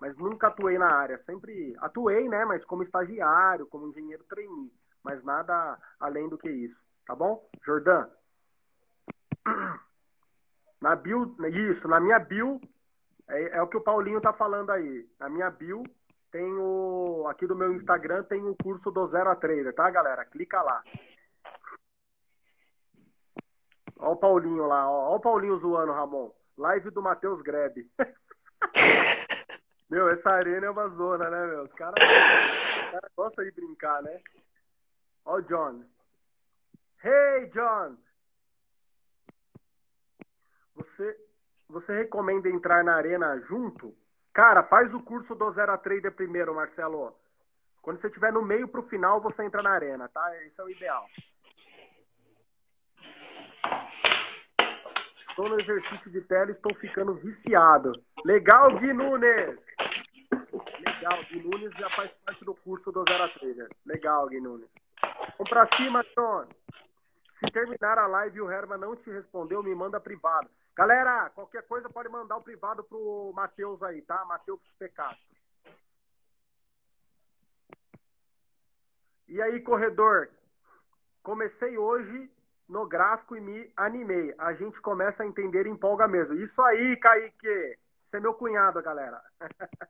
Mas 0.00 0.16
nunca 0.16 0.48
atuei 0.48 0.78
na 0.78 0.90
área. 0.90 1.18
Sempre 1.18 1.74
atuei, 1.78 2.28
né? 2.28 2.44
Mas 2.44 2.64
como 2.64 2.82
estagiário, 2.82 3.66
como 3.66 3.88
engenheiro 3.88 4.24
trainee. 4.24 4.72
Mas 5.02 5.22
nada 5.22 5.78
além 6.00 6.28
do 6.28 6.38
que 6.38 6.50
isso. 6.50 6.80
Tá 7.06 7.14
bom? 7.14 7.48
Jordan. 7.64 8.08
Na 10.80 10.94
bio, 10.94 11.34
isso, 11.48 11.88
na 11.88 11.98
minha 11.98 12.18
bio, 12.18 12.60
é, 13.26 13.56
é 13.56 13.62
o 13.62 13.66
que 13.66 13.76
o 13.78 13.80
Paulinho 13.80 14.20
tá 14.20 14.34
falando 14.34 14.68
aí. 14.68 15.08
Na 15.18 15.30
minha 15.30 15.50
bio, 15.50 15.82
tem 16.30 16.52
o. 16.58 17.26
Aqui 17.26 17.46
do 17.46 17.56
meu 17.56 17.72
Instagram 17.72 18.22
tem 18.24 18.44
o 18.44 18.54
curso 18.54 18.90
do 18.90 19.06
Zero 19.06 19.30
a 19.30 19.34
Trader, 19.34 19.74
tá, 19.74 19.88
galera? 19.88 20.24
Clica 20.26 20.60
lá. 20.60 20.82
Ó 23.98 24.12
o 24.12 24.16
Paulinho 24.16 24.66
lá, 24.66 24.90
ó. 24.90 25.16
o 25.16 25.20
Paulinho 25.20 25.56
zoando, 25.56 25.92
Ramon. 25.92 26.30
Live 26.56 26.90
do 26.90 27.02
Matheus 27.02 27.40
Grebe. 27.40 27.90
meu, 29.90 30.08
essa 30.08 30.30
arena 30.30 30.66
é 30.66 30.70
uma 30.70 30.88
zona, 30.88 31.30
né, 31.30 31.46
meu? 31.46 31.64
Os 31.64 31.72
caras 31.72 31.94
cara 32.94 33.10
gostam 33.16 33.44
de 33.44 33.50
brincar, 33.50 34.02
né? 34.02 34.20
Ó 35.24 35.36
o 35.36 35.42
John. 35.42 35.84
Hey, 37.02 37.46
John! 37.46 37.96
Você, 40.74 41.18
você 41.68 41.96
recomenda 41.96 42.48
entrar 42.48 42.84
na 42.84 42.94
arena 42.94 43.38
junto? 43.40 43.94
Cara, 44.32 44.62
faz 44.62 44.94
o 44.94 45.02
curso 45.02 45.34
do 45.34 45.50
Zero 45.50 45.72
a 45.72 45.78
Trader 45.78 46.12
primeiro, 46.12 46.54
Marcelo. 46.54 47.16
Quando 47.82 47.98
você 47.98 48.08
estiver 48.08 48.32
no 48.32 48.42
meio 48.42 48.66
pro 48.66 48.82
final, 48.82 49.20
você 49.20 49.44
entra 49.44 49.62
na 49.62 49.70
arena, 49.70 50.08
tá? 50.08 50.42
Esse 50.44 50.60
é 50.60 50.64
o 50.64 50.70
ideal. 50.70 51.06
Estou 55.34 55.48
no 55.48 55.58
exercício 55.58 56.08
de 56.12 56.20
tela 56.20 56.52
estou 56.52 56.72
ficando 56.76 57.12
viciado. 57.12 57.90
Legal, 58.24 58.78
Gui 58.78 58.92
Nunes! 58.92 59.58
Legal, 60.78 61.18
Gui 61.28 61.42
Nunes 61.42 61.72
já 61.76 61.90
faz 61.90 62.14
parte 62.24 62.44
do 62.44 62.54
curso 62.54 62.92
do 62.92 63.02
Zero 63.02 63.28
Trader. 63.32 63.68
Legal, 63.84 64.28
Gui 64.28 64.40
Nunes. 64.40 64.70
Vamos 65.36 65.50
pra 65.50 65.66
cima, 65.66 66.04
John. 66.16 66.46
Se 67.32 67.50
terminar 67.50 67.98
a 67.98 68.06
live 68.06 68.36
e 68.38 68.40
o 68.42 68.48
Herman 68.48 68.78
não 68.78 68.94
te 68.94 69.10
respondeu, 69.10 69.60
me 69.60 69.74
manda 69.74 69.98
privado. 69.98 70.48
Galera, 70.76 71.28
qualquer 71.30 71.66
coisa 71.66 71.90
pode 71.90 72.08
mandar 72.08 72.36
o 72.36 72.42
privado 72.42 72.84
pro 72.84 73.32
Matheus 73.34 73.82
aí, 73.82 74.02
tá? 74.02 74.24
Matheus 74.26 74.72
Pecastro. 74.78 75.18
E 79.26 79.42
aí, 79.42 79.60
corredor? 79.62 80.30
Comecei 81.24 81.76
hoje 81.76 82.30
no 82.68 82.86
gráfico 82.86 83.36
e 83.36 83.40
me 83.40 83.70
animei. 83.76 84.34
A 84.38 84.52
gente 84.52 84.80
começa 84.80 85.22
a 85.22 85.26
entender 85.26 85.66
empolga 85.66 86.08
mesmo. 86.08 86.36
Isso 86.36 86.60
aí, 86.62 86.96
Kaique. 86.96 87.78
Você 88.04 88.16
é 88.16 88.20
meu 88.20 88.34
cunhado, 88.34 88.82
galera. 88.82 89.20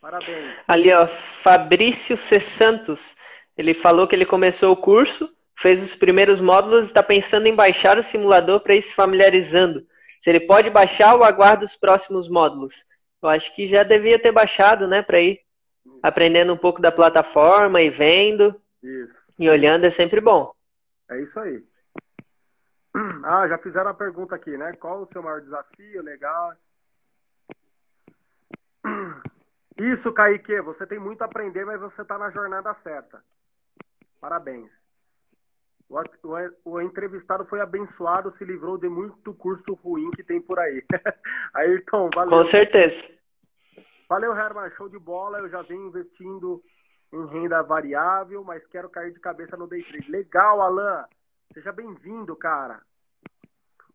Parabéns. 0.00 0.56
Ali, 0.66 0.92
ó, 0.92 1.06
Fabrício 1.06 2.16
C. 2.16 2.40
Santos. 2.40 3.16
Ele 3.56 3.74
falou 3.74 4.06
que 4.06 4.14
ele 4.14 4.26
começou 4.26 4.72
o 4.72 4.76
curso 4.76 5.34
fez 5.56 5.82
os 5.82 5.94
primeiros 5.94 6.40
módulos 6.40 6.84
e 6.84 6.88
está 6.88 7.02
pensando 7.02 7.46
em 7.46 7.54
baixar 7.54 7.98
o 7.98 8.02
simulador 8.02 8.60
para 8.60 8.74
ir 8.74 8.82
se 8.82 8.92
familiarizando. 8.92 9.86
Se 10.20 10.30
ele 10.30 10.40
pode 10.40 10.70
baixar 10.70 11.14
ou 11.14 11.24
aguarda 11.24 11.64
os 11.64 11.76
próximos 11.76 12.28
módulos? 12.28 12.84
Eu 13.22 13.28
acho 13.28 13.54
que 13.54 13.68
já 13.68 13.82
devia 13.82 14.18
ter 14.18 14.32
baixado, 14.32 14.86
né, 14.86 15.02
para 15.02 15.20
ir 15.20 15.40
aprendendo 16.02 16.52
um 16.52 16.56
pouco 16.56 16.80
da 16.80 16.92
plataforma 16.92 17.80
e 17.80 17.90
vendo. 17.90 18.54
Isso. 18.82 19.16
E 19.38 19.48
olhando 19.48 19.84
é 19.84 19.90
sempre 19.90 20.20
bom. 20.20 20.52
É 21.10 21.20
isso 21.22 21.38
aí. 21.40 21.62
Ah, 23.24 23.46
já 23.46 23.58
fizeram 23.58 23.90
a 23.90 23.94
pergunta 23.94 24.34
aqui, 24.34 24.56
né? 24.56 24.72
Qual 24.74 25.02
o 25.02 25.06
seu 25.06 25.22
maior 25.22 25.40
desafio? 25.40 26.02
Legal. 26.02 26.54
Isso, 29.76 30.12
Kaique, 30.12 30.60
você 30.62 30.86
tem 30.86 30.98
muito 30.98 31.20
a 31.22 31.26
aprender, 31.26 31.64
mas 31.66 31.80
você 31.80 32.00
está 32.00 32.16
na 32.16 32.30
jornada 32.30 32.72
certa. 32.72 33.22
Parabéns. 34.18 34.70
O, 35.88 36.00
o, 36.00 36.72
o, 36.72 36.80
entrevistado 36.80 37.44
foi 37.44 37.60
abençoado, 37.60 38.30
se 38.30 38.44
livrou 38.44 38.78
de 38.78 38.88
muito 38.88 39.34
curso 39.34 39.74
ruim 39.74 40.10
que 40.12 40.24
tem 40.24 40.40
por 40.40 40.58
aí. 40.58 40.82
Ayrton, 41.54 42.08
valeu. 42.14 42.38
Com 42.38 42.44
certeza. 42.44 43.08
Valeu, 44.08 44.34
Herman. 44.34 44.70
Show 44.70 44.88
de 44.88 44.98
bola. 44.98 45.38
Eu 45.38 45.48
já 45.48 45.62
venho 45.62 45.86
investindo 45.86 46.62
em 47.12 47.26
renda 47.26 47.62
variável, 47.62 48.42
mas 48.42 48.66
quero 48.66 48.88
cair 48.88 49.12
de 49.12 49.20
cabeça 49.20 49.56
no 49.56 49.68
day 49.68 49.82
trade. 49.82 50.10
Legal, 50.10 50.60
Alan. 50.60 51.04
Seja 51.52 51.72
bem-vindo, 51.72 52.34
cara. 52.36 52.82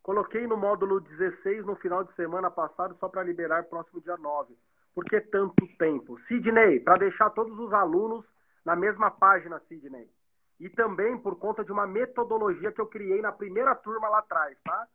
Coloquei 0.01 0.47
no 0.47 0.57
módulo 0.57 0.99
16 0.99 1.65
no 1.65 1.75
final 1.75 2.03
de 2.03 2.11
semana 2.11 2.49
passado 2.49 2.95
só 2.95 3.07
para 3.07 3.23
liberar 3.23 3.65
próximo 3.65 4.01
dia 4.01 4.17
9. 4.17 4.57
Por 4.93 5.05
que 5.05 5.21
tanto 5.21 5.67
tempo? 5.77 6.17
Sidney, 6.17 6.79
para 6.79 6.97
deixar 6.97 7.29
todos 7.29 7.59
os 7.59 7.71
alunos 7.71 8.33
na 8.65 8.75
mesma 8.75 9.11
página, 9.11 9.59
Sidney 9.59 10.09
e 10.61 10.69
também 10.69 11.17
por 11.17 11.39
conta 11.39 11.65
de 11.65 11.71
uma 11.71 11.87
metodologia 11.87 12.71
que 12.71 12.79
eu 12.79 12.85
criei 12.85 13.19
na 13.19 13.31
primeira 13.31 13.73
turma 13.73 14.07
lá 14.07 14.19
atrás, 14.19 14.61
tá? 14.61 14.87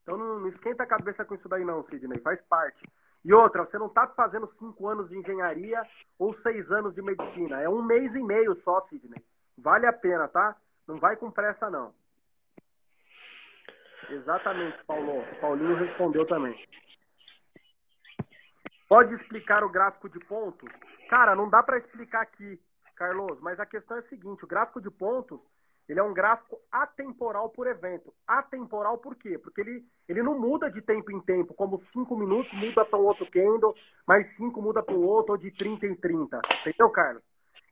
Então 0.00 0.16
não, 0.16 0.38
não 0.38 0.48
esquenta 0.48 0.84
a 0.84 0.86
cabeça 0.86 1.24
com 1.24 1.34
isso 1.34 1.48
daí 1.48 1.64
não, 1.64 1.82
Sidney, 1.82 2.20
faz 2.20 2.40
parte. 2.40 2.88
E 3.24 3.34
outra, 3.34 3.66
você 3.66 3.76
não 3.76 3.88
está 3.88 4.06
fazendo 4.06 4.46
cinco 4.46 4.86
anos 4.86 5.08
de 5.08 5.18
engenharia 5.18 5.82
ou 6.16 6.32
seis 6.32 6.70
anos 6.70 6.94
de 6.94 7.02
medicina. 7.02 7.60
É 7.60 7.68
um 7.68 7.82
mês 7.82 8.14
e 8.14 8.22
meio 8.22 8.54
só, 8.54 8.80
Sidney. 8.80 9.20
Vale 9.56 9.86
a 9.86 9.92
pena, 9.92 10.28
tá? 10.28 10.56
Não 10.88 10.98
vai 10.98 11.16
com 11.16 11.30
pressa, 11.30 11.68
não. 11.68 11.94
Exatamente, 14.08 14.82
Paulo. 14.84 15.22
Paulinho 15.38 15.76
respondeu 15.76 16.26
também. 16.26 16.56
Pode 18.88 19.12
explicar 19.12 19.62
o 19.62 19.68
gráfico 19.68 20.08
de 20.08 20.18
pontos? 20.18 20.70
Cara, 21.10 21.36
não 21.36 21.48
dá 21.48 21.62
para 21.62 21.76
explicar 21.76 22.22
aqui. 22.22 22.58
Carlos, 22.96 23.38
mas 23.40 23.60
a 23.60 23.66
questão 23.66 23.96
é 23.96 24.00
a 24.00 24.02
seguinte: 24.02 24.44
o 24.44 24.48
gráfico 24.48 24.80
de 24.80 24.90
pontos 24.90 25.38
ele 25.88 26.00
é 26.00 26.02
um 26.02 26.12
gráfico 26.12 26.60
atemporal 26.70 27.48
por 27.48 27.66
evento. 27.66 28.12
Atemporal 28.26 28.98
por 28.98 29.14
quê? 29.14 29.38
Porque 29.38 29.60
ele, 29.60 29.86
ele 30.06 30.22
não 30.22 30.38
muda 30.38 30.70
de 30.70 30.82
tempo 30.82 31.10
em 31.10 31.20
tempo, 31.20 31.54
como 31.54 31.78
5 31.78 32.16
minutos 32.16 32.52
muda 32.52 32.84
para 32.84 32.98
um 32.98 33.04
outro 33.04 33.30
candle, 33.30 33.74
mais 34.06 34.26
5 34.28 34.60
muda 34.60 34.82
para 34.82 34.94
o 34.94 35.02
outro, 35.02 35.32
ou 35.32 35.38
de 35.38 35.50
30 35.50 35.86
em 35.86 35.94
30. 35.94 36.40
Entendeu, 36.60 36.90
Carlos? 36.90 37.22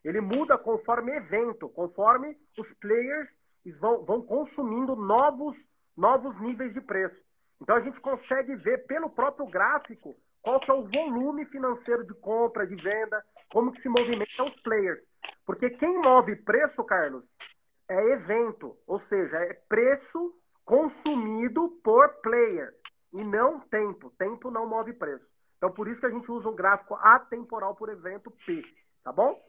Ele 0.07 0.21
muda 0.21 0.57
conforme 0.57 1.11
evento, 1.17 1.67
conforme 1.67 2.37
os 2.57 2.73
players 2.75 3.37
vão, 3.77 4.05
vão 4.05 4.21
consumindo 4.21 4.95
novos, 4.95 5.67
novos 5.97 6.39
níveis 6.39 6.73
de 6.73 6.79
preço. 6.79 7.21
Então 7.61 7.75
a 7.75 7.81
gente 7.81 7.99
consegue 7.99 8.55
ver 8.55 8.85
pelo 8.87 9.09
próprio 9.09 9.45
gráfico 9.47 10.15
qual 10.41 10.61
que 10.61 10.71
é 10.71 10.73
o 10.73 10.87
volume 10.87 11.43
financeiro 11.47 12.05
de 12.05 12.13
compra, 12.13 12.65
de 12.65 12.75
venda, 12.75 13.21
como 13.51 13.69
que 13.69 13.81
se 13.81 13.89
movimentam 13.89 14.45
os 14.45 14.55
players. 14.61 15.05
Porque 15.45 15.69
quem 15.71 15.99
move 15.99 16.37
preço, 16.37 16.85
Carlos, 16.85 17.25
é 17.89 18.01
evento, 18.13 18.77
ou 18.87 18.97
seja, 18.97 19.35
é 19.39 19.55
preço 19.67 20.33
consumido 20.63 21.69
por 21.83 22.07
player 22.21 22.73
e 23.11 23.25
não 23.25 23.59
tempo. 23.59 24.09
Tempo 24.11 24.49
não 24.49 24.65
move 24.65 24.93
preço. 24.93 25.27
Então, 25.57 25.69
por 25.69 25.89
isso 25.89 25.99
que 25.99 26.05
a 26.07 26.11
gente 26.11 26.31
usa 26.31 26.47
um 26.47 26.55
gráfico 26.55 26.95
atemporal 26.95 27.75
por 27.75 27.89
evento 27.89 28.31
P, 28.45 28.63
tá 29.03 29.11
bom? 29.11 29.45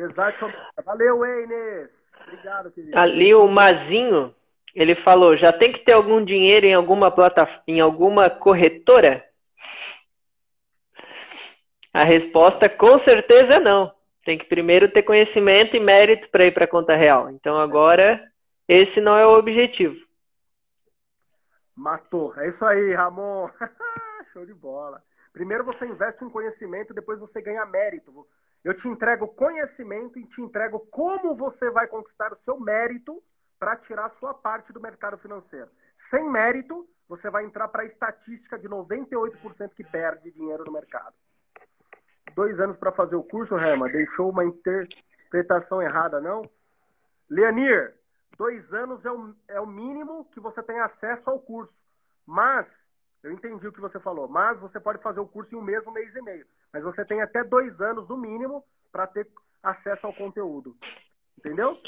Desarte 0.00 0.42
Valeu, 0.82 1.24
Eines. 1.24 1.90
Obrigado, 2.22 2.70
querido. 2.70 2.98
Ali 2.98 3.34
o 3.34 3.46
Mazinho, 3.46 4.34
ele 4.74 4.94
falou, 4.94 5.36
já 5.36 5.52
tem 5.52 5.70
que 5.70 5.80
ter 5.80 5.92
algum 5.92 6.24
dinheiro 6.24 6.64
em 6.64 6.72
alguma 6.72 7.10
plataforma, 7.10 7.62
em 7.68 7.80
alguma 7.80 8.30
corretora? 8.30 9.22
A 11.92 12.02
resposta 12.02 12.68
com 12.68 12.98
certeza 12.98 13.60
não. 13.60 13.92
Tem 14.24 14.38
que 14.38 14.44
primeiro 14.44 14.88
ter 14.88 15.02
conhecimento 15.02 15.76
e 15.76 15.80
mérito 15.80 16.30
para 16.30 16.44
ir 16.44 16.52
para 16.52 16.64
a 16.64 16.68
conta 16.68 16.94
real. 16.94 17.28
Então 17.30 17.58
agora 17.58 18.22
esse 18.66 19.00
não 19.00 19.18
é 19.18 19.26
o 19.26 19.34
objetivo. 19.34 19.96
Matou. 21.74 22.34
É 22.38 22.48
isso 22.48 22.64
aí, 22.64 22.94
Ramon. 22.94 23.50
Show 24.32 24.46
de 24.46 24.54
bola. 24.54 25.02
Primeiro 25.32 25.64
você 25.64 25.86
investe 25.86 26.24
em 26.24 26.30
conhecimento, 26.30 26.94
depois 26.94 27.18
você 27.18 27.42
ganha 27.42 27.66
mérito. 27.66 28.26
Eu 28.62 28.74
te 28.74 28.88
entrego 28.88 29.28
conhecimento 29.28 30.18
e 30.18 30.26
te 30.26 30.40
entrego 30.40 30.80
como 30.90 31.34
você 31.34 31.70
vai 31.70 31.86
conquistar 31.86 32.32
o 32.32 32.36
seu 32.36 32.58
mérito 32.58 33.22
para 33.58 33.76
tirar 33.76 34.06
a 34.06 34.10
sua 34.10 34.34
parte 34.34 34.72
do 34.72 34.80
mercado 34.80 35.18
financeiro. 35.18 35.70
Sem 35.96 36.28
mérito, 36.28 36.88
você 37.08 37.30
vai 37.30 37.44
entrar 37.44 37.68
para 37.68 37.82
a 37.82 37.86
estatística 37.86 38.58
de 38.58 38.68
98% 38.68 39.74
que 39.74 39.84
perde 39.84 40.30
dinheiro 40.30 40.64
no 40.64 40.72
mercado 40.72 41.14
dois 42.34 42.60
anos 42.60 42.76
para 42.76 42.92
fazer 42.92 43.16
o 43.16 43.22
curso, 43.22 43.58
Herman, 43.58 43.90
deixou 43.90 44.30
uma 44.30 44.44
interpretação 44.44 45.82
errada, 45.82 46.20
não? 46.20 46.48
Leonir, 47.28 47.94
dois 48.36 48.72
anos 48.72 49.04
é 49.04 49.12
o, 49.12 49.34
é 49.48 49.60
o 49.60 49.66
mínimo 49.66 50.24
que 50.26 50.40
você 50.40 50.62
tem 50.62 50.80
acesso 50.80 51.30
ao 51.30 51.38
curso. 51.38 51.84
Mas, 52.26 52.84
eu 53.22 53.32
entendi 53.32 53.66
o 53.66 53.72
que 53.72 53.80
você 53.80 54.00
falou, 54.00 54.28
mas 54.28 54.58
você 54.58 54.80
pode 54.80 55.02
fazer 55.02 55.20
o 55.20 55.28
curso 55.28 55.54
em 55.54 55.58
um 55.58 55.62
mês, 55.62 55.86
um 55.86 55.92
mês 55.92 56.16
e 56.16 56.22
meio. 56.22 56.46
Mas 56.72 56.84
você 56.84 57.04
tem 57.04 57.20
até 57.20 57.42
dois 57.42 57.80
anos, 57.80 58.08
no 58.08 58.16
mínimo, 58.16 58.64
para 58.92 59.06
ter 59.06 59.26
acesso 59.62 60.06
ao 60.06 60.12
conteúdo. 60.12 60.76
Entendeu? 61.38 61.78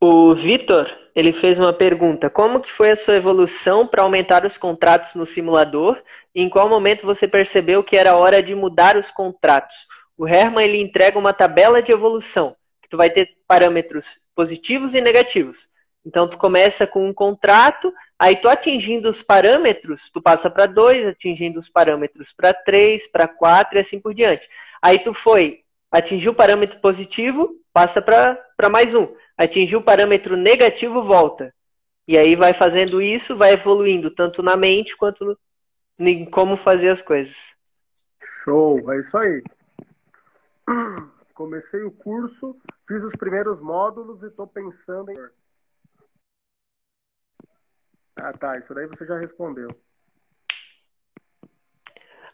O 0.00 0.32
Vitor, 0.32 0.86
ele 1.14 1.32
fez 1.32 1.58
uma 1.58 1.72
pergunta: 1.72 2.30
como 2.30 2.60
que 2.60 2.70
foi 2.70 2.92
a 2.92 2.96
sua 2.96 3.16
evolução 3.16 3.86
para 3.86 4.02
aumentar 4.02 4.46
os 4.46 4.56
contratos 4.56 5.14
no 5.14 5.26
simulador? 5.26 6.00
E 6.34 6.40
em 6.40 6.48
qual 6.48 6.68
momento 6.68 7.04
você 7.04 7.26
percebeu 7.26 7.82
que 7.82 7.96
era 7.96 8.16
hora 8.16 8.42
de 8.42 8.54
mudar 8.54 8.96
os 8.96 9.10
contratos? 9.10 9.76
O 10.16 10.26
Herman 10.26 10.64
ele 10.64 10.80
entrega 10.80 11.18
uma 11.18 11.32
tabela 11.32 11.82
de 11.82 11.92
evolução, 11.92 12.56
que 12.82 12.88
tu 12.88 12.96
vai 12.96 13.10
ter 13.10 13.36
parâmetros 13.46 14.20
positivos 14.34 14.94
e 14.94 15.00
negativos. 15.00 15.68
Então 16.06 16.28
tu 16.28 16.38
começa 16.38 16.86
com 16.86 17.08
um 17.08 17.12
contrato, 17.12 17.92
aí 18.18 18.36
tu 18.36 18.48
atingindo 18.48 19.08
os 19.08 19.22
parâmetros, 19.22 20.10
tu 20.10 20.20
passa 20.20 20.50
para 20.50 20.66
dois, 20.66 21.06
atingindo 21.06 21.58
os 21.58 21.68
parâmetros 21.68 22.32
para 22.32 22.52
três, 22.52 23.06
para 23.06 23.28
quatro 23.28 23.78
e 23.78 23.80
assim 23.80 24.00
por 24.00 24.14
diante. 24.14 24.48
Aí 24.82 24.98
tu 24.98 25.14
foi, 25.14 25.60
atingiu 25.90 26.32
o 26.32 26.34
parâmetro 26.34 26.80
positivo, 26.80 27.56
passa 27.72 28.02
para 28.02 28.68
mais 28.70 28.94
um 28.94 29.08
atingiu 29.38 29.78
o 29.78 29.84
parâmetro 29.84 30.36
negativo, 30.36 31.00
volta. 31.02 31.54
E 32.06 32.18
aí 32.18 32.34
vai 32.34 32.52
fazendo 32.52 33.00
isso, 33.00 33.36
vai 33.36 33.52
evoluindo, 33.52 34.10
tanto 34.10 34.42
na 34.42 34.56
mente 34.56 34.96
quanto 34.96 35.24
no, 35.24 35.38
em 35.98 36.28
como 36.28 36.56
fazer 36.56 36.88
as 36.88 37.00
coisas. 37.00 37.54
Show, 38.42 38.92
é 38.92 38.98
isso 38.98 39.16
aí. 39.16 39.42
Comecei 41.34 41.84
o 41.84 41.92
curso, 41.92 42.56
fiz 42.88 43.04
os 43.04 43.14
primeiros 43.14 43.60
módulos 43.60 44.24
e 44.24 44.26
estou 44.26 44.46
pensando 44.46 45.10
em. 45.12 45.16
Ah, 48.20 48.32
tá. 48.32 48.58
Isso 48.58 48.74
daí 48.74 48.86
você 48.86 49.06
já 49.06 49.16
respondeu. 49.16 49.68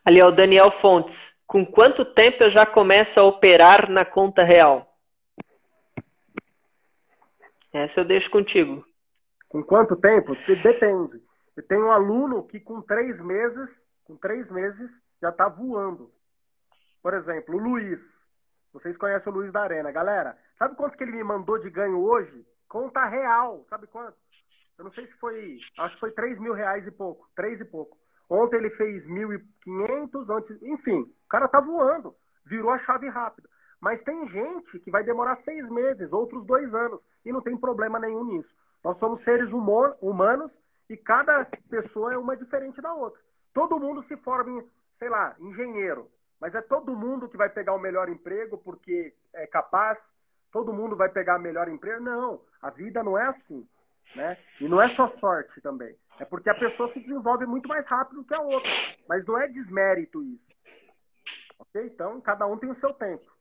Ali 0.04 0.20
é 0.20 0.24
o 0.24 0.30
Daniel 0.30 0.70
Fontes. 0.70 1.34
Com 1.46 1.64
quanto 1.64 2.04
tempo 2.04 2.42
eu 2.42 2.50
já 2.50 2.64
começo 2.64 3.20
a 3.20 3.24
operar 3.24 3.90
na 3.90 4.04
conta 4.04 4.42
real? 4.42 4.98
Essa 7.72 8.00
eu 8.00 8.04
deixo 8.04 8.30
contigo. 8.30 8.84
Com 9.48 9.62
quanto 9.62 9.94
tempo? 9.96 10.34
Depende. 10.62 11.22
Eu 11.56 11.62
tenho 11.62 11.86
um 11.86 11.90
aluno 11.90 12.42
que 12.44 12.58
com 12.58 12.80
três 12.80 13.20
meses, 13.20 13.86
com 14.04 14.16
três 14.16 14.50
meses, 14.50 15.02
já 15.20 15.28
está 15.28 15.48
voando. 15.48 16.12
Por 17.02 17.14
exemplo, 17.14 17.54
o 17.54 17.58
Luiz. 17.58 18.28
Vocês 18.72 18.96
conhecem 18.96 19.32
o 19.32 19.36
Luiz 19.36 19.52
da 19.52 19.62
Arena. 19.62 19.92
Galera, 19.92 20.36
sabe 20.56 20.74
quanto 20.76 20.96
que 20.96 21.04
ele 21.04 21.12
me 21.12 21.22
mandou 21.22 21.58
de 21.58 21.70
ganho 21.70 22.00
hoje? 22.00 22.44
Conta 22.66 23.04
real. 23.04 23.64
Sabe 23.68 23.86
quanto? 23.86 24.16
Eu 24.78 24.84
não 24.84 24.90
sei 24.90 25.06
se 25.06 25.14
foi. 25.14 25.58
Acho 25.78 25.94
que 25.94 26.00
foi 26.00 26.10
3 26.10 26.38
mil 26.38 26.52
reais 26.52 26.86
e 26.86 26.90
pouco. 26.90 27.28
3 27.34 27.60
e 27.60 27.64
pouco. 27.64 27.96
Ontem 28.28 28.56
ele 28.56 28.70
fez 28.70 29.06
1.500, 29.06 30.36
antes. 30.36 30.62
Enfim, 30.62 31.02
o 31.02 31.28
cara 31.28 31.46
tá 31.46 31.60
voando. 31.60 32.14
Virou 32.44 32.70
a 32.70 32.78
chave 32.78 33.08
rápida. 33.08 33.48
Mas 33.80 34.02
tem 34.02 34.26
gente 34.26 34.78
que 34.78 34.90
vai 34.90 35.04
demorar 35.04 35.36
seis 35.36 35.68
meses, 35.68 36.12
outros 36.12 36.44
dois 36.46 36.74
anos, 36.74 37.00
e 37.24 37.30
não 37.30 37.42
tem 37.42 37.56
problema 37.56 37.98
nenhum 37.98 38.24
nisso. 38.24 38.54
Nós 38.82 38.96
somos 38.96 39.20
seres 39.20 39.52
humanos 39.52 40.58
e 40.88 40.96
cada 40.96 41.44
pessoa 41.68 42.14
é 42.14 42.16
uma 42.16 42.36
diferente 42.36 42.80
da 42.80 42.94
outra. 42.94 43.20
Todo 43.52 43.78
mundo 43.78 44.02
se 44.02 44.16
forma 44.16 44.50
em, 44.52 44.70
sei 44.94 45.08
lá, 45.08 45.36
engenheiro, 45.38 46.10
mas 46.40 46.54
é 46.54 46.62
todo 46.62 46.96
mundo 46.96 47.28
que 47.28 47.36
vai 47.36 47.50
pegar 47.50 47.74
o 47.74 47.78
melhor 47.78 48.08
emprego 48.08 48.56
porque 48.56 49.14
é 49.32 49.46
capaz, 49.46 50.12
todo 50.50 50.72
mundo 50.72 50.96
vai 50.96 51.10
pegar 51.10 51.38
o 51.38 51.42
melhor 51.42 51.68
emprego. 51.68 52.02
Não, 52.02 52.40
a 52.62 52.70
vida 52.70 53.02
não 53.02 53.18
é 53.18 53.26
assim. 53.26 53.68
Né? 54.14 54.36
E 54.60 54.68
não 54.68 54.80
é 54.80 54.88
só 54.88 55.08
sorte 55.08 55.60
também. 55.60 55.96
É 56.18 56.24
porque 56.24 56.48
a 56.48 56.54
pessoa 56.54 56.88
se 56.88 57.00
desenvolve 57.00 57.46
muito 57.46 57.68
mais 57.68 57.86
rápido 57.86 58.24
que 58.24 58.34
a 58.34 58.40
outra. 58.40 58.70
Mas 59.08 59.26
não 59.26 59.40
é 59.40 59.48
desmérito 59.48 60.22
isso. 60.22 60.46
Ok? 61.58 61.84
Então, 61.86 62.20
cada 62.20 62.46
um 62.46 62.56
tem 62.56 62.70
o 62.70 62.74
seu 62.74 62.92
tempo. 62.92 63.32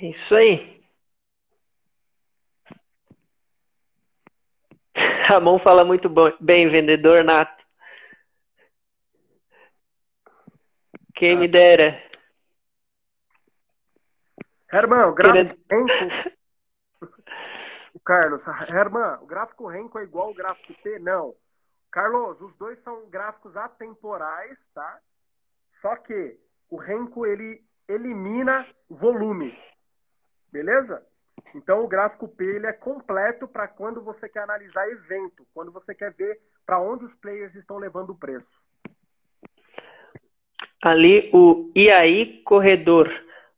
Isso 0.00 0.34
aí. 0.34 0.82
Ramon 5.26 5.58
fala 5.58 5.84
muito 5.84 6.10
bem, 6.40 6.68
vendedor 6.68 7.24
nato. 7.24 7.62
Quem 11.14 11.36
me 11.36 11.46
dera. 11.46 12.02
Herman, 14.72 15.06
o 15.06 15.14
gráfico 15.14 15.56
Querendo... 15.68 15.88
Renko. 15.88 16.32
Carlos, 18.04 18.44
Herman, 18.68 19.18
o 19.20 19.26
gráfico 19.26 19.66
Renko 19.66 19.98
é 19.98 20.02
igual 20.04 20.28
ao 20.28 20.34
gráfico 20.34 20.74
P? 20.82 20.98
Não. 20.98 21.34
Carlos, 21.90 22.40
os 22.40 22.54
dois 22.56 22.78
são 22.78 23.08
gráficos 23.08 23.56
atemporais, 23.56 24.68
tá? 24.74 25.00
Só 25.74 25.94
que 25.96 26.38
o 26.70 26.76
Renko 26.76 27.26
ele 27.26 27.62
elimina 27.86 28.66
volume. 28.88 29.56
Beleza? 30.50 31.06
Então 31.54 31.84
o 31.84 31.88
gráfico 31.88 32.28
P 32.28 32.44
ele 32.44 32.66
é 32.66 32.72
completo 32.72 33.46
para 33.46 33.68
quando 33.68 34.02
você 34.02 34.28
quer 34.28 34.40
analisar 34.40 34.88
evento, 34.88 35.46
quando 35.52 35.70
você 35.70 35.94
quer 35.94 36.12
ver 36.12 36.40
para 36.64 36.80
onde 36.80 37.04
os 37.04 37.14
players 37.14 37.54
estão 37.54 37.78
levando 37.78 38.10
o 38.10 38.18
preço. 38.18 38.62
Ali 40.80 41.30
o 41.32 41.70
IAI 41.76 42.42
corredor, 42.44 43.08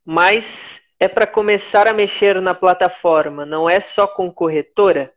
mas 0.04 0.83
é 1.04 1.08
para 1.08 1.26
começar 1.26 1.86
a 1.86 1.92
mexer 1.92 2.40
na 2.40 2.54
plataforma, 2.54 3.44
não 3.44 3.68
é 3.68 3.78
só 3.78 4.06
com 4.06 4.32
corretora? 4.32 5.12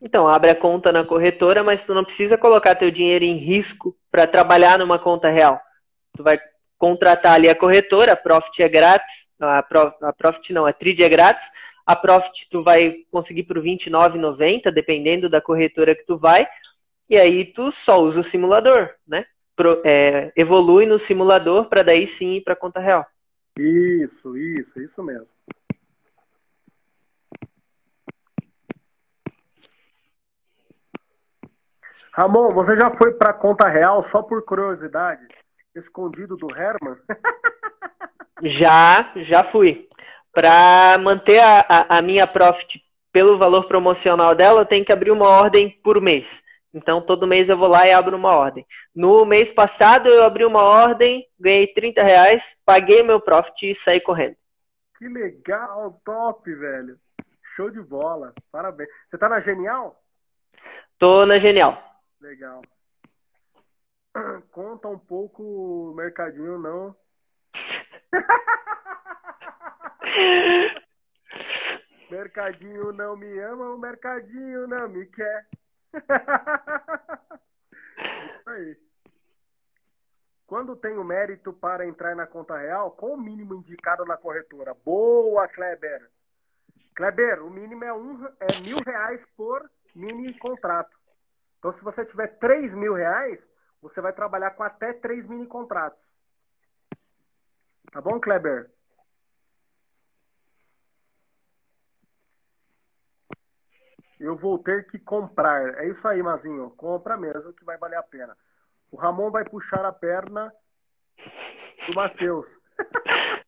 Então, 0.00 0.26
abre 0.26 0.50
a 0.50 0.54
conta 0.54 0.90
na 0.90 1.04
corretora, 1.04 1.62
mas 1.62 1.86
tu 1.86 1.94
não 1.94 2.04
precisa 2.04 2.36
colocar 2.36 2.74
teu 2.74 2.90
dinheiro 2.90 3.24
em 3.24 3.36
risco 3.36 3.96
para 4.10 4.26
trabalhar 4.26 4.80
numa 4.80 4.98
conta 4.98 5.28
real. 5.28 5.60
Tu 6.16 6.24
vai 6.24 6.40
contratar 6.76 7.34
ali 7.34 7.48
a 7.48 7.54
corretora, 7.54 8.14
a 8.14 8.16
Profit 8.16 8.64
é 8.64 8.68
grátis, 8.68 9.28
a, 9.38 9.62
Prof, 9.62 9.94
a 10.02 10.12
Profit 10.12 10.52
não, 10.52 10.66
a 10.66 10.72
Trid 10.72 10.98
é 11.00 11.08
grátis. 11.08 11.46
A 11.86 11.94
Profit 11.94 12.48
tu 12.50 12.64
vai 12.64 12.96
conseguir 13.12 13.44
por 13.44 13.58
R$29,90, 13.58 14.72
dependendo 14.72 15.28
da 15.28 15.40
corretora 15.40 15.94
que 15.94 16.04
tu 16.04 16.18
vai. 16.18 16.48
E 17.08 17.16
aí 17.16 17.44
tu 17.44 17.70
só 17.70 18.02
usa 18.02 18.18
o 18.18 18.24
simulador, 18.24 18.90
né? 19.06 19.24
Pro, 19.54 19.80
é, 19.84 20.32
evolui 20.34 20.84
no 20.84 20.98
simulador 20.98 21.66
para 21.66 21.84
daí 21.84 22.08
sim 22.08 22.32
ir 22.32 22.40
para 22.40 22.56
conta 22.56 22.80
real. 22.80 23.06
Isso, 23.58 24.36
isso, 24.36 24.80
isso 24.80 25.02
mesmo. 25.02 25.28
Ramon, 32.12 32.52
você 32.52 32.76
já 32.76 32.94
foi 32.94 33.12
para 33.12 33.32
conta 33.32 33.66
real 33.68 34.02
só 34.02 34.22
por 34.22 34.44
curiosidade, 34.44 35.26
escondido 35.74 36.36
do 36.36 36.46
Herman? 36.54 36.96
Já, 38.44 39.12
já 39.14 39.44
fui. 39.44 39.88
Para 40.32 40.98
manter 40.98 41.38
a, 41.38 41.60
a, 41.60 41.98
a, 41.98 42.02
minha 42.02 42.26
profit 42.26 42.82
pelo 43.12 43.38
valor 43.38 43.68
promocional 43.68 44.34
dela, 44.34 44.62
eu 44.62 44.66
tenho 44.66 44.84
que 44.84 44.92
abrir 44.92 45.12
uma 45.12 45.28
ordem 45.28 45.70
por 45.70 46.00
mês. 46.00 46.42
Então, 46.74 47.04
todo 47.04 47.26
mês 47.26 47.50
eu 47.50 47.56
vou 47.56 47.68
lá 47.68 47.86
e 47.86 47.92
abro 47.92 48.16
uma 48.16 48.34
ordem. 48.34 48.66
No 48.94 49.26
mês 49.26 49.52
passado, 49.52 50.08
eu 50.08 50.24
abri 50.24 50.44
uma 50.44 50.62
ordem, 50.62 51.28
ganhei 51.38 51.66
30 51.66 52.02
reais, 52.02 52.56
paguei 52.64 53.02
meu 53.02 53.20
profit 53.20 53.70
e 53.70 53.74
saí 53.74 54.00
correndo. 54.00 54.36
Que 54.96 55.06
legal, 55.06 56.00
top, 56.04 56.54
velho. 56.54 56.98
Show 57.54 57.70
de 57.70 57.82
bola. 57.82 58.32
Parabéns. 58.50 58.88
Você 59.06 59.18
tá 59.18 59.28
na 59.28 59.40
Genial? 59.40 60.02
Tô 60.98 61.26
na 61.26 61.38
Genial. 61.38 61.76
Legal. 62.20 62.62
Conta 64.50 64.88
um 64.88 64.98
pouco 64.98 65.42
o 65.42 65.92
mercadinho, 65.94 66.58
não. 66.58 66.96
mercadinho 72.10 72.92
não 72.92 73.16
me 73.16 73.38
ama, 73.40 73.74
o 73.74 73.78
mercadinho 73.78 74.66
não 74.66 74.88
me 74.88 75.04
quer. 75.06 75.46
Isso 78.36 78.50
aí. 78.50 78.76
Quando 80.46 80.76
tenho 80.76 81.02
mérito 81.02 81.52
para 81.52 81.86
entrar 81.86 82.14
na 82.14 82.26
conta 82.26 82.58
real, 82.58 82.90
qual 82.90 83.12
o 83.12 83.20
mínimo 83.20 83.54
indicado 83.54 84.04
na 84.04 84.16
corretora? 84.16 84.74
Boa, 84.74 85.48
Kleber. 85.48 86.10
Kleber, 86.94 87.42
o 87.42 87.50
mínimo 87.50 87.84
é, 87.84 87.92
um, 87.92 88.26
é 88.38 88.46
mil 88.62 88.76
reais 88.84 89.24
por 89.36 89.70
mini 89.94 90.34
contrato. 90.38 90.94
Então, 91.58 91.72
se 91.72 91.82
você 91.82 92.04
tiver 92.04 92.38
três 92.38 92.74
mil 92.74 92.92
reais, 92.92 93.48
você 93.80 94.00
vai 94.00 94.12
trabalhar 94.12 94.50
com 94.50 94.62
até 94.62 94.92
três 94.92 95.26
mini 95.26 95.46
contratos. 95.46 96.06
Tá 97.90 98.00
bom, 98.00 98.20
Kleber? 98.20 98.70
Eu 104.18 104.36
vou 104.36 104.58
ter 104.58 104.86
que 104.86 104.98
comprar. 104.98 105.78
É 105.78 105.88
isso 105.88 106.06
aí, 106.06 106.22
Mazinho. 106.22 106.70
Compra 106.70 107.16
mesmo 107.16 107.52
que 107.52 107.64
vai 107.64 107.76
valer 107.76 107.96
a 107.96 108.02
pena. 108.02 108.36
O 108.90 108.96
Ramon 108.96 109.30
vai 109.30 109.44
puxar 109.44 109.84
a 109.84 109.92
perna 109.92 110.52
do 111.86 111.94
Matheus. 111.94 112.58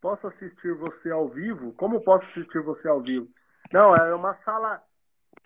posso 0.00 0.26
assistir 0.26 0.74
você 0.74 1.10
ao 1.10 1.28
vivo? 1.28 1.72
Como 1.74 2.00
posso 2.00 2.24
assistir 2.26 2.62
você 2.62 2.88
ao 2.88 3.00
vivo? 3.00 3.28
Não, 3.72 3.94
é 3.94 4.14
uma 4.14 4.34
sala. 4.34 4.82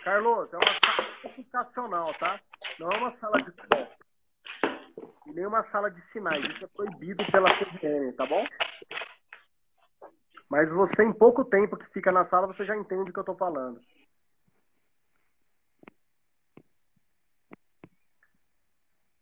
Carlos, 0.02 0.52
é 0.52 0.56
uma 0.56 0.74
sala 0.84 1.08
educacional, 1.24 2.14
tá? 2.14 2.40
Não 2.78 2.90
é 2.92 2.96
uma 2.98 3.10
sala 3.10 3.36
de 3.42 3.52
e 5.26 5.32
nenhuma 5.32 5.62
sala 5.62 5.90
de 5.90 6.00
sinais. 6.00 6.44
Isso 6.44 6.64
é 6.64 6.68
proibido 6.68 7.24
pela 7.30 7.48
CVM, 7.54 8.12
tá 8.16 8.26
bom? 8.26 8.44
Mas 10.54 10.70
você, 10.70 11.02
em 11.02 11.12
pouco 11.12 11.44
tempo 11.44 11.76
que 11.76 11.84
fica 11.86 12.12
na 12.12 12.22
sala, 12.22 12.46
você 12.46 12.62
já 12.62 12.76
entende 12.76 13.10
o 13.10 13.12
que 13.12 13.18
eu 13.18 13.22
estou 13.22 13.34
falando. 13.34 13.80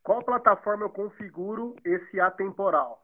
Qual 0.02 0.22
plataforma 0.22 0.84
eu 0.84 0.90
configuro 0.90 1.74
esse 1.86 2.20
atemporal? 2.20 3.02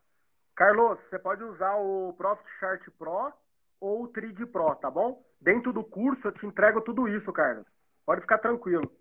Carlos, 0.55 1.01
você 1.01 1.19
pode 1.19 1.43
usar 1.43 1.77
o 1.77 2.13
Profit 2.19 2.51
Chart 2.61 2.87
Pro 2.99 3.33
ou 3.81 4.03
o 4.03 4.09
Trid 4.09 4.39
Pro, 4.45 4.75
tá 4.75 4.91
bom? 4.91 5.25
Dentro 5.41 5.73
do 5.73 5.83
curso 5.83 6.29
eu 6.29 6.33
te 6.33 6.45
entrego 6.45 6.83
tudo 6.83 7.09
isso, 7.09 7.33
Carlos. 7.33 7.65
Pode 8.05 8.21
ficar 8.21 8.37
tranquilo. 8.37 8.93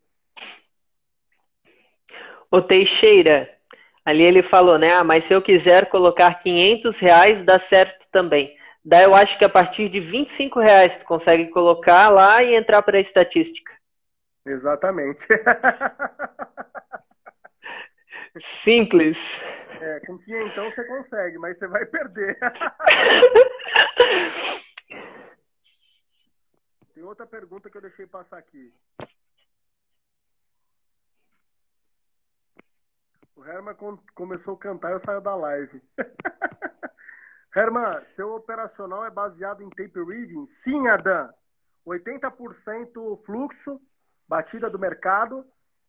O 2.50 2.62
Teixeira, 2.62 3.54
ali 4.06 4.24
ele 4.24 4.42
falou, 4.42 4.80
né? 4.80 4.94
Ah, 4.94 5.04
mas 5.04 5.26
se 5.26 5.34
eu 5.34 5.42
quiser 5.42 5.90
colocar 5.90 6.34
500 6.36 6.98
reais, 6.98 7.44
dá 7.44 7.60
certo 7.60 8.08
também. 8.10 8.56
Daí 8.88 9.04
eu 9.04 9.14
acho 9.14 9.38
que 9.38 9.44
a 9.44 9.50
partir 9.50 9.90
de 9.90 10.00
25 10.00 10.62
reais 10.62 10.98
tu 10.98 11.04
consegue 11.04 11.50
colocar 11.50 12.08
lá 12.08 12.42
e 12.42 12.56
entrar 12.56 12.82
para 12.82 12.98
a 12.98 13.02
estatística. 13.02 13.70
Exatamente. 14.46 15.28
Simples. 18.40 19.42
É, 19.82 20.00
com 20.06 20.18
500 20.18 20.52
então 20.52 20.72
você 20.72 20.86
consegue, 20.86 21.38
mas 21.38 21.60
você 21.60 21.68
vai 21.68 21.86
perder. 21.86 22.40
Tem 26.96 27.04
outra 27.04 27.28
pergunta 27.28 27.70
que 27.70 27.76
eu 27.76 27.82
deixei 27.82 28.08
passar 28.08 28.38
aqui. 28.38 28.74
O 33.36 33.44
Herman 33.44 33.76
começou 34.16 34.56
a 34.56 34.60
cantar 34.60 34.92
e 34.92 34.94
eu 34.94 35.00
saio 35.00 35.20
da 35.20 35.36
live. 35.36 35.82
Herman, 37.58 38.06
seu 38.16 38.36
operacional 38.36 39.04
é 39.04 39.10
baseado 39.10 39.64
em 39.64 39.70
tape 39.72 40.00
reading? 40.04 40.46
Sim, 40.46 40.88
Adam. 40.88 41.34
80% 41.88 43.24
fluxo, 43.26 43.82
batida 44.28 44.70
do 44.70 44.78
mercado 44.78 45.44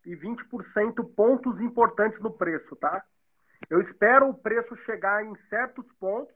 e 0.07 0.17
20% 0.17 1.15
pontos 1.15 1.61
importantes 1.61 2.21
no 2.23 2.31
preço, 2.31 2.75
tá? 2.75 3.05
Eu 3.69 3.81
espero 3.81 4.31
o 4.31 4.35
preço 4.35 4.75
chegar 4.77 5.23
em 5.23 5.35
certos 5.35 5.85
pontos, 6.01 6.35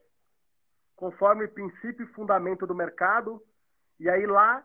conforme 0.94 1.48
princípio 1.48 2.04
e 2.04 2.06
fundamento 2.06 2.66
do 2.66 2.74
mercado, 2.74 3.42
e 3.98 4.10
aí 4.10 4.26
lá 4.26 4.62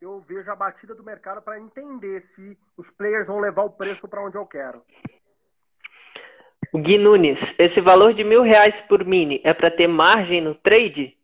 eu 0.00 0.20
vejo 0.20 0.50
a 0.50 0.56
batida 0.56 0.96
do 0.96 1.04
mercado 1.04 1.40
para 1.40 1.60
entender 1.60 2.22
se 2.22 2.58
os 2.76 2.90
players 2.90 3.28
vão 3.28 3.38
levar 3.38 3.62
o 3.62 3.70
preço 3.70 4.08
para 4.08 4.24
onde 4.24 4.36
eu 4.36 4.46
quero. 4.46 4.84
O 6.72 6.78
Gui 6.78 6.96
Nunes, 6.96 7.54
esse 7.58 7.82
valor 7.82 8.14
de 8.14 8.24
mil 8.24 8.40
reais 8.40 8.80
por 8.80 9.04
mini 9.04 9.42
é 9.44 9.52
para 9.52 9.70
ter 9.70 9.86
margem 9.86 10.40
no 10.40 10.54
trade? 10.54 11.18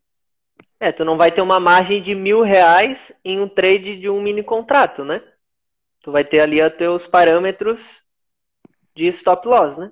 É, 0.79 0.93
tu 0.93 1.07
não 1.07 1.17
vai 1.17 1.33
ter 1.33 1.41
uma 1.41 1.59
margem 1.59 2.03
de 2.03 2.15
mil 2.15 2.43
reais 2.43 3.11
em 3.25 3.41
um 3.41 3.49
trade 3.49 3.99
de 3.99 4.11
um 4.11 4.21
mini 4.21 4.43
contrato, 4.43 5.07
né? 5.07 5.23
Tu 6.03 6.13
vai 6.13 6.23
ter 6.23 6.41
ali 6.41 6.63
os 6.63 6.75
teus 6.75 7.07
parâmetros 7.07 8.05
de 8.95 9.07
stop 9.07 9.49
loss, 9.49 9.79
né? 9.79 9.91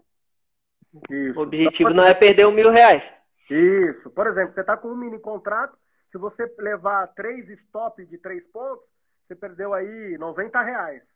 Isso. 1.11 1.41
O 1.41 1.45
objetivo 1.45 1.89
não 1.89 2.05
é 2.05 2.13
perder 2.13 2.47
um 2.47 2.53
mil 2.53 2.71
reais. 2.71 3.11
Isso. 3.49 4.11
Por 4.11 4.27
exemplo, 4.27 4.51
você 4.51 4.61
está 4.61 4.77
com 4.77 4.89
um 4.89 4.97
mini 4.97 5.19
contrato, 5.19 5.79
se 6.07 6.19
você 6.19 6.53
levar 6.59 7.07
três 7.15 7.49
stop 7.49 8.05
de 8.05 8.19
três 8.19 8.47
pontos, 8.47 8.85
você 9.23 9.35
perdeu 9.35 9.73
aí 9.73 10.19
90 10.19 10.61
reais. 10.61 11.11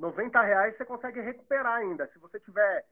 90 0.00 0.42
reais 0.42 0.76
você 0.76 0.84
consegue 0.84 1.20
recuperar 1.20 1.76
ainda. 1.76 2.08
Se 2.08 2.18
você 2.18 2.40
tiver 2.40 2.84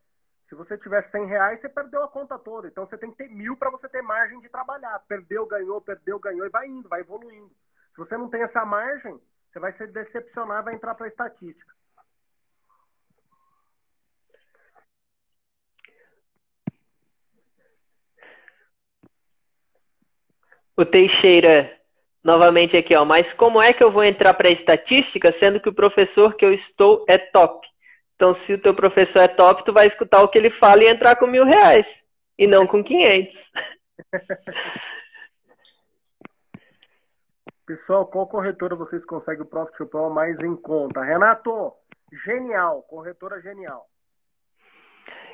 se 0.48 0.54
você 0.54 0.78
tiver 0.78 1.02
100 1.02 1.26
reais, 1.26 1.60
você 1.60 1.68
perdeu 1.68 2.02
a 2.02 2.08
conta 2.08 2.38
toda. 2.38 2.68
Então 2.68 2.86
você 2.86 2.96
tem 2.96 3.10
que 3.10 3.18
ter 3.18 3.28
mil 3.28 3.54
para 3.54 3.68
você 3.70 3.86
ter 3.86 4.00
margem 4.00 4.40
de 4.40 4.48
trabalhar. 4.48 4.98
Perdeu, 5.06 5.44
ganhou, 5.46 5.78
perdeu, 5.78 6.18
ganhou 6.18 6.46
e 6.46 6.48
vai 6.48 6.66
indo, 6.66 6.88
vai 6.88 7.00
evoluindo. 7.00 7.54
Se 7.92 7.98
você 7.98 8.16
não 8.16 8.30
tem 8.30 8.40
essa 8.40 8.64
margem, 8.64 9.20
você 9.50 9.60
vai 9.60 9.72
se 9.72 9.86
decepcionar, 9.86 10.64
vai 10.64 10.74
entrar 10.74 10.94
para 10.94 11.04
a 11.04 11.08
estatística. 11.08 11.74
O 20.74 20.86
Teixeira, 20.86 21.78
novamente 22.24 22.74
aqui, 22.74 22.94
ó. 22.94 23.04
Mas 23.04 23.34
como 23.34 23.62
é 23.62 23.74
que 23.74 23.84
eu 23.84 23.90
vou 23.90 24.04
entrar 24.04 24.32
para 24.32 24.48
a 24.48 24.52
estatística, 24.52 25.30
sendo 25.30 25.60
que 25.60 25.68
o 25.68 25.74
professor 25.74 26.34
que 26.34 26.44
eu 26.44 26.54
estou 26.54 27.04
é 27.06 27.18
top? 27.18 27.68
Então, 28.18 28.34
se 28.34 28.52
o 28.54 28.58
teu 28.58 28.74
professor 28.74 29.20
é 29.20 29.28
top, 29.28 29.64
tu 29.64 29.72
vai 29.72 29.86
escutar 29.86 30.20
o 30.24 30.28
que 30.28 30.36
ele 30.36 30.50
fala 30.50 30.82
e 30.82 30.88
entrar 30.88 31.14
com 31.14 31.24
mil 31.24 31.44
reais. 31.44 32.04
E 32.36 32.48
não 32.48 32.66
com 32.66 32.82
500. 32.82 33.52
Pessoal, 37.64 38.04
qual 38.06 38.26
corretora 38.26 38.74
vocês 38.74 39.04
conseguem 39.04 39.42
o 39.42 39.46
Profit 39.46 39.86
Pro 39.86 40.10
mais 40.10 40.40
em 40.40 40.56
conta? 40.56 41.00
Renato, 41.00 41.72
genial, 42.24 42.82
corretora 42.82 43.40
genial. 43.40 43.88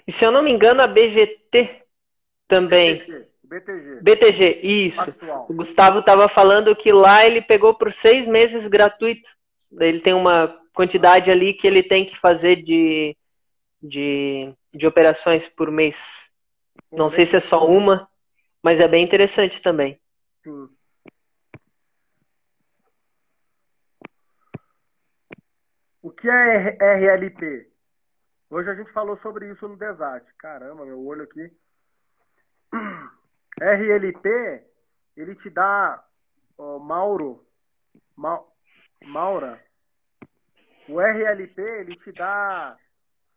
E 0.06 0.12
se 0.12 0.22
eu 0.22 0.30
não 0.30 0.42
me 0.42 0.52
engano, 0.52 0.82
a 0.82 0.86
BGT 0.86 1.86
também. 2.46 2.98
BTG. 2.98 3.28
BTG. 3.44 4.00
BTG, 4.02 4.60
isso. 4.62 5.00
Atual. 5.00 5.46
O 5.48 5.54
Gustavo 5.54 6.00
estava 6.00 6.28
falando 6.28 6.76
que 6.76 6.92
lá 6.92 7.24
ele 7.24 7.40
pegou 7.40 7.72
por 7.72 7.90
seis 7.94 8.26
meses 8.26 8.68
gratuito. 8.68 9.30
Ele 9.80 10.00
tem 10.00 10.12
uma 10.12 10.62
quantidade 10.74 11.30
ali 11.30 11.54
que 11.54 11.66
ele 11.66 11.82
tem 11.82 12.04
que 12.04 12.18
fazer 12.18 12.56
de, 12.56 13.16
de, 13.80 14.52
de 14.74 14.86
operações 14.86 15.48
por 15.48 15.70
mês. 15.70 16.30
Não 16.92 17.08
sei 17.08 17.24
se 17.24 17.36
é 17.36 17.40
só 17.40 17.66
uma, 17.66 18.08
mas 18.62 18.80
é 18.80 18.88
bem 18.88 19.04
interessante 19.04 19.62
também. 19.62 20.00
Sim. 20.42 20.68
O 26.02 26.10
que 26.10 26.28
é 26.28 26.76
RLP? 26.80 27.70
Hoje 28.50 28.70
a 28.70 28.74
gente 28.74 28.92
falou 28.92 29.16
sobre 29.16 29.50
isso 29.50 29.66
no 29.66 29.76
Desart. 29.76 30.26
Caramba, 30.36 30.84
meu 30.84 31.02
olho 31.04 31.22
aqui. 31.22 31.50
RLP, 33.60 34.28
ele 35.16 35.34
te 35.34 35.48
dá, 35.48 36.04
oh, 36.58 36.78
Mauro, 36.78 37.46
Ma, 38.16 38.42
Maura, 39.04 39.62
o 40.88 41.00
RLP, 41.00 41.58
ele 41.60 41.96
te 41.96 42.12
dá 42.12 42.76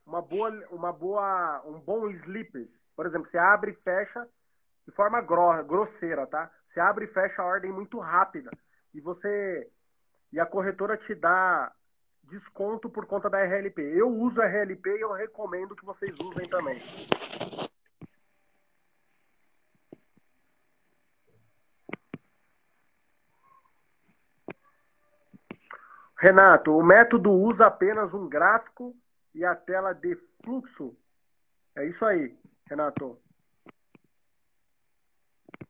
uma 0.06 0.22
boa, 0.22 0.50
uma 0.72 0.94
boa, 0.94 1.62
um 1.66 1.80
bom 1.80 2.10
sleeper. 2.10 2.68
Por 2.96 3.06
exemplo, 3.06 3.28
você 3.28 3.38
abre 3.38 3.72
e 3.72 3.76
fecha 3.76 4.28
de 4.86 4.94
forma 4.94 5.22
grosseira, 5.22 6.26
tá? 6.26 6.50
Você 6.68 6.80
abre 6.80 7.06
e 7.06 7.10
fecha 7.10 7.42
a 7.42 7.46
ordem 7.46 7.72
muito 7.72 8.00
rápida. 8.00 8.50
E 8.94 9.02
você 9.02 9.70
e 10.32 10.40
a 10.40 10.46
corretora 10.46 10.98
te 10.98 11.14
dá 11.14 11.72
desconto 12.24 12.90
por 12.90 13.06
conta 13.06 13.30
da 13.30 13.44
RLP. 13.44 13.80
Eu 13.80 14.10
uso 14.10 14.42
a 14.42 14.46
RLP 14.46 14.90
e 14.90 15.02
eu 15.02 15.14
recomendo 15.14 15.76
que 15.76 15.86
vocês 15.86 16.16
usem 16.20 16.46
também. 16.46 16.82
Renato, 26.20 26.76
o 26.76 26.84
método 26.84 27.32
usa 27.32 27.68
apenas 27.68 28.16
um 28.16 28.28
gráfico 28.28 28.96
e 29.36 29.46
a 29.46 29.56
tela 29.56 29.94
de 29.94 30.16
fluxo. 30.44 30.98
É 31.76 31.86
isso 31.86 32.04
aí, 32.04 32.36
Renato. 32.68 33.22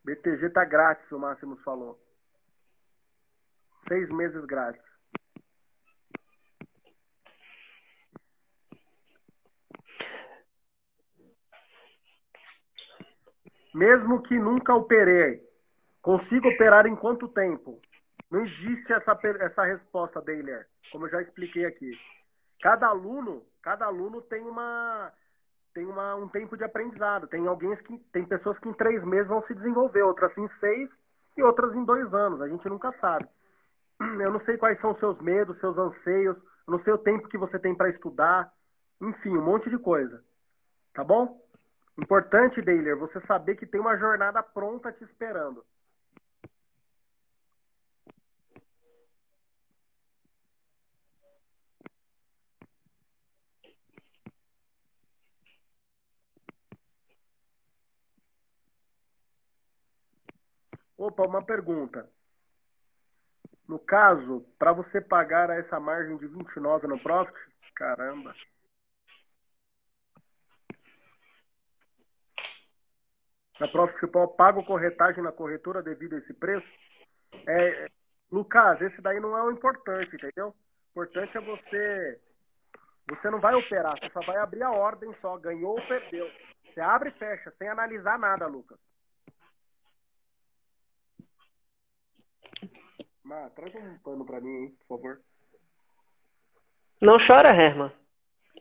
BTG 0.05 0.49
tá 0.49 0.63
grátis, 0.63 1.11
o 1.11 1.19
Máximos 1.19 1.61
falou. 1.63 2.01
Seis 3.79 4.09
meses 4.09 4.45
grátis. 4.45 4.97
Mesmo 13.73 14.23
que 14.23 14.39
nunca 14.39 14.73
operei, 14.73 15.45
consigo 16.01 16.47
operar 16.47 16.87
em 16.87 16.95
quanto 16.95 17.27
tempo? 17.27 17.81
Não 18.29 18.41
existe 18.41 18.91
essa, 18.91 19.17
essa 19.39 19.63
resposta, 19.63 20.21
Baylor, 20.21 20.65
como 20.91 21.05
eu 21.05 21.09
já 21.09 21.21
expliquei 21.21 21.65
aqui. 21.65 21.91
Cada 22.61 22.87
aluno, 22.87 23.45
cada 23.61 23.85
aluno 23.85 24.21
tem 24.21 24.43
uma 24.43 25.13
tem 25.73 25.85
uma, 25.85 26.15
um 26.15 26.27
tempo 26.27 26.57
de 26.57 26.63
aprendizado. 26.63 27.27
Tem 27.27 27.45
alguém 27.45 27.71
que 27.75 27.99
tem 28.11 28.25
pessoas 28.25 28.57
que 28.57 28.67
em 28.67 28.73
três 28.73 29.05
meses 29.05 29.27
vão 29.27 29.39
se 29.39 29.53
desenvolver, 29.53 30.01
outras 30.01 30.35
em 30.37 30.47
seis 30.47 30.99
e 31.37 31.43
outras 31.43 31.75
em 31.75 31.85
dois 31.85 32.15
anos. 32.15 32.41
A 32.41 32.47
gente 32.47 32.67
nunca 32.67 32.91
sabe. 32.91 33.27
Eu 33.99 34.31
não 34.31 34.39
sei 34.39 34.57
quais 34.57 34.79
são 34.79 34.91
os 34.91 34.97
seus 34.97 35.19
medos, 35.19 35.59
seus 35.59 35.77
anseios, 35.77 36.39
eu 36.39 36.71
não 36.71 36.77
sei 36.79 36.93
o 36.93 36.97
tempo 36.97 37.27
que 37.27 37.37
você 37.37 37.59
tem 37.59 37.75
para 37.75 37.89
estudar, 37.89 38.51
enfim, 38.99 39.37
um 39.37 39.41
monte 39.43 39.69
de 39.69 39.77
coisa. 39.77 40.23
Tá 40.93 41.03
bom? 41.03 41.39
Importante, 41.97 42.61
Dailer, 42.61 42.97
você 42.97 43.19
saber 43.19 43.55
que 43.55 43.65
tem 43.65 43.79
uma 43.79 43.97
jornada 43.97 44.41
pronta 44.41 44.91
te 44.91 45.03
esperando. 45.03 45.63
Opa, 60.97 61.25
uma 61.27 61.43
pergunta. 61.43 62.09
No 63.67 63.77
caso, 63.77 64.41
para 64.57 64.73
você 64.73 64.99
pagar 64.99 65.49
essa 65.49 65.79
margem 65.79 66.17
de 66.17 66.27
29 66.27 66.87
no 66.87 66.99
profit, 66.99 67.37
caramba. 67.75 68.33
Na 73.59 73.67
Profit 73.67 73.99
People, 73.99 74.35
pago 74.37 74.63
corretagem 74.63 75.23
na 75.23 75.31
corretora 75.31 75.81
devido 75.81 76.13
a 76.13 76.17
esse 76.17 76.33
preço? 76.33 76.71
É, 77.47 77.89
Lucas, 78.31 78.81
esse 78.81 79.01
daí 79.01 79.19
não 79.19 79.35
é 79.35 79.43
o 79.43 79.51
importante, 79.51 80.15
entendeu? 80.15 80.49
O 80.49 80.91
importante 80.91 81.37
é 81.37 81.41
você. 81.41 82.21
Você 83.09 83.29
não 83.29 83.39
vai 83.39 83.55
operar, 83.55 83.97
você 83.97 84.09
só 84.09 84.19
vai 84.19 84.37
abrir 84.37 84.63
a 84.63 84.71
ordem 84.71 85.13
só, 85.13 85.37
ganhou 85.37 85.75
ou 85.75 85.87
perdeu. 85.87 86.29
Você 86.65 86.79
abre 86.79 87.09
e 87.09 87.13
fecha, 87.13 87.51
sem 87.51 87.67
analisar 87.67 88.19
nada, 88.19 88.45
Lucas. 88.47 88.77
Má, 93.27 93.49
traz 93.49 93.75
um 93.75 93.97
pano 93.97 94.25
pra 94.25 94.39
mim, 94.39 94.49
hein, 94.49 94.77
por 94.87 94.97
favor. 94.97 95.21
Não 97.01 97.17
chora, 97.19 97.49
Herman. 97.49 97.91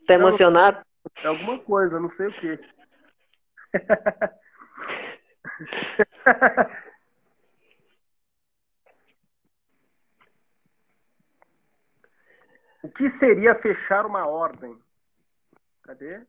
Tá 0.09 0.15
emocionado? 0.15 0.85
É 1.23 1.29
alguma 1.29 1.57
coisa, 1.61 2.01
não 2.01 2.09
sei 2.09 2.27
o 2.27 2.33
que. 2.33 2.59
o 12.83 12.89
que 12.89 13.09
seria 13.09 13.55
fechar 13.55 14.05
uma 14.05 14.27
ordem? 14.27 14.77
Cadê? 15.85 16.27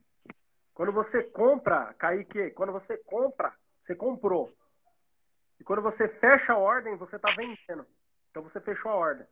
Quando 0.72 0.92
você 0.92 1.24
compra, 1.24 1.92
Kaique, 1.94 2.52
quando 2.52 2.70
você 2.70 2.96
compra, 2.98 3.52
você 3.80 3.96
comprou. 3.96 4.56
E 5.58 5.64
quando 5.64 5.82
você 5.82 6.06
fecha 6.06 6.52
a 6.52 6.58
ordem, 6.58 6.96
você 6.96 7.16
está 7.16 7.32
vendendo. 7.32 7.84
Então 8.38 8.48
você 8.48 8.60
fechou 8.60 8.92
a 8.92 8.94
ordem. 8.94 9.26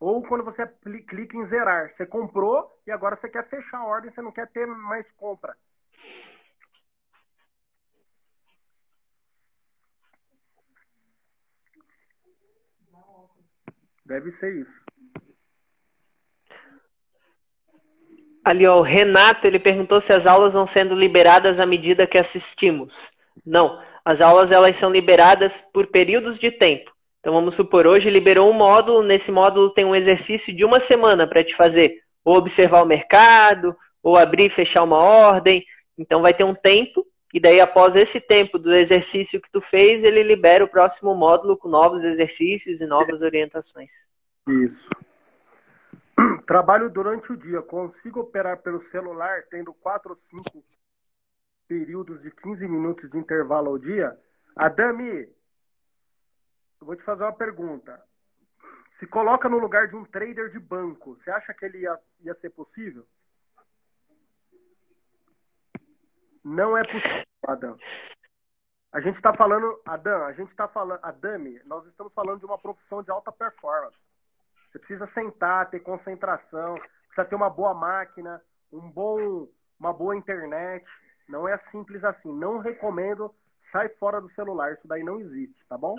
Ou 0.00 0.22
quando 0.22 0.42
você 0.42 0.66
clica 1.06 1.36
em 1.36 1.44
zerar, 1.44 1.92
você 1.92 2.06
comprou 2.06 2.80
e 2.86 2.90
agora 2.90 3.14
você 3.14 3.28
quer 3.28 3.46
fechar 3.46 3.80
a 3.80 3.84
ordem, 3.84 4.10
você 4.10 4.22
não 4.22 4.32
quer 4.32 4.50
ter 4.50 4.66
mais 4.66 5.12
compra. 5.12 5.54
Deve 14.06 14.30
ser 14.30 14.54
isso. 14.54 14.82
Ali, 18.42 18.66
ó, 18.66 18.78
o 18.78 18.82
Renato, 18.82 19.46
ele 19.46 19.58
perguntou 19.58 20.00
se 20.00 20.14
as 20.14 20.26
aulas 20.26 20.54
vão 20.54 20.66
sendo 20.66 20.94
liberadas 20.94 21.60
à 21.60 21.66
medida 21.66 22.06
que 22.06 22.16
assistimos. 22.16 23.10
Não, 23.44 23.84
as 24.02 24.22
aulas 24.22 24.50
elas 24.50 24.76
são 24.76 24.88
liberadas 24.88 25.60
por 25.74 25.88
períodos 25.88 26.38
de 26.38 26.50
tempo. 26.50 26.95
Então 27.26 27.34
vamos 27.34 27.56
supor, 27.56 27.88
hoje 27.88 28.08
liberou 28.08 28.48
um 28.48 28.52
módulo, 28.52 29.02
nesse 29.02 29.32
módulo 29.32 29.70
tem 29.70 29.84
um 29.84 29.96
exercício 29.96 30.54
de 30.54 30.64
uma 30.64 30.78
semana 30.78 31.26
para 31.26 31.42
te 31.42 31.56
fazer, 31.56 32.00
ou 32.24 32.36
observar 32.36 32.84
o 32.84 32.86
mercado, 32.86 33.76
ou 34.00 34.16
abrir 34.16 34.44
e 34.44 34.48
fechar 34.48 34.84
uma 34.84 35.00
ordem. 35.00 35.64
Então 35.98 36.22
vai 36.22 36.32
ter 36.32 36.44
um 36.44 36.54
tempo, 36.54 37.04
e 37.34 37.40
daí 37.40 37.60
após 37.60 37.96
esse 37.96 38.20
tempo 38.20 38.60
do 38.60 38.72
exercício 38.72 39.40
que 39.40 39.50
tu 39.50 39.60
fez, 39.60 40.04
ele 40.04 40.22
libera 40.22 40.64
o 40.64 40.68
próximo 40.68 41.16
módulo 41.16 41.56
com 41.56 41.68
novos 41.68 42.04
exercícios 42.04 42.80
e 42.80 42.86
novas 42.86 43.20
orientações. 43.22 43.90
Isso. 44.48 44.88
Trabalho 46.46 46.88
durante 46.88 47.32
o 47.32 47.36
dia. 47.36 47.60
Consigo 47.60 48.20
operar 48.20 48.58
pelo 48.58 48.78
celular 48.78 49.42
tendo 49.50 49.74
quatro 49.74 50.10
ou 50.10 50.16
cinco 50.16 50.64
períodos 51.66 52.22
de 52.22 52.30
15 52.30 52.68
minutos 52.68 53.10
de 53.10 53.18
intervalo 53.18 53.70
ao 53.70 53.78
dia? 53.78 54.16
Adami, 54.54 55.28
eu 56.80 56.86
vou 56.86 56.96
te 56.96 57.02
fazer 57.02 57.24
uma 57.24 57.32
pergunta. 57.32 58.02
Se 58.92 59.06
coloca 59.06 59.48
no 59.48 59.58
lugar 59.58 59.88
de 59.88 59.96
um 59.96 60.04
trader 60.04 60.50
de 60.50 60.58
banco, 60.58 61.16
você 61.16 61.30
acha 61.30 61.52
que 61.52 61.64
ele 61.64 61.78
ia, 61.78 61.98
ia 62.20 62.34
ser 62.34 62.50
possível? 62.50 63.06
Não 66.42 66.76
é 66.76 66.82
possível, 66.82 67.24
Adam. 67.46 67.76
A 68.92 69.00
gente 69.00 69.16
está 69.16 69.34
falando, 69.34 69.78
Adam, 69.84 70.24
a 70.24 70.32
gente 70.32 70.48
está 70.48 70.66
falando, 70.66 71.00
Adami, 71.02 71.60
nós 71.64 71.86
estamos 71.86 72.14
falando 72.14 72.38
de 72.38 72.46
uma 72.46 72.56
profissão 72.56 73.02
de 73.02 73.10
alta 73.10 73.30
performance. 73.30 74.02
Você 74.68 74.78
precisa 74.78 75.06
sentar, 75.06 75.68
ter 75.68 75.80
concentração, 75.80 76.76
precisa 77.06 77.24
ter 77.24 77.34
uma 77.34 77.50
boa 77.50 77.74
máquina, 77.74 78.42
um 78.72 78.90
bom, 78.90 79.48
uma 79.78 79.92
boa 79.92 80.16
internet. 80.16 80.88
Não 81.28 81.46
é 81.46 81.56
simples 81.56 82.04
assim. 82.04 82.32
Não 82.32 82.58
recomendo. 82.58 83.34
Sai 83.58 83.88
fora 83.88 84.20
do 84.20 84.28
celular. 84.28 84.72
Isso 84.72 84.86
daí 84.86 85.02
não 85.02 85.20
existe, 85.20 85.66
tá 85.66 85.76
bom? 85.76 85.94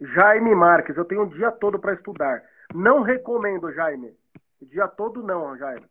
Jaime 0.00 0.54
Marques, 0.54 0.96
eu 0.96 1.04
tenho 1.04 1.22
o 1.22 1.28
dia 1.28 1.50
todo 1.50 1.78
para 1.78 1.92
estudar. 1.92 2.42
Não 2.74 3.02
recomendo, 3.02 3.72
Jaime. 3.72 4.16
O 4.60 4.66
dia 4.66 4.88
todo 4.88 5.22
não, 5.22 5.56
Jaime. 5.56 5.88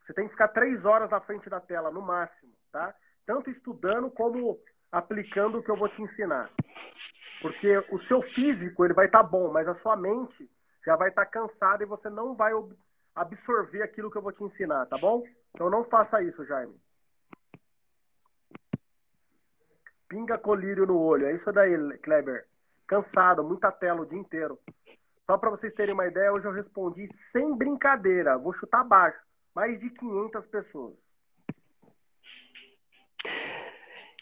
Você 0.00 0.12
tem 0.12 0.24
que 0.24 0.32
ficar 0.32 0.48
três 0.48 0.84
horas 0.84 1.10
na 1.10 1.20
frente 1.20 1.48
da 1.48 1.60
tela, 1.60 1.90
no 1.90 2.02
máximo, 2.02 2.52
tá? 2.70 2.94
Tanto 3.24 3.50
estudando 3.50 4.10
como 4.10 4.58
aplicando 4.90 5.58
o 5.58 5.62
que 5.62 5.70
eu 5.70 5.76
vou 5.76 5.88
te 5.88 6.02
ensinar. 6.02 6.50
Porque 7.40 7.78
o 7.90 7.98
seu 7.98 8.20
físico 8.20 8.84
ele 8.84 8.94
vai 8.94 9.06
estar 9.06 9.22
tá 9.22 9.28
bom, 9.28 9.50
mas 9.52 9.68
a 9.68 9.74
sua 9.74 9.96
mente 9.96 10.50
já 10.84 10.96
vai 10.96 11.08
estar 11.08 11.24
tá 11.24 11.30
cansada 11.30 11.82
e 11.82 11.86
você 11.86 12.10
não 12.10 12.34
vai 12.34 12.52
absorver 13.14 13.82
aquilo 13.82 14.10
que 14.10 14.18
eu 14.18 14.22
vou 14.22 14.32
te 14.32 14.42
ensinar, 14.42 14.86
tá 14.86 14.98
bom? 14.98 15.22
Então 15.54 15.70
não 15.70 15.84
faça 15.84 16.22
isso, 16.22 16.44
Jaime. 16.44 16.74
Pinga 20.12 20.36
colírio 20.36 20.84
no 20.84 21.00
olho, 21.00 21.24
é 21.24 21.32
isso 21.32 21.50
daí, 21.50 21.74
Kleber. 22.02 22.44
Cansado, 22.86 23.42
muita 23.42 23.72
tela 23.72 24.02
o 24.02 24.04
dia 24.04 24.18
inteiro. 24.18 24.58
Só 25.24 25.38
para 25.38 25.48
vocês 25.48 25.72
terem 25.72 25.94
uma 25.94 26.06
ideia, 26.06 26.30
hoje 26.30 26.46
eu 26.46 26.52
respondi 26.52 27.06
sem 27.14 27.56
brincadeira, 27.56 28.36
vou 28.36 28.52
chutar 28.52 28.84
baixo, 28.84 29.18
mais 29.54 29.80
de 29.80 29.88
500 29.88 30.46
pessoas. 30.48 30.92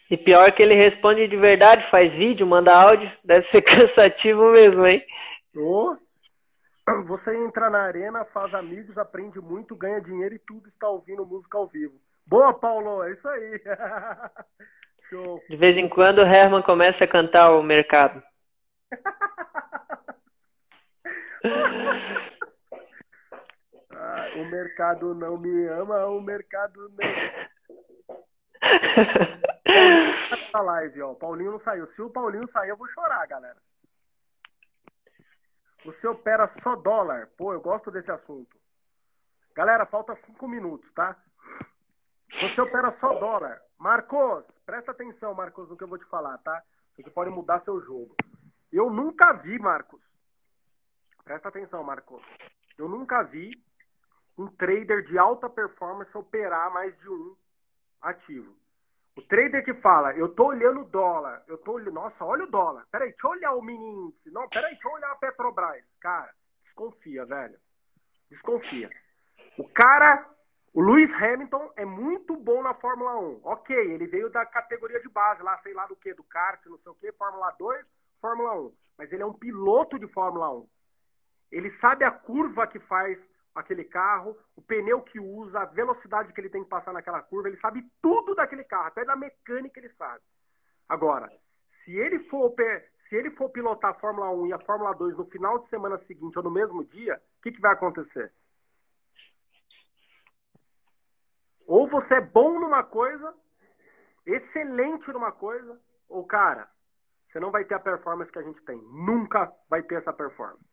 E 0.08 0.16
pior 0.16 0.52
que 0.52 0.62
ele 0.62 0.74
responde 0.74 1.26
de 1.26 1.36
verdade, 1.36 1.84
faz 1.90 2.14
vídeo, 2.14 2.46
manda 2.46 2.72
áudio. 2.72 3.10
Deve 3.24 3.44
ser 3.46 3.62
cansativo 3.66 4.52
mesmo, 4.52 4.86
hein? 4.86 5.04
Oh, 5.56 5.96
você 7.04 7.36
entra 7.36 7.68
na 7.68 7.80
arena, 7.80 8.24
faz 8.24 8.54
amigos, 8.54 8.96
aprende 8.96 9.40
muito, 9.40 9.74
ganha 9.74 10.00
dinheiro 10.00 10.36
e 10.36 10.38
tudo 10.38 10.68
está 10.68 10.88
ouvindo 10.88 11.26
música 11.26 11.58
ao 11.58 11.66
vivo. 11.66 12.00
Boa, 12.24 12.54
Paulo, 12.54 13.02
é 13.02 13.10
isso 13.10 13.28
aí. 13.28 13.60
Show. 15.10 15.42
De 15.48 15.56
vez 15.56 15.76
em 15.76 15.88
quando 15.88 16.18
o 16.18 16.24
Herman 16.24 16.62
começa 16.62 17.02
a 17.02 17.08
cantar 17.08 17.50
o 17.50 17.64
mercado. 17.64 18.22
ah, 23.92 24.30
o 24.36 24.44
mercado 24.44 25.12
não 25.12 25.36
me 25.36 25.66
ama, 25.66 26.06
o 26.06 26.20
mercado 26.20 26.88
não. 26.90 26.98
Paulinho 30.54 30.60
live, 30.62 31.02
ó. 31.02 31.14
Paulinho 31.14 31.50
não 31.50 31.58
saiu. 31.58 31.88
Se 31.88 32.00
o 32.00 32.08
Paulinho 32.08 32.46
sair, 32.46 32.68
eu 32.68 32.76
vou 32.76 32.86
chorar, 32.86 33.26
galera. 33.26 33.60
Você 35.84 36.06
opera 36.06 36.46
só 36.46 36.76
dólar? 36.76 37.28
Pô, 37.36 37.52
eu 37.52 37.60
gosto 37.60 37.90
desse 37.90 38.12
assunto. 38.12 38.56
Galera, 39.56 39.84
falta 39.84 40.14
cinco 40.14 40.46
minutos, 40.46 40.92
tá? 40.92 41.20
Você 42.32 42.60
opera 42.60 42.92
só 42.92 43.18
dólar. 43.18 43.60
Marcos, 43.80 44.44
presta 44.66 44.90
atenção, 44.90 45.32
Marcos, 45.32 45.66
no 45.70 45.74
que 45.74 45.82
eu 45.82 45.88
vou 45.88 45.96
te 45.96 46.04
falar, 46.04 46.36
tá? 46.36 46.62
Aqui 46.98 47.08
pode 47.08 47.30
mudar 47.30 47.60
seu 47.60 47.80
jogo. 47.80 48.14
Eu 48.70 48.90
nunca 48.90 49.32
vi, 49.32 49.58
Marcos. 49.58 50.02
Presta 51.24 51.48
atenção, 51.48 51.82
Marcos. 51.82 52.22
Eu 52.76 52.90
nunca 52.90 53.22
vi 53.22 53.50
um 54.36 54.48
trader 54.48 55.02
de 55.02 55.16
alta 55.16 55.48
performance 55.48 56.14
operar 56.14 56.70
mais 56.70 56.94
de 56.98 57.08
um 57.08 57.34
ativo. 58.02 58.54
O 59.16 59.22
trader 59.22 59.64
que 59.64 59.72
fala, 59.72 60.14
eu 60.14 60.28
tô 60.28 60.48
olhando 60.48 60.82
o 60.82 60.84
dólar, 60.84 61.42
eu 61.46 61.56
tô 61.56 61.72
olhando, 61.72 61.92
nossa, 61.92 62.22
olha 62.22 62.44
o 62.44 62.50
dólar. 62.50 62.86
Peraí, 62.90 63.08
deixa 63.08 63.26
eu 63.26 63.30
olhar 63.30 63.52
o 63.54 63.62
mini 63.62 63.82
índice. 63.82 64.30
Não, 64.30 64.46
peraí, 64.46 64.72
deixa 64.72 64.88
eu 64.88 64.92
olhar 64.92 65.10
a 65.10 65.16
Petrobras. 65.16 65.82
Cara, 65.98 66.34
desconfia, 66.62 67.24
velho. 67.24 67.58
Desconfia. 68.28 68.90
O 69.56 69.66
cara, 69.70 70.28
o 70.72 70.80
Lewis 70.80 71.12
Hamilton 71.12 71.72
é 71.76 71.84
muito 71.84 72.36
bom 72.36 72.62
na 72.62 72.72
Fórmula 72.74 73.18
1. 73.18 73.40
Ok, 73.42 73.76
ele 73.76 74.06
veio 74.06 74.30
da 74.30 74.46
categoria 74.46 75.00
de 75.00 75.08
base, 75.08 75.42
lá, 75.42 75.58
sei 75.58 75.74
lá 75.74 75.86
do 75.86 75.96
que, 75.96 76.14
do 76.14 76.22
kart, 76.22 76.64
não 76.66 76.78
sei 76.78 76.92
o 76.92 76.94
que, 76.94 77.12
Fórmula 77.12 77.50
2, 77.58 77.92
Fórmula 78.20 78.54
1. 78.54 78.74
Mas 78.96 79.12
ele 79.12 79.22
é 79.22 79.26
um 79.26 79.32
piloto 79.32 79.98
de 79.98 80.06
Fórmula 80.06 80.52
1. 80.52 80.68
Ele 81.50 81.68
sabe 81.68 82.04
a 82.04 82.10
curva 82.10 82.66
que 82.66 82.78
faz 82.78 83.28
aquele 83.52 83.82
carro, 83.82 84.38
o 84.54 84.62
pneu 84.62 85.02
que 85.02 85.18
usa, 85.18 85.60
a 85.60 85.64
velocidade 85.64 86.32
que 86.32 86.40
ele 86.40 86.48
tem 86.48 86.62
que 86.62 86.68
passar 86.68 86.92
naquela 86.92 87.20
curva, 87.20 87.48
ele 87.48 87.56
sabe 87.56 87.84
tudo 88.00 88.34
daquele 88.36 88.62
carro, 88.62 88.86
até 88.86 89.04
da 89.04 89.16
mecânica 89.16 89.80
ele 89.80 89.88
sabe. 89.88 90.22
Agora, 90.88 91.28
se 91.68 91.96
ele 91.96 92.20
for, 92.20 92.54
se 92.96 93.16
ele 93.16 93.30
for 93.30 93.48
pilotar 93.50 93.90
a 93.90 93.94
Fórmula 93.94 94.30
1 94.30 94.46
e 94.46 94.52
a 94.52 94.58
Fórmula 94.58 94.92
2 94.92 95.16
no 95.16 95.24
final 95.24 95.58
de 95.58 95.66
semana 95.66 95.96
seguinte 95.96 96.38
ou 96.38 96.44
no 96.44 96.50
mesmo 96.50 96.84
dia, 96.84 97.20
o 97.38 97.42
que, 97.42 97.52
que 97.52 97.60
vai 97.60 97.72
acontecer? 97.72 98.32
Ou 101.70 101.86
você 101.86 102.16
é 102.16 102.20
bom 102.20 102.58
numa 102.58 102.82
coisa, 102.82 103.32
excelente 104.26 105.08
numa 105.12 105.30
coisa, 105.30 105.80
ou 106.08 106.26
cara, 106.26 106.68
você 107.24 107.38
não 107.38 107.52
vai 107.52 107.64
ter 107.64 107.74
a 107.74 107.78
performance 107.78 108.32
que 108.32 108.40
a 108.40 108.42
gente 108.42 108.60
tem. 108.64 108.82
Nunca 108.90 109.54
vai 109.68 109.80
ter 109.80 109.94
essa 109.94 110.12
performance. 110.12 110.68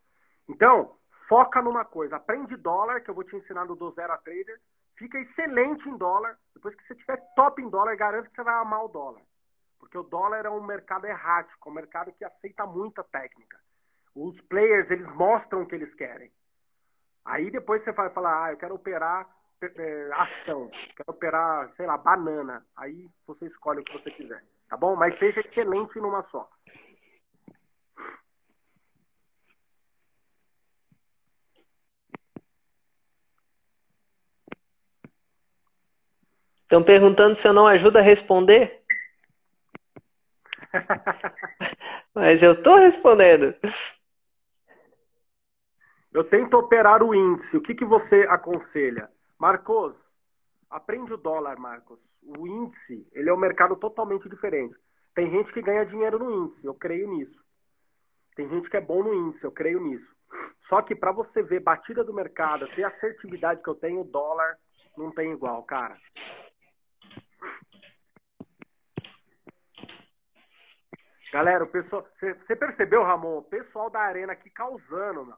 Então, 0.50 0.98
foca 1.30 1.62
numa 1.62 1.86
coisa. 1.86 2.16
Aprende 2.16 2.58
dólar, 2.58 3.02
que 3.02 3.12
eu 3.12 3.14
vou 3.14 3.24
te 3.24 3.36
ensinar 3.36 3.66
no 3.66 3.76
do 3.76 3.92
zero 3.92 4.12
a 4.12 4.18
trader. 4.18 4.60
Fica 4.96 5.20
excelente 5.20 5.88
em 5.88 5.96
dólar. 5.96 6.36
Depois 6.56 6.74
que 6.74 6.82
você 6.82 6.96
tiver 6.96 7.18
top 7.36 7.62
em 7.62 7.70
dólar, 7.70 7.96
garanto 7.96 8.32
que 8.32 8.36
você 8.36 8.44
vai 8.44 8.56
amar 8.56 8.84
o 8.84 8.88
dólar. 8.88 9.22
Porque 9.78 10.00
o 10.00 10.02
dólar 10.02 10.48
é 10.48 10.50
um 10.50 10.64
mercado 10.64 11.06
errático, 11.06 11.70
um 11.70 11.74
mercado 11.74 12.12
que 12.12 12.26
aceita 12.26 12.66
muita 12.66 13.04
técnica. 13.04 13.60
Os 14.16 14.42
players, 14.42 14.90
eles 14.90 15.12
mostram 15.12 15.62
o 15.62 15.68
que 15.68 15.76
eles 15.76 15.94
querem. 15.94 16.34
Aí 17.24 17.52
depois 17.52 17.84
você 17.84 17.92
vai 17.92 18.10
falar, 18.10 18.46
ah, 18.46 18.52
eu 18.52 18.58
quero 18.58 18.74
operar 18.74 19.30
é, 19.30 19.37
ação, 20.14 20.70
quero 20.96 21.10
operar, 21.10 21.72
sei 21.74 21.86
lá, 21.86 21.98
banana. 21.98 22.66
Aí 22.76 23.10
você 23.26 23.46
escolhe 23.46 23.82
o 23.82 23.84
que 23.84 23.94
você 23.94 24.10
quiser, 24.10 24.44
tá 24.70 24.78
bom? 24.78 24.96
Mas 24.96 25.16
seja 25.16 25.40
excelente 25.40 26.00
numa 26.00 26.22
só. 26.24 26.50
Estão 36.64 36.84
perguntando 36.84 37.34
se 37.34 37.48
eu 37.48 37.54
não 37.54 37.66
ajudo 37.66 37.98
a 37.98 38.02
responder? 38.02 38.84
Mas 42.14 42.44
eu 42.44 42.54
estou 42.54 42.76
respondendo. 42.76 43.56
Eu 46.12 46.24
tento 46.26 46.58
operar 46.58 47.02
o 47.02 47.16
índice. 47.16 47.56
O 47.56 47.62
que, 47.62 47.74
que 47.74 47.86
você 47.86 48.24
aconselha? 48.24 49.10
Marcos, 49.38 50.18
aprende 50.70 51.14
o 51.14 51.18
dólar, 51.18 51.60
Marcos. 51.60 52.00
O 52.22 52.48
índice, 52.48 53.08
ele 53.12 53.30
é 53.30 53.34
um 53.34 53.38
mercado 53.38 53.76
totalmente 53.76 54.28
diferente. 54.28 54.76
Tem 55.14 55.30
gente 55.30 55.54
que 55.54 55.62
ganha 55.62 55.86
dinheiro 55.86 56.20
no 56.20 56.44
índice, 56.44 56.66
eu 56.66 56.74
creio 56.74 57.08
nisso. 57.08 57.44
Tem 58.36 58.50
gente 58.50 58.70
que 58.70 58.78
é 58.78 58.82
bom 58.82 59.04
no 59.04 59.14
índice, 59.14 59.46
eu 59.46 59.52
creio 59.52 59.80
nisso. 59.80 60.16
Só 60.60 60.82
que 60.82 60.96
para 60.96 61.12
você 61.12 61.42
ver 61.42 61.60
batida 61.60 62.04
do 62.04 62.14
mercado, 62.14 62.68
ter 62.68 62.84
assertividade 62.84 63.62
que 63.62 63.70
eu 63.70 63.76
tenho, 63.76 64.02
o 64.02 64.04
dólar 64.04 64.58
não 64.98 65.12
tem 65.12 65.32
igual, 65.32 65.64
cara. 65.64 65.98
Galera, 71.32 71.64
o 71.64 71.68
pessoal. 71.68 72.08
Você 72.16 72.56
percebeu, 72.56 73.04
Ramon? 73.04 73.38
O 73.38 73.44
pessoal 73.44 73.90
da 73.90 74.00
arena 74.00 74.34
aqui 74.34 74.50
causando, 74.50 75.26
mano. 75.26 75.38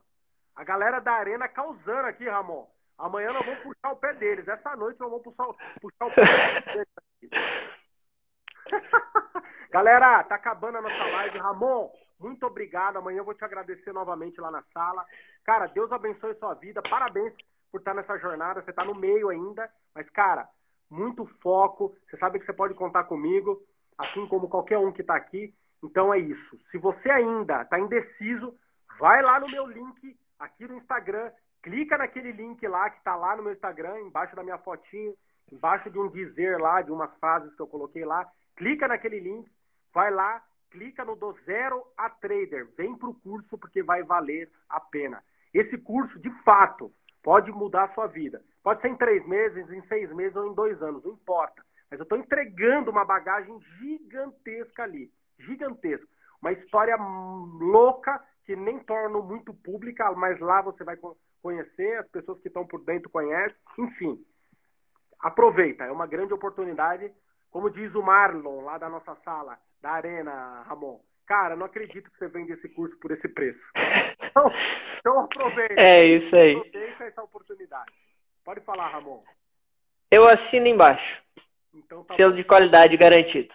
A 0.54 0.64
galera 0.64 1.00
da 1.00 1.12
arena 1.12 1.48
causando 1.48 2.06
aqui, 2.06 2.28
Ramon. 2.28 2.66
Amanhã 3.00 3.32
nós 3.32 3.44
vamos 3.46 3.62
puxar 3.62 3.92
o 3.92 3.96
pé 3.96 4.12
deles. 4.12 4.46
Essa 4.46 4.76
noite 4.76 5.00
nós 5.00 5.08
vamos 5.08 5.24
puxar, 5.24 5.46
puxar 5.80 6.06
o 6.06 6.14
pé 6.14 6.60
deles. 6.74 7.70
galera, 9.72 10.22
tá 10.24 10.34
acabando 10.34 10.78
a 10.78 10.82
nossa 10.82 11.04
live. 11.04 11.38
Ramon, 11.38 11.90
muito 12.18 12.46
obrigado. 12.46 12.98
Amanhã 12.98 13.18
eu 13.18 13.24
vou 13.24 13.34
te 13.34 13.42
agradecer 13.42 13.92
novamente 13.92 14.38
lá 14.38 14.50
na 14.50 14.62
sala. 14.62 15.04
Cara, 15.42 15.66
Deus 15.66 15.90
abençoe 15.90 16.34
sua 16.34 16.52
vida. 16.52 16.82
Parabéns 16.82 17.34
por 17.72 17.78
estar 17.80 17.94
nessa 17.94 18.18
jornada. 18.18 18.60
Você 18.60 18.72
tá 18.72 18.84
no 18.84 18.94
meio 18.94 19.30
ainda. 19.30 19.72
Mas, 19.94 20.10
cara, 20.10 20.46
muito 20.90 21.24
foco. 21.24 21.96
Você 22.04 22.18
sabe 22.18 22.38
que 22.38 22.44
você 22.44 22.52
pode 22.52 22.74
contar 22.74 23.04
comigo, 23.04 23.66
assim 23.96 24.26
como 24.26 24.48
qualquer 24.48 24.76
um 24.76 24.92
que 24.92 25.00
está 25.00 25.14
aqui. 25.14 25.54
Então 25.82 26.12
é 26.12 26.18
isso. 26.18 26.58
Se 26.60 26.76
você 26.76 27.10
ainda 27.10 27.62
está 27.62 27.80
indeciso, 27.80 28.54
vai 28.98 29.22
lá 29.22 29.40
no 29.40 29.48
meu 29.48 29.66
link 29.66 30.18
aqui 30.38 30.68
no 30.68 30.74
Instagram, 30.74 31.32
clica 31.62 31.98
naquele 31.98 32.32
link 32.32 32.66
lá 32.66 32.90
que 32.90 32.98
está 32.98 33.16
lá 33.16 33.36
no 33.36 33.42
meu 33.42 33.52
Instagram, 33.52 34.00
embaixo 34.00 34.34
da 34.34 34.42
minha 34.42 34.58
fotinho, 34.58 35.16
embaixo 35.50 35.90
de 35.90 35.98
um 35.98 36.08
dizer 36.08 36.58
lá, 36.58 36.82
de 36.82 36.92
umas 36.92 37.14
frases 37.16 37.54
que 37.54 37.62
eu 37.62 37.66
coloquei 37.66 38.04
lá. 38.04 38.30
Clica 38.56 38.88
naquele 38.88 39.20
link, 39.20 39.50
vai 39.92 40.10
lá, 40.10 40.44
clica 40.70 41.04
no 41.04 41.16
do 41.16 41.32
zero 41.32 41.84
a 41.96 42.08
trader, 42.08 42.68
vem 42.76 42.96
para 42.96 43.08
o 43.08 43.14
curso 43.14 43.58
porque 43.58 43.82
vai 43.82 44.02
valer 44.02 44.50
a 44.68 44.80
pena. 44.80 45.22
Esse 45.52 45.76
curso, 45.76 46.18
de 46.18 46.30
fato, 46.42 46.92
pode 47.22 47.50
mudar 47.50 47.84
a 47.84 47.88
sua 47.88 48.06
vida. 48.06 48.44
Pode 48.62 48.80
ser 48.80 48.88
em 48.88 48.96
três 48.96 49.26
meses, 49.26 49.72
em 49.72 49.80
seis 49.80 50.12
meses 50.12 50.36
ou 50.36 50.46
em 50.46 50.54
dois 50.54 50.82
anos, 50.82 51.02
não 51.02 51.12
importa. 51.12 51.64
Mas 51.90 51.98
eu 51.98 52.04
estou 52.04 52.18
entregando 52.18 52.90
uma 52.90 53.04
bagagem 53.04 53.58
gigantesca 53.78 54.84
ali 54.84 55.10
gigantesco. 55.40 56.10
Uma 56.40 56.52
história 56.52 56.96
louca 56.96 58.22
que 58.44 58.56
nem 58.56 58.78
torno 58.78 59.22
muito 59.22 59.52
pública, 59.52 60.10
mas 60.12 60.38
lá 60.40 60.62
você 60.62 60.84
vai 60.84 60.96
conhecer, 61.42 61.98
as 61.98 62.08
pessoas 62.08 62.38
que 62.38 62.48
estão 62.48 62.66
por 62.66 62.84
dentro 62.84 63.10
conhecem. 63.10 63.60
Enfim, 63.78 64.24
aproveita, 65.18 65.84
é 65.84 65.90
uma 65.90 66.06
grande 66.06 66.32
oportunidade. 66.32 67.12
Como 67.50 67.70
diz 67.70 67.94
o 67.94 68.02
Marlon, 68.02 68.62
lá 68.62 68.78
da 68.78 68.88
nossa 68.88 69.14
sala, 69.16 69.58
da 69.80 69.90
Arena, 69.90 70.62
Ramon. 70.62 71.00
Cara, 71.26 71.56
não 71.56 71.66
acredito 71.66 72.10
que 72.10 72.18
você 72.18 72.28
vende 72.28 72.52
esse 72.52 72.68
curso 72.68 72.98
por 72.98 73.10
esse 73.10 73.28
preço. 73.28 73.70
Então, 74.30 74.50
então 74.98 75.20
aproveita. 75.20 75.74
É 75.80 76.04
isso 76.04 76.36
aí. 76.36 76.56
Aproveita 76.56 77.04
essa 77.04 77.22
oportunidade. 77.22 77.92
Pode 78.44 78.60
falar, 78.60 78.88
Ramon. 78.88 79.20
Eu 80.10 80.26
assino 80.26 80.66
embaixo. 80.66 81.22
Então, 81.72 82.04
tá 82.04 82.14
Selo 82.14 82.30
bom. 82.30 82.36
de 82.36 82.44
qualidade 82.44 82.96
garantido. 82.96 83.54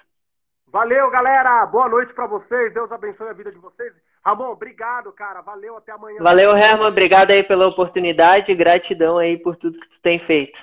Valeu, 0.68 1.10
galera. 1.10 1.66
Boa 1.66 1.88
noite 1.88 2.14
para 2.14 2.28
vocês. 2.28 2.74
Deus 2.74 2.92
abençoe 2.92 3.30
a 3.30 3.34
vida 3.34 3.52
de 3.52 3.58
vocês. 3.58 3.98
Ramon, 4.26 4.50
obrigado, 4.50 5.12
cara. 5.14 5.42
Valeu, 5.42 5.78
até 5.78 5.92
amanhã. 5.92 6.18
Valeu, 6.20 6.58
Herman. 6.58 6.88
Obrigado 6.88 7.30
aí 7.30 7.44
pela 7.44 7.68
oportunidade. 7.68 8.56
Gratidão 8.56 9.20
aí 9.20 9.38
por 9.38 9.56
tudo 9.56 9.80
que 9.80 9.88
tu 9.88 10.02
tem 10.02 10.18
feito. 10.18 10.58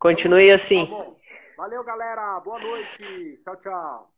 Continue 0.00 0.50
assim. 0.50 0.84
Tá 0.86 1.06
Valeu, 1.56 1.84
galera. 1.84 2.40
Boa 2.40 2.58
noite. 2.58 3.40
Tchau, 3.44 3.56
tchau. 3.56 4.13